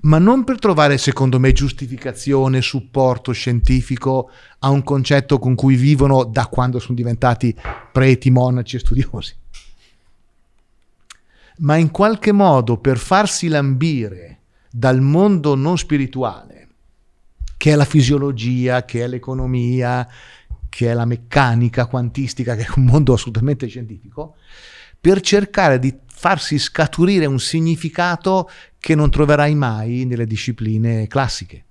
ma 0.00 0.18
non 0.18 0.44
per 0.44 0.58
trovare, 0.58 0.98
secondo 0.98 1.40
me, 1.40 1.52
giustificazione, 1.52 2.60
supporto 2.60 3.32
scientifico 3.32 4.30
a 4.58 4.68
un 4.68 4.82
concetto 4.82 5.38
con 5.38 5.54
cui 5.54 5.76
vivono 5.76 6.24
da 6.24 6.48
quando 6.48 6.78
sono 6.80 6.96
diventati 6.96 7.58
preti, 7.90 8.30
monaci 8.30 8.76
e 8.76 8.80
studiosi, 8.80 9.34
ma 11.60 11.76
in 11.76 11.90
qualche 11.90 12.32
modo 12.32 12.76
per 12.76 12.98
farsi 12.98 13.48
lambire 13.48 14.40
dal 14.70 15.00
mondo 15.00 15.54
non 15.54 15.78
spirituale, 15.78 16.68
che 17.56 17.72
è 17.72 17.74
la 17.74 17.86
fisiologia, 17.86 18.84
che 18.84 19.02
è 19.02 19.06
l'economia, 19.06 20.06
che 20.70 20.90
è 20.90 20.94
la 20.94 21.04
meccanica 21.04 21.84
quantistica, 21.84 22.56
che 22.56 22.62
è 22.62 22.70
un 22.76 22.84
mondo 22.84 23.12
assolutamente 23.12 23.66
scientifico, 23.66 24.36
per 24.98 25.20
cercare 25.20 25.78
di 25.78 25.94
farsi 26.06 26.58
scaturire 26.58 27.26
un 27.26 27.38
significato 27.38 28.48
che 28.78 28.94
non 28.94 29.10
troverai 29.10 29.54
mai 29.54 30.06
nelle 30.06 30.26
discipline 30.26 31.06
classiche. 31.06 31.64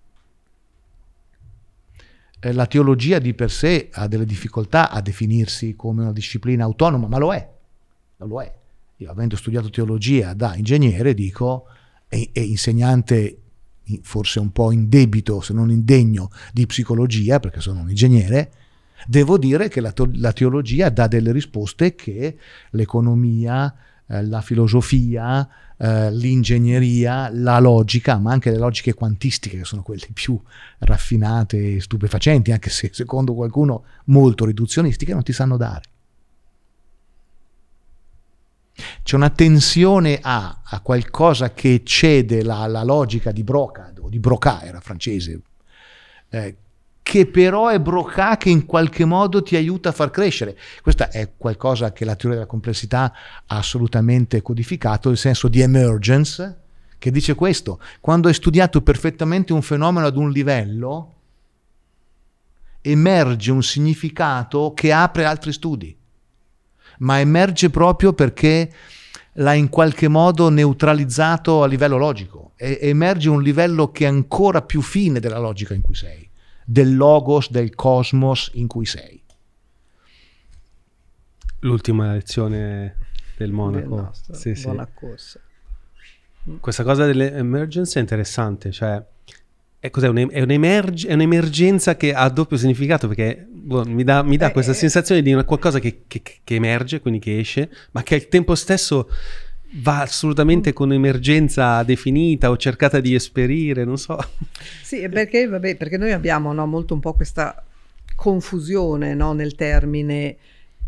Eh, 2.40 2.54
la 2.54 2.68
teologia 2.68 3.20
di 3.20 3.34
per 3.34 3.52
sé 3.52 3.90
ha 3.92 4.08
delle 4.08 4.26
difficoltà 4.26 4.92
a 4.92 5.02
definirsi 5.02 5.76
come 5.76 6.04
una 6.04 6.14
disciplina 6.14 6.64
autonoma, 6.64 7.08
ma 7.08 7.18
lo 7.18 7.34
è, 7.34 7.50
lo 8.18 8.42
è. 8.42 8.54
Io 8.98 9.10
avendo 9.10 9.36
studiato 9.36 9.70
teologia 9.70 10.34
da 10.34 10.56
ingegnere 10.56 11.14
dico, 11.14 11.66
e, 12.08 12.30
e 12.34 12.42
insegnante 12.42 13.42
forse 14.02 14.40
un 14.40 14.52
po' 14.52 14.72
in 14.72 14.90
debito, 14.90 15.42
se 15.42 15.54
non 15.54 15.72
indegno, 15.72 16.30
di 16.54 16.66
psicologia, 16.66 17.40
perché 17.40 17.60
sono 17.62 17.82
un 17.82 17.90
ingegnere, 17.90 18.52
Devo 19.08 19.38
dire 19.38 19.70
che 19.70 19.82
la, 19.82 19.92
to- 19.92 20.10
la 20.14 20.34
teologia 20.34 20.90
dà 20.90 21.08
delle 21.08 21.32
risposte 21.32 21.96
che 21.96 22.38
l'economia, 22.72 23.74
eh, 24.08 24.24
la 24.24 24.42
filosofia, 24.42 25.48
eh, 25.78 26.12
l'ingegneria, 26.12 27.30
la 27.32 27.60
logica, 27.60 28.18
ma 28.18 28.32
anche 28.32 28.52
le 28.52 28.58
logiche 28.58 28.94
quantistiche 28.94 29.60
che 29.60 29.64
sono 29.64 29.82
quelle 29.82 30.08
più 30.14 30.40
raffinate 30.80 31.76
e 31.76 31.82
stupefacenti, 31.82 32.52
anche 32.52 32.70
se 32.70 32.90
secondo 32.94 33.34
qualcuno 33.34 33.84
molto 34.06 34.46
riduzionistiche, 34.46 35.14
non 35.14 35.24
ti 35.24 35.32
sanno 35.32 35.56
dare. 35.56 35.84
C'è 39.04 39.16
una 39.16 39.30
tensione 39.30 40.20
a, 40.22 40.62
a 40.64 40.80
qualcosa 40.82 41.54
che 41.54 41.74
eccede 41.74 42.44
la, 42.44 42.66
la, 42.68 42.84
logica 42.84 43.32
di 43.32 43.44
Broca, 43.44 43.94
di 44.08 44.20
Broca 44.20 44.64
era 44.64 44.80
francese, 44.80 45.42
eh, 46.30 46.56
che 47.10 47.26
però 47.26 47.70
è 47.70 47.80
Broca 47.80 48.38
che 48.38 48.52
in 48.52 48.68
qualche 48.68 49.04
modo 49.04 49.42
ti 49.42 49.56
aiuta 49.56 49.90
a 49.90 49.92
far 49.92 50.12
crescere. 50.12 50.56
Questo 50.84 51.10
è 51.10 51.32
qualcosa 51.36 51.92
che 51.92 52.06
la 52.06 52.16
teoria 52.16 52.38
della 52.38 52.50
complessità 52.50 53.12
ha 53.48 53.58
assolutamente 53.58 54.44
codificato, 54.44 55.10
il 55.10 55.18
senso 55.18 55.48
di 55.48 55.60
emergence, 55.60 56.60
che 57.00 57.10
dice 57.10 57.34
questo, 57.34 57.80
quando 58.00 58.28
hai 58.28 58.36
studiato 58.36 58.84
perfettamente 58.84 59.54
un 59.54 59.64
fenomeno 59.64 60.06
ad 60.06 60.18
un 60.18 60.30
livello, 60.30 61.16
emerge 62.82 63.52
un 63.52 63.64
significato 63.64 64.74
che 64.76 64.92
apre 64.92 65.26
altri 65.26 65.52
studi, 65.52 65.98
ma 67.00 67.20
emerge 67.20 67.72
proprio 67.72 68.14
perché 68.14 68.72
l'ha 69.34 69.54
in 69.54 69.70
qualche 69.70 70.08
modo 70.08 70.50
neutralizzato 70.50 71.64
a 71.64 71.66
livello 71.66 71.98
logico, 71.98 72.52
e 72.56 72.78
emerge 72.84 73.30
un 73.30 73.42
livello 73.42 73.92
che 73.92 74.06
è 74.06 74.10
ancora 74.10 74.62
più 74.62 74.84
fine 74.84 75.20
della 75.20 75.40
logica 75.40 75.74
in 75.74 75.82
cui 75.82 75.96
sei 75.96 76.29
del 76.70 76.96
logos, 76.96 77.50
del 77.50 77.74
cosmos 77.74 78.52
in 78.54 78.68
cui 78.68 78.86
sei. 78.86 79.20
L'ultima 81.62 82.14
lezione 82.14 82.96
del 83.38 83.52
Monaco. 83.52 83.96
Del 83.96 84.04
nostro, 84.04 84.36
sì, 84.36 84.54
sì. 84.54 84.66
Buona 84.66 84.88
corsa. 84.94 85.40
Questa 86.60 86.84
cosa 86.84 87.06
delle 87.06 87.34
emergenze 87.34 87.98
è 87.98 88.02
interessante, 88.02 88.72
cioè 88.72 89.04
è, 89.80 89.90
cos'è, 89.90 90.08
è, 90.08 90.42
un'emerg- 90.42 91.08
è 91.08 91.14
un'emergenza 91.14 91.96
che 91.96 92.14
ha 92.14 92.30
doppio 92.30 92.58
significato 92.58 93.08
perché 93.08 93.48
boh, 93.50 93.86
mi 93.86 94.04
dà, 94.04 94.22
mi 94.22 94.38
dà 94.38 94.50
eh, 94.50 94.52
questa 94.52 94.72
eh, 94.72 94.76
sensazione 94.76 95.22
di 95.24 95.34
una 95.34 95.46
qualcosa 95.46 95.80
che, 95.80 96.04
che, 96.06 96.22
che 96.22 96.56
emerge, 96.56 97.02
quindi 97.02 97.20
che 97.20 97.40
esce, 97.40 97.70
ma 97.92 98.04
che 98.04 98.14
al 98.16 98.28
tempo 98.28 98.54
stesso 98.54 99.10
va 99.74 100.02
assolutamente 100.02 100.74
con 100.74 100.92
emergenza 100.92 101.84
definita 101.84 102.50
o 102.50 102.58
cercata 102.58 103.00
di 103.00 103.14
esperire, 103.14 103.84
non 103.84 103.98
so. 103.98 104.18
Sì, 104.82 105.08
perché, 105.10 105.48
vabbè, 105.48 105.76
perché 105.76 105.98
noi 105.98 106.12
abbiamo 106.12 106.52
no, 106.54 106.66
molto 106.66 106.94
un 106.94 107.00
po' 107.00 107.14
questa 107.14 107.64
confusione 108.16 109.14
no, 109.14 109.34
nel 109.34 109.56
termine 109.56 110.38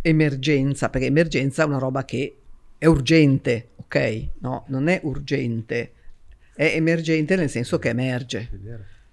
emergenza, 0.01 0.89
perché 0.89 1.07
emergenza 1.07 1.63
è 1.63 1.65
una 1.65 1.77
roba 1.77 2.03
che 2.05 2.35
è 2.77 2.85
urgente, 2.87 3.69
ok? 3.75 4.27
No, 4.39 4.65
non 4.67 4.87
è 4.87 4.99
urgente, 5.03 5.91
è 6.55 6.73
emergente 6.75 7.35
nel 7.35 7.49
senso 7.49 7.77
che 7.77 7.89
emerge. 7.89 8.49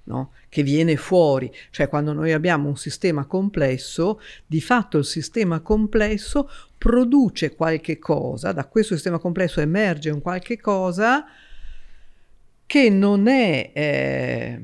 No? 0.08 0.32
che 0.48 0.62
viene 0.62 0.96
fuori, 0.96 1.52
cioè 1.70 1.88
quando 1.88 2.14
noi 2.14 2.32
abbiamo 2.32 2.68
un 2.68 2.78
sistema 2.78 3.26
complesso, 3.26 4.18
di 4.46 4.62
fatto 4.62 4.96
il 4.96 5.04
sistema 5.04 5.60
complesso 5.60 6.50
produce 6.78 7.54
qualche 7.54 7.98
cosa, 7.98 8.52
da 8.52 8.64
questo 8.64 8.94
sistema 8.94 9.18
complesso 9.18 9.60
emerge 9.60 10.08
un 10.08 10.22
qualche 10.22 10.58
cosa 10.58 11.26
che 12.64 12.88
non 12.88 13.26
è 13.26 13.70
eh, 13.74 14.60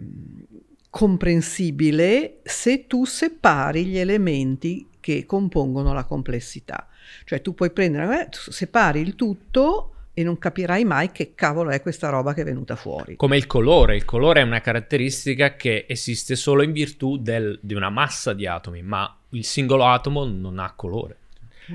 comprensibile 0.89 2.39
se 2.43 2.87
tu 2.87 3.05
separi 3.05 3.85
gli 3.85 3.99
elementi 3.99 4.89
che 4.99 5.27
compongono 5.27 5.93
la 5.93 6.05
complessità. 6.05 6.89
Cioè 7.25 7.43
tu 7.43 7.55
puoi 7.55 7.71
prendere, 7.71 8.31
separi 8.31 9.01
il 9.01 9.15
tutto 9.15 9.94
e 10.15 10.23
non 10.23 10.39
capirai 10.39 10.85
mai 10.85 11.11
che 11.11 11.35
cavolo 11.35 11.71
è 11.71 11.83
questa 11.83 12.09
roba 12.09 12.33
che 12.33 12.43
è 12.43 12.45
venuta 12.45 12.77
fuori. 12.77 13.17
Come 13.17 13.37
il 13.37 13.47
colore, 13.47 13.97
il 13.97 14.05
colore 14.05 14.41
è 14.41 14.45
una 14.45 14.61
caratteristica 14.61 15.57
che 15.57 15.87
esiste 15.89 16.37
solo 16.37 16.63
in 16.63 16.71
virtù 16.71 17.19
del, 17.19 17.59
di 17.61 17.75
una 17.75 17.91
massa 17.91 18.33
di 18.33 18.47
atomi, 18.47 18.83
ma 18.83 19.15
il 19.31 19.45
singolo 19.45 19.85
atomo 19.87 20.25
non 20.25 20.61
ha 20.61 20.73
colore. 20.75 21.17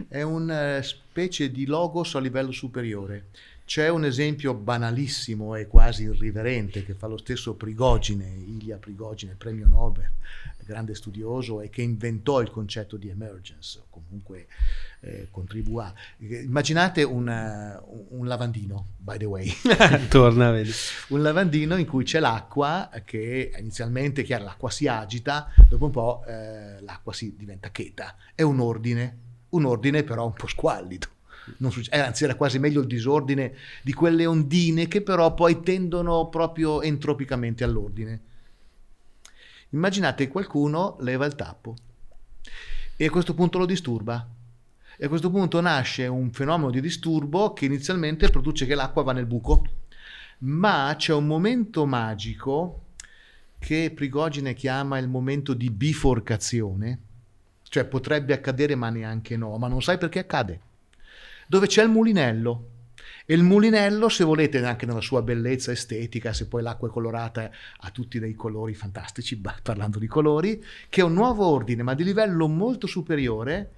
È 0.07 0.21
una 0.21 0.77
eh, 0.77 0.83
specie 0.83 1.51
di 1.51 1.65
logos 1.65 2.15
a 2.15 2.19
livello 2.19 2.51
superiore. 2.51 3.25
C'è 3.65 3.89
un 3.89 4.05
esempio 4.05 4.53
banalissimo 4.53 5.55
e 5.55 5.67
quasi 5.67 6.03
irriverente 6.03 6.83
che 6.83 6.93
fa 6.93 7.07
lo 7.07 7.17
stesso 7.17 7.53
Prigogine, 7.53 8.25
Ilya 8.25 8.77
Prigogine, 8.77 9.35
premio 9.37 9.67
Nobel, 9.67 10.09
grande 10.69 10.95
studioso 10.95 11.61
e 11.61 11.69
che 11.69 11.81
inventò 11.81 12.41
il 12.41 12.49
concetto 12.49 12.95
di 12.95 13.09
emergence, 13.09 13.81
comunque 13.89 14.47
eh, 15.01 15.27
contribuì. 15.31 15.85
Immaginate 16.17 17.03
una, 17.03 17.81
un 18.09 18.25
lavandino, 18.27 18.87
by 18.97 19.17
the 19.17 19.25
way. 19.25 19.51
Torna, 20.09 20.51
vedi. 20.51 20.71
un 21.09 21.21
lavandino 21.21 21.75
in 21.75 21.85
cui 21.85 22.03
c'è 22.03 22.19
l'acqua 22.19 22.89
che 23.03 23.51
inizialmente, 23.57 24.23
chiaro, 24.23 24.43
l'acqua 24.43 24.69
si 24.69 24.87
agita, 24.87 25.51
dopo 25.67 25.85
un 25.85 25.91
po' 25.91 26.23
eh, 26.27 26.79
l'acqua 26.81 27.13
si 27.13 27.35
diventa 27.35 27.69
cheta. 27.71 28.15
È 28.35 28.41
un 28.41 28.59
ordine 28.59 29.27
un 29.49 29.65
ordine 29.65 30.03
però 30.03 30.25
un 30.25 30.33
po' 30.33 30.47
squallido. 30.47 31.07
Succe- 31.69 31.91
eh, 31.91 31.99
anzi, 31.99 32.25
era 32.25 32.35
quasi 32.35 32.59
meglio 32.59 32.81
il 32.81 32.87
disordine 32.87 33.53
di 33.81 33.93
quelle 33.93 34.25
ondine 34.25 34.87
che 34.87 35.01
però 35.01 35.33
poi 35.33 35.61
tendono 35.61 36.27
proprio 36.29 36.81
entropicamente 36.81 37.63
all'ordine. 37.63 38.21
Immaginate 39.69 40.25
che 40.25 40.31
qualcuno 40.31 40.97
leva 40.99 41.25
il 41.25 41.35
tappo 41.35 41.75
e 43.01 43.05
a 43.05 43.09
questo 43.09 43.33
punto 43.33 43.57
lo 43.57 43.65
disturba. 43.65 44.27
E 44.97 45.05
a 45.05 45.07
questo 45.07 45.29
punto 45.29 45.61
nasce 45.61 46.05
un 46.07 46.31
fenomeno 46.31 46.69
di 46.69 46.81
disturbo 46.81 47.53
che 47.53 47.65
inizialmente 47.65 48.29
produce 48.29 48.65
che 48.65 48.75
l'acqua 48.75 49.03
va 49.03 49.13
nel 49.13 49.25
buco. 49.25 49.65
Ma 50.39 50.93
c'è 50.97 51.13
un 51.13 51.25
momento 51.25 51.85
magico 51.85 52.87
che 53.57 53.91
Prigogine 53.95 54.53
chiama 54.53 54.97
il 54.97 55.07
momento 55.07 55.53
di 55.53 55.69
biforcazione, 55.69 56.99
cioè 57.63 57.85
potrebbe 57.85 58.33
accadere 58.33 58.75
ma 58.75 58.89
neanche 58.89 59.37
no, 59.37 59.57
ma 59.57 59.67
non 59.67 59.81
sai 59.81 59.97
perché 59.97 60.19
accade. 60.19 60.59
Dove 61.47 61.67
c'è 61.67 61.83
il 61.83 61.89
mulinello. 61.89 62.67
E 63.31 63.35
il 63.35 63.43
mulinello, 63.43 64.09
se 64.09 64.23
volete, 64.23 64.57
anche 64.65 64.87
nella 64.87 65.01
sua 65.01 65.21
bellezza 65.21 65.71
estetica, 65.71 66.33
se 66.33 66.47
poi 66.47 66.63
l'acqua 66.63 66.87
è 66.87 66.91
colorata, 66.91 67.51
ha 67.81 67.91
tutti 67.91 68.17
dei 68.17 68.33
colori 68.33 68.73
fantastici, 68.73 69.37
parlando 69.61 69.99
di 69.99 70.07
colori, 70.07 70.65
che 70.89 71.01
è 71.01 71.03
un 71.03 71.13
nuovo 71.13 71.45
ordine, 71.45 71.83
ma 71.83 71.93
di 71.93 72.03
livello 72.03 72.47
molto 72.47 72.87
superiore, 72.87 73.69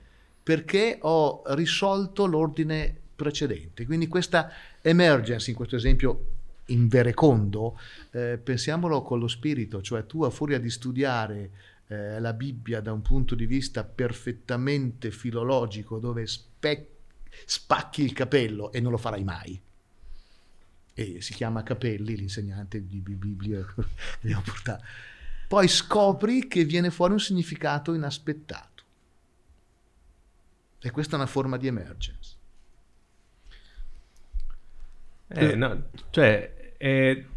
perché 0.41 0.99
ho 1.01 1.41
risolto 1.47 2.27
l'ordine 2.27 2.95
precedente. 3.13 3.85
Quindi 3.85 4.07
questa 4.07 4.53
emergence, 4.81 5.49
in 5.49 5.57
questo 5.57 5.75
esempio 5.75 6.25
in 6.67 6.87
verecondo, 6.87 7.77
eh, 8.11 8.39
pensiamolo 8.41 9.01
con 9.01 9.19
lo 9.19 9.27
spirito, 9.27 9.81
cioè 9.81 10.05
tu 10.05 10.23
a 10.23 10.29
furia 10.29 10.61
di 10.61 10.69
studiare 10.69 11.49
eh, 11.87 12.21
la 12.21 12.31
Bibbia 12.31 12.79
da 12.79 12.93
un 12.93 13.01
punto 13.01 13.35
di 13.35 13.45
vista 13.45 13.83
perfettamente 13.83 15.11
filologico 15.11 15.99
dove 15.99 16.25
spe- 16.25 16.90
spacchi 17.45 18.03
il 18.03 18.13
capello 18.13 18.71
e 18.71 18.79
non 18.79 18.91
lo 18.91 18.97
farai 18.97 19.23
mai. 19.23 19.59
E 20.93 21.21
si 21.21 21.33
chiama 21.33 21.63
Capelli, 21.63 22.15
l'insegnante 22.15 22.85
di 22.85 22.99
Bibbia. 22.99 23.65
Poi 25.47 25.67
scopri 25.67 26.47
che 26.47 26.63
viene 26.63 26.91
fuori 26.91 27.13
un 27.13 27.19
significato 27.19 27.93
inaspettato. 27.93 28.83
E 30.79 30.91
questa 30.91 31.13
è 31.13 31.15
una 31.19 31.27
forma 31.27 31.57
di 31.57 31.67
emergence. 31.67 32.35
Eh, 35.27 35.55
no, 35.55 35.89
cioè, 36.09 36.73
eh, 36.77 37.27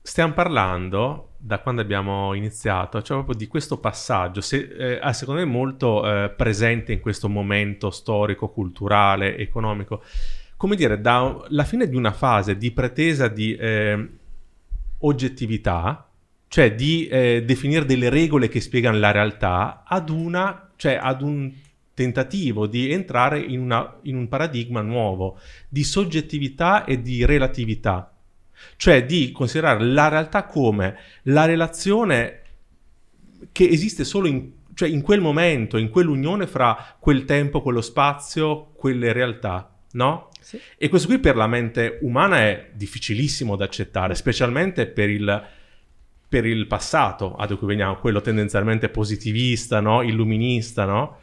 stiamo 0.00 0.32
parlando 0.32 1.31
da 1.44 1.58
quando 1.58 1.80
abbiamo 1.80 2.34
iniziato, 2.34 3.02
cioè 3.02 3.16
proprio 3.16 3.34
di 3.36 3.48
questo 3.48 3.78
passaggio, 3.78 4.40
se, 4.40 5.00
eh, 5.02 5.12
secondo 5.12 5.40
me 5.40 5.46
molto 5.46 6.08
eh, 6.08 6.30
presente 6.30 6.92
in 6.92 7.00
questo 7.00 7.28
momento 7.28 7.90
storico, 7.90 8.48
culturale, 8.50 9.36
economico, 9.36 10.04
come 10.56 10.76
dire, 10.76 11.00
dalla 11.00 11.64
fine 11.64 11.88
di 11.88 11.96
una 11.96 12.12
fase 12.12 12.56
di 12.56 12.70
pretesa 12.70 13.26
di 13.26 13.56
eh, 13.56 14.08
oggettività, 14.98 16.08
cioè 16.46 16.76
di 16.76 17.08
eh, 17.08 17.42
definire 17.44 17.86
delle 17.86 18.08
regole 18.08 18.46
che 18.46 18.60
spiegano 18.60 18.98
la 18.98 19.10
realtà, 19.10 19.82
ad 19.84 20.10
una, 20.10 20.70
cioè 20.76 20.94
ad 20.94 21.22
un 21.22 21.52
tentativo 21.92 22.68
di 22.68 22.92
entrare 22.92 23.40
in, 23.40 23.58
una, 23.58 23.98
in 24.02 24.14
un 24.14 24.28
paradigma 24.28 24.80
nuovo 24.80 25.40
di 25.68 25.82
soggettività 25.82 26.84
e 26.84 27.02
di 27.02 27.24
relatività 27.24 28.11
cioè 28.76 29.04
di 29.04 29.32
considerare 29.32 29.84
la 29.84 30.08
realtà 30.08 30.44
come 30.44 30.96
la 31.24 31.44
relazione 31.44 32.40
che 33.52 33.68
esiste 33.68 34.04
solo 34.04 34.28
in, 34.28 34.50
cioè 34.74 34.88
in 34.88 35.02
quel 35.02 35.20
momento, 35.20 35.76
in 35.76 35.90
quell'unione 35.90 36.46
fra 36.46 36.96
quel 36.98 37.24
tempo, 37.24 37.62
quello 37.62 37.80
spazio, 37.80 38.72
quelle 38.74 39.12
realtà, 39.12 39.74
no? 39.92 40.28
Sì. 40.40 40.58
E 40.76 40.88
questo 40.88 41.08
qui 41.08 41.18
per 41.18 41.36
la 41.36 41.46
mente 41.46 41.98
umana 42.02 42.38
è 42.40 42.70
difficilissimo 42.72 43.56
da 43.56 43.64
accettare, 43.64 44.14
specialmente 44.14 44.86
per 44.86 45.10
il, 45.10 45.46
per 46.28 46.46
il 46.46 46.66
passato 46.66 47.34
ad 47.34 47.56
cui 47.56 47.68
veniamo, 47.68 47.96
quello 47.96 48.20
tendenzialmente 48.20 48.88
positivista, 48.88 49.80
no? 49.80 50.02
illuminista, 50.02 50.84
no? 50.84 51.18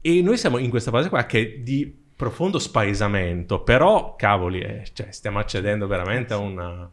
E 0.00 0.20
noi 0.20 0.36
siamo 0.36 0.58
in 0.58 0.70
questa 0.70 0.90
fase 0.90 1.08
qua 1.08 1.24
che 1.26 1.62
di 1.62 2.01
profondo 2.14 2.58
spaesamento, 2.58 3.62
però 3.62 4.14
cavoli, 4.16 4.60
eh, 4.60 4.84
cioè, 4.92 5.10
stiamo 5.10 5.38
accedendo 5.38 5.86
veramente 5.86 6.34
a 6.34 6.38
una... 6.38 6.90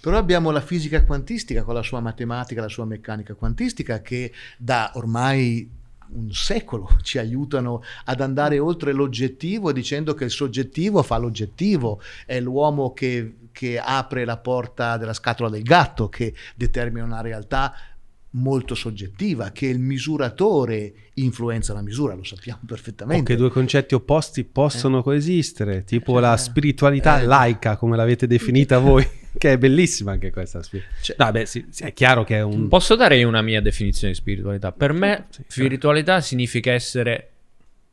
Però 0.00 0.16
abbiamo 0.16 0.50
la 0.50 0.60
fisica 0.60 1.04
quantistica 1.04 1.64
con 1.64 1.74
la 1.74 1.82
sua 1.82 2.00
matematica, 2.00 2.60
la 2.60 2.68
sua 2.68 2.84
meccanica 2.84 3.34
quantistica 3.34 4.00
che 4.00 4.32
da 4.56 4.92
ormai 4.94 5.68
un 6.10 6.32
secolo 6.32 6.88
ci 7.02 7.18
aiutano 7.18 7.82
ad 8.04 8.20
andare 8.20 8.58
oltre 8.58 8.92
l'oggettivo 8.92 9.72
dicendo 9.72 10.14
che 10.14 10.24
il 10.24 10.30
soggettivo 10.30 11.02
fa 11.02 11.16
l'oggettivo, 11.18 12.00
è 12.24 12.40
l'uomo 12.40 12.92
che, 12.92 13.34
che 13.52 13.78
apre 13.78 14.24
la 14.24 14.38
porta 14.38 14.96
della 14.96 15.12
scatola 15.12 15.50
del 15.50 15.62
gatto 15.62 16.08
che 16.08 16.34
determina 16.54 17.04
una 17.04 17.20
realtà 17.20 17.74
molto 18.30 18.74
soggettiva, 18.74 19.50
che 19.50 19.66
il 19.66 19.78
misuratore 19.78 20.92
influenza 21.14 21.72
la 21.72 21.80
misura, 21.80 22.14
lo 22.14 22.24
sappiamo 22.24 22.60
perfettamente. 22.66 23.22
O 23.22 23.24
che 23.24 23.36
due 23.36 23.50
concetti 23.50 23.94
opposti 23.94 24.44
possono 24.44 24.98
eh. 24.98 25.02
coesistere, 25.02 25.84
tipo 25.84 26.18
eh. 26.18 26.20
la 26.20 26.36
spiritualità 26.36 27.20
eh. 27.20 27.24
laica, 27.24 27.76
come 27.76 27.96
l'avete 27.96 28.26
definita 28.26 28.78
voi, 28.80 29.06
che 29.36 29.52
è 29.52 29.58
bellissima 29.58 30.12
anche 30.12 30.30
questa. 30.30 30.60
Cioè, 30.60 31.16
no, 31.18 31.30
beh, 31.30 31.46
sì, 31.46 31.66
sì, 31.70 31.84
è 31.84 31.92
chiaro 31.92 32.24
che 32.24 32.36
è 32.36 32.42
un... 32.42 32.68
Posso 32.68 32.96
dare 32.96 33.22
una 33.24 33.42
mia 33.42 33.62
definizione 33.62 34.12
di 34.12 34.18
spiritualità? 34.18 34.72
Per 34.72 34.92
me 34.92 35.26
sì, 35.30 35.44
spiritualità 35.46 36.20
significa 36.20 36.72
essere 36.72 37.30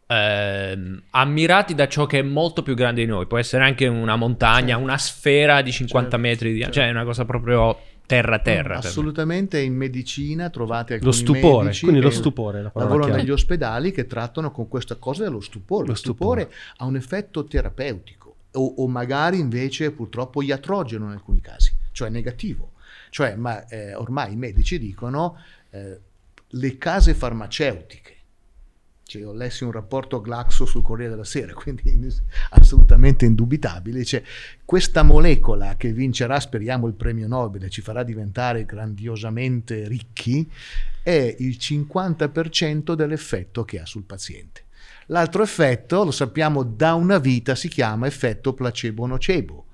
eh, 0.07 0.77
ammirati 1.11 1.73
da 1.73 1.87
ciò 1.87 2.05
che 2.05 2.19
è 2.19 2.23
molto 2.23 2.61
più 2.61 2.75
grande 2.75 3.03
di 3.03 3.07
noi. 3.07 3.25
Può 3.25 3.37
essere 3.37 3.63
anche 3.63 3.87
una 3.87 4.15
montagna, 4.15 4.69
certo. 4.69 4.83
una 4.83 4.97
sfera 4.97 5.61
di 5.61 5.71
50 5.71 6.09
certo, 6.09 6.27
metri, 6.27 6.53
di... 6.53 6.59
certo. 6.59 6.73
cioè 6.73 6.87
è 6.87 6.91
una 6.91 7.05
cosa 7.05 7.25
proprio 7.25 7.79
terra 8.05 8.39
terra. 8.39 8.77
assolutamente 8.77 9.59
in 9.59 9.75
medicina 9.75 10.49
trovate 10.49 10.95
alcuni 10.95 11.11
lo 11.11 11.17
stupore, 11.17 11.77
quindi 11.79 11.99
lo 11.99 12.09
stupore, 12.09 12.61
la 12.61 12.71
lavorano 12.73 13.15
negli 13.15 13.31
ospedali 13.31 13.91
che 13.91 14.05
trattano 14.07 14.51
con 14.51 14.67
questa 14.67 14.95
cosa 14.95 15.23
dello 15.23 15.41
stupore. 15.41 15.83
Lo, 15.85 15.89
lo 15.89 15.95
stupore. 15.95 16.41
stupore 16.41 16.61
ha 16.77 16.85
un 16.85 16.95
effetto 16.95 17.45
terapeutico 17.45 18.35
o, 18.53 18.73
o, 18.77 18.87
magari 18.87 19.39
invece 19.39 19.91
purtroppo 19.91 20.41
iatrogeno 20.41 21.05
in 21.05 21.11
alcuni 21.11 21.41
casi, 21.41 21.73
cioè 21.91 22.09
negativo. 22.09 22.71
Cioè, 23.09 23.35
ma 23.35 23.65
eh, 23.67 23.93
ormai 23.93 24.33
i 24.33 24.35
medici 24.35 24.77
dicono 24.77 25.37
eh, 25.69 25.99
le 26.47 26.77
case 26.77 27.13
farmaceutiche 27.13 28.14
cioè, 29.07 29.25
ho 29.25 29.33
lessi 29.33 29.63
un 29.63 29.71
rapporto 29.71 30.19
Glaxo 30.19 30.65
sul 30.65 30.81
Corriere 30.81 31.11
della 31.11 31.23
Sera, 31.23 31.53
quindi 31.55 32.11
assolutamente 32.51 33.25
indubitabile. 33.25 34.03
Cioè, 34.03 34.23
questa 34.65 35.03
molecola 35.03 35.75
che 35.77 35.93
vincerà, 35.93 36.39
speriamo, 36.39 36.87
il 36.87 36.95
premio 36.95 37.27
Nobel 37.27 37.65
e 37.65 37.69
ci 37.69 37.81
farà 37.81 38.03
diventare 38.03 38.65
grandiosamente 38.65 39.87
ricchi, 39.87 40.49
è 41.03 41.35
il 41.39 41.57
50% 41.59 42.93
dell'effetto 42.93 43.63
che 43.63 43.79
ha 43.79 43.85
sul 43.85 44.03
paziente. 44.03 44.63
L'altro 45.07 45.43
effetto, 45.43 46.03
lo 46.03 46.11
sappiamo 46.11 46.63
da 46.63 46.95
una 46.95 47.19
vita, 47.19 47.53
si 47.53 47.67
chiama 47.67 48.07
effetto 48.07 48.53
placebo-nocebo 48.53 49.64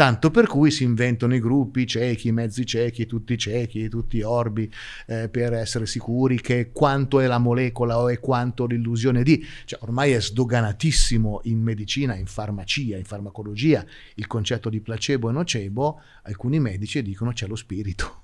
tanto 0.00 0.30
per 0.30 0.46
cui 0.46 0.70
si 0.70 0.82
inventano 0.82 1.34
i 1.34 1.40
gruppi 1.40 1.86
ciechi, 1.86 2.32
mezzi 2.32 2.64
ciechi, 2.64 3.04
tutti 3.04 3.36
ciechi, 3.36 3.90
tutti 3.90 4.22
orbi, 4.22 4.72
eh, 5.06 5.28
per 5.28 5.52
essere 5.52 5.84
sicuri 5.84 6.40
che 6.40 6.70
quanto 6.72 7.20
è 7.20 7.26
la 7.26 7.36
molecola 7.36 7.98
o 7.98 8.08
è 8.08 8.18
quanto 8.18 8.64
l'illusione 8.64 9.22
di. 9.22 9.46
Cioè, 9.66 9.78
ormai 9.82 10.12
è 10.12 10.20
sdoganatissimo 10.22 11.40
in 11.44 11.60
medicina, 11.60 12.14
in 12.14 12.24
farmacia, 12.24 12.96
in 12.96 13.04
farmacologia 13.04 13.84
il 14.14 14.26
concetto 14.26 14.70
di 14.70 14.80
placebo 14.80 15.28
e 15.28 15.32
nocebo, 15.32 16.00
alcuni 16.22 16.58
medici 16.60 17.02
dicono 17.02 17.32
c'è 17.32 17.46
lo 17.46 17.56
spirito 17.56 18.22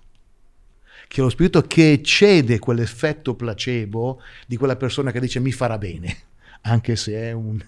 che 1.08 1.20
è 1.20 1.22
lo 1.22 1.28
spirito 1.28 1.60
che 1.60 1.92
eccede 1.92 2.58
quell'effetto 2.58 3.34
placebo 3.34 4.22
di 4.46 4.56
quella 4.56 4.76
persona 4.76 5.12
che 5.12 5.20
dice 5.20 5.40
mi 5.40 5.52
farà 5.52 5.76
bene, 5.76 6.16
anche 6.62 6.96
se 6.96 7.12
è, 7.12 7.32
un, 7.32 7.62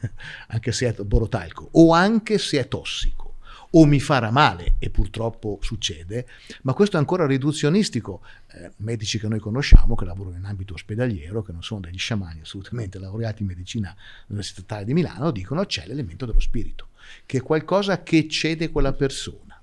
anche 0.48 0.72
se 0.72 0.88
è 0.88 1.02
borotalco 1.02 1.68
o 1.72 1.92
anche 1.92 2.38
se 2.38 2.58
è 2.58 2.66
tossico 2.68 3.27
o 3.70 3.84
mi 3.84 4.00
farà 4.00 4.30
male, 4.30 4.74
e 4.78 4.90
purtroppo 4.90 5.58
succede, 5.60 6.26
ma 6.62 6.72
questo 6.72 6.96
è 6.96 6.98
ancora 6.98 7.26
riduzionistico. 7.26 8.22
Eh, 8.50 8.72
medici 8.78 9.18
che 9.18 9.28
noi 9.28 9.40
conosciamo, 9.40 9.94
che 9.94 10.04
lavorano 10.04 10.36
in 10.36 10.44
ambito 10.44 10.74
ospedaliero, 10.74 11.42
che 11.42 11.52
non 11.52 11.62
sono 11.62 11.80
degli 11.80 11.98
sciamani 11.98 12.40
assolutamente 12.40 12.98
laureati 13.00 13.42
in 13.42 13.48
medicina 13.48 13.94
all'Università 14.22 14.60
Statale 14.60 14.84
di 14.84 14.94
Milano, 14.94 15.30
dicono 15.30 15.64
c'è 15.64 15.86
l'elemento 15.86 16.26
dello 16.26 16.40
spirito, 16.40 16.88
che 17.26 17.38
è 17.38 17.42
qualcosa 17.42 18.02
che 18.02 18.28
cede 18.28 18.70
quella 18.70 18.92
persona. 18.92 19.60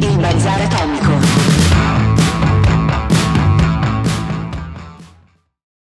Il 0.00 0.16
bazar 0.18 0.60
atomico. 0.60 2.17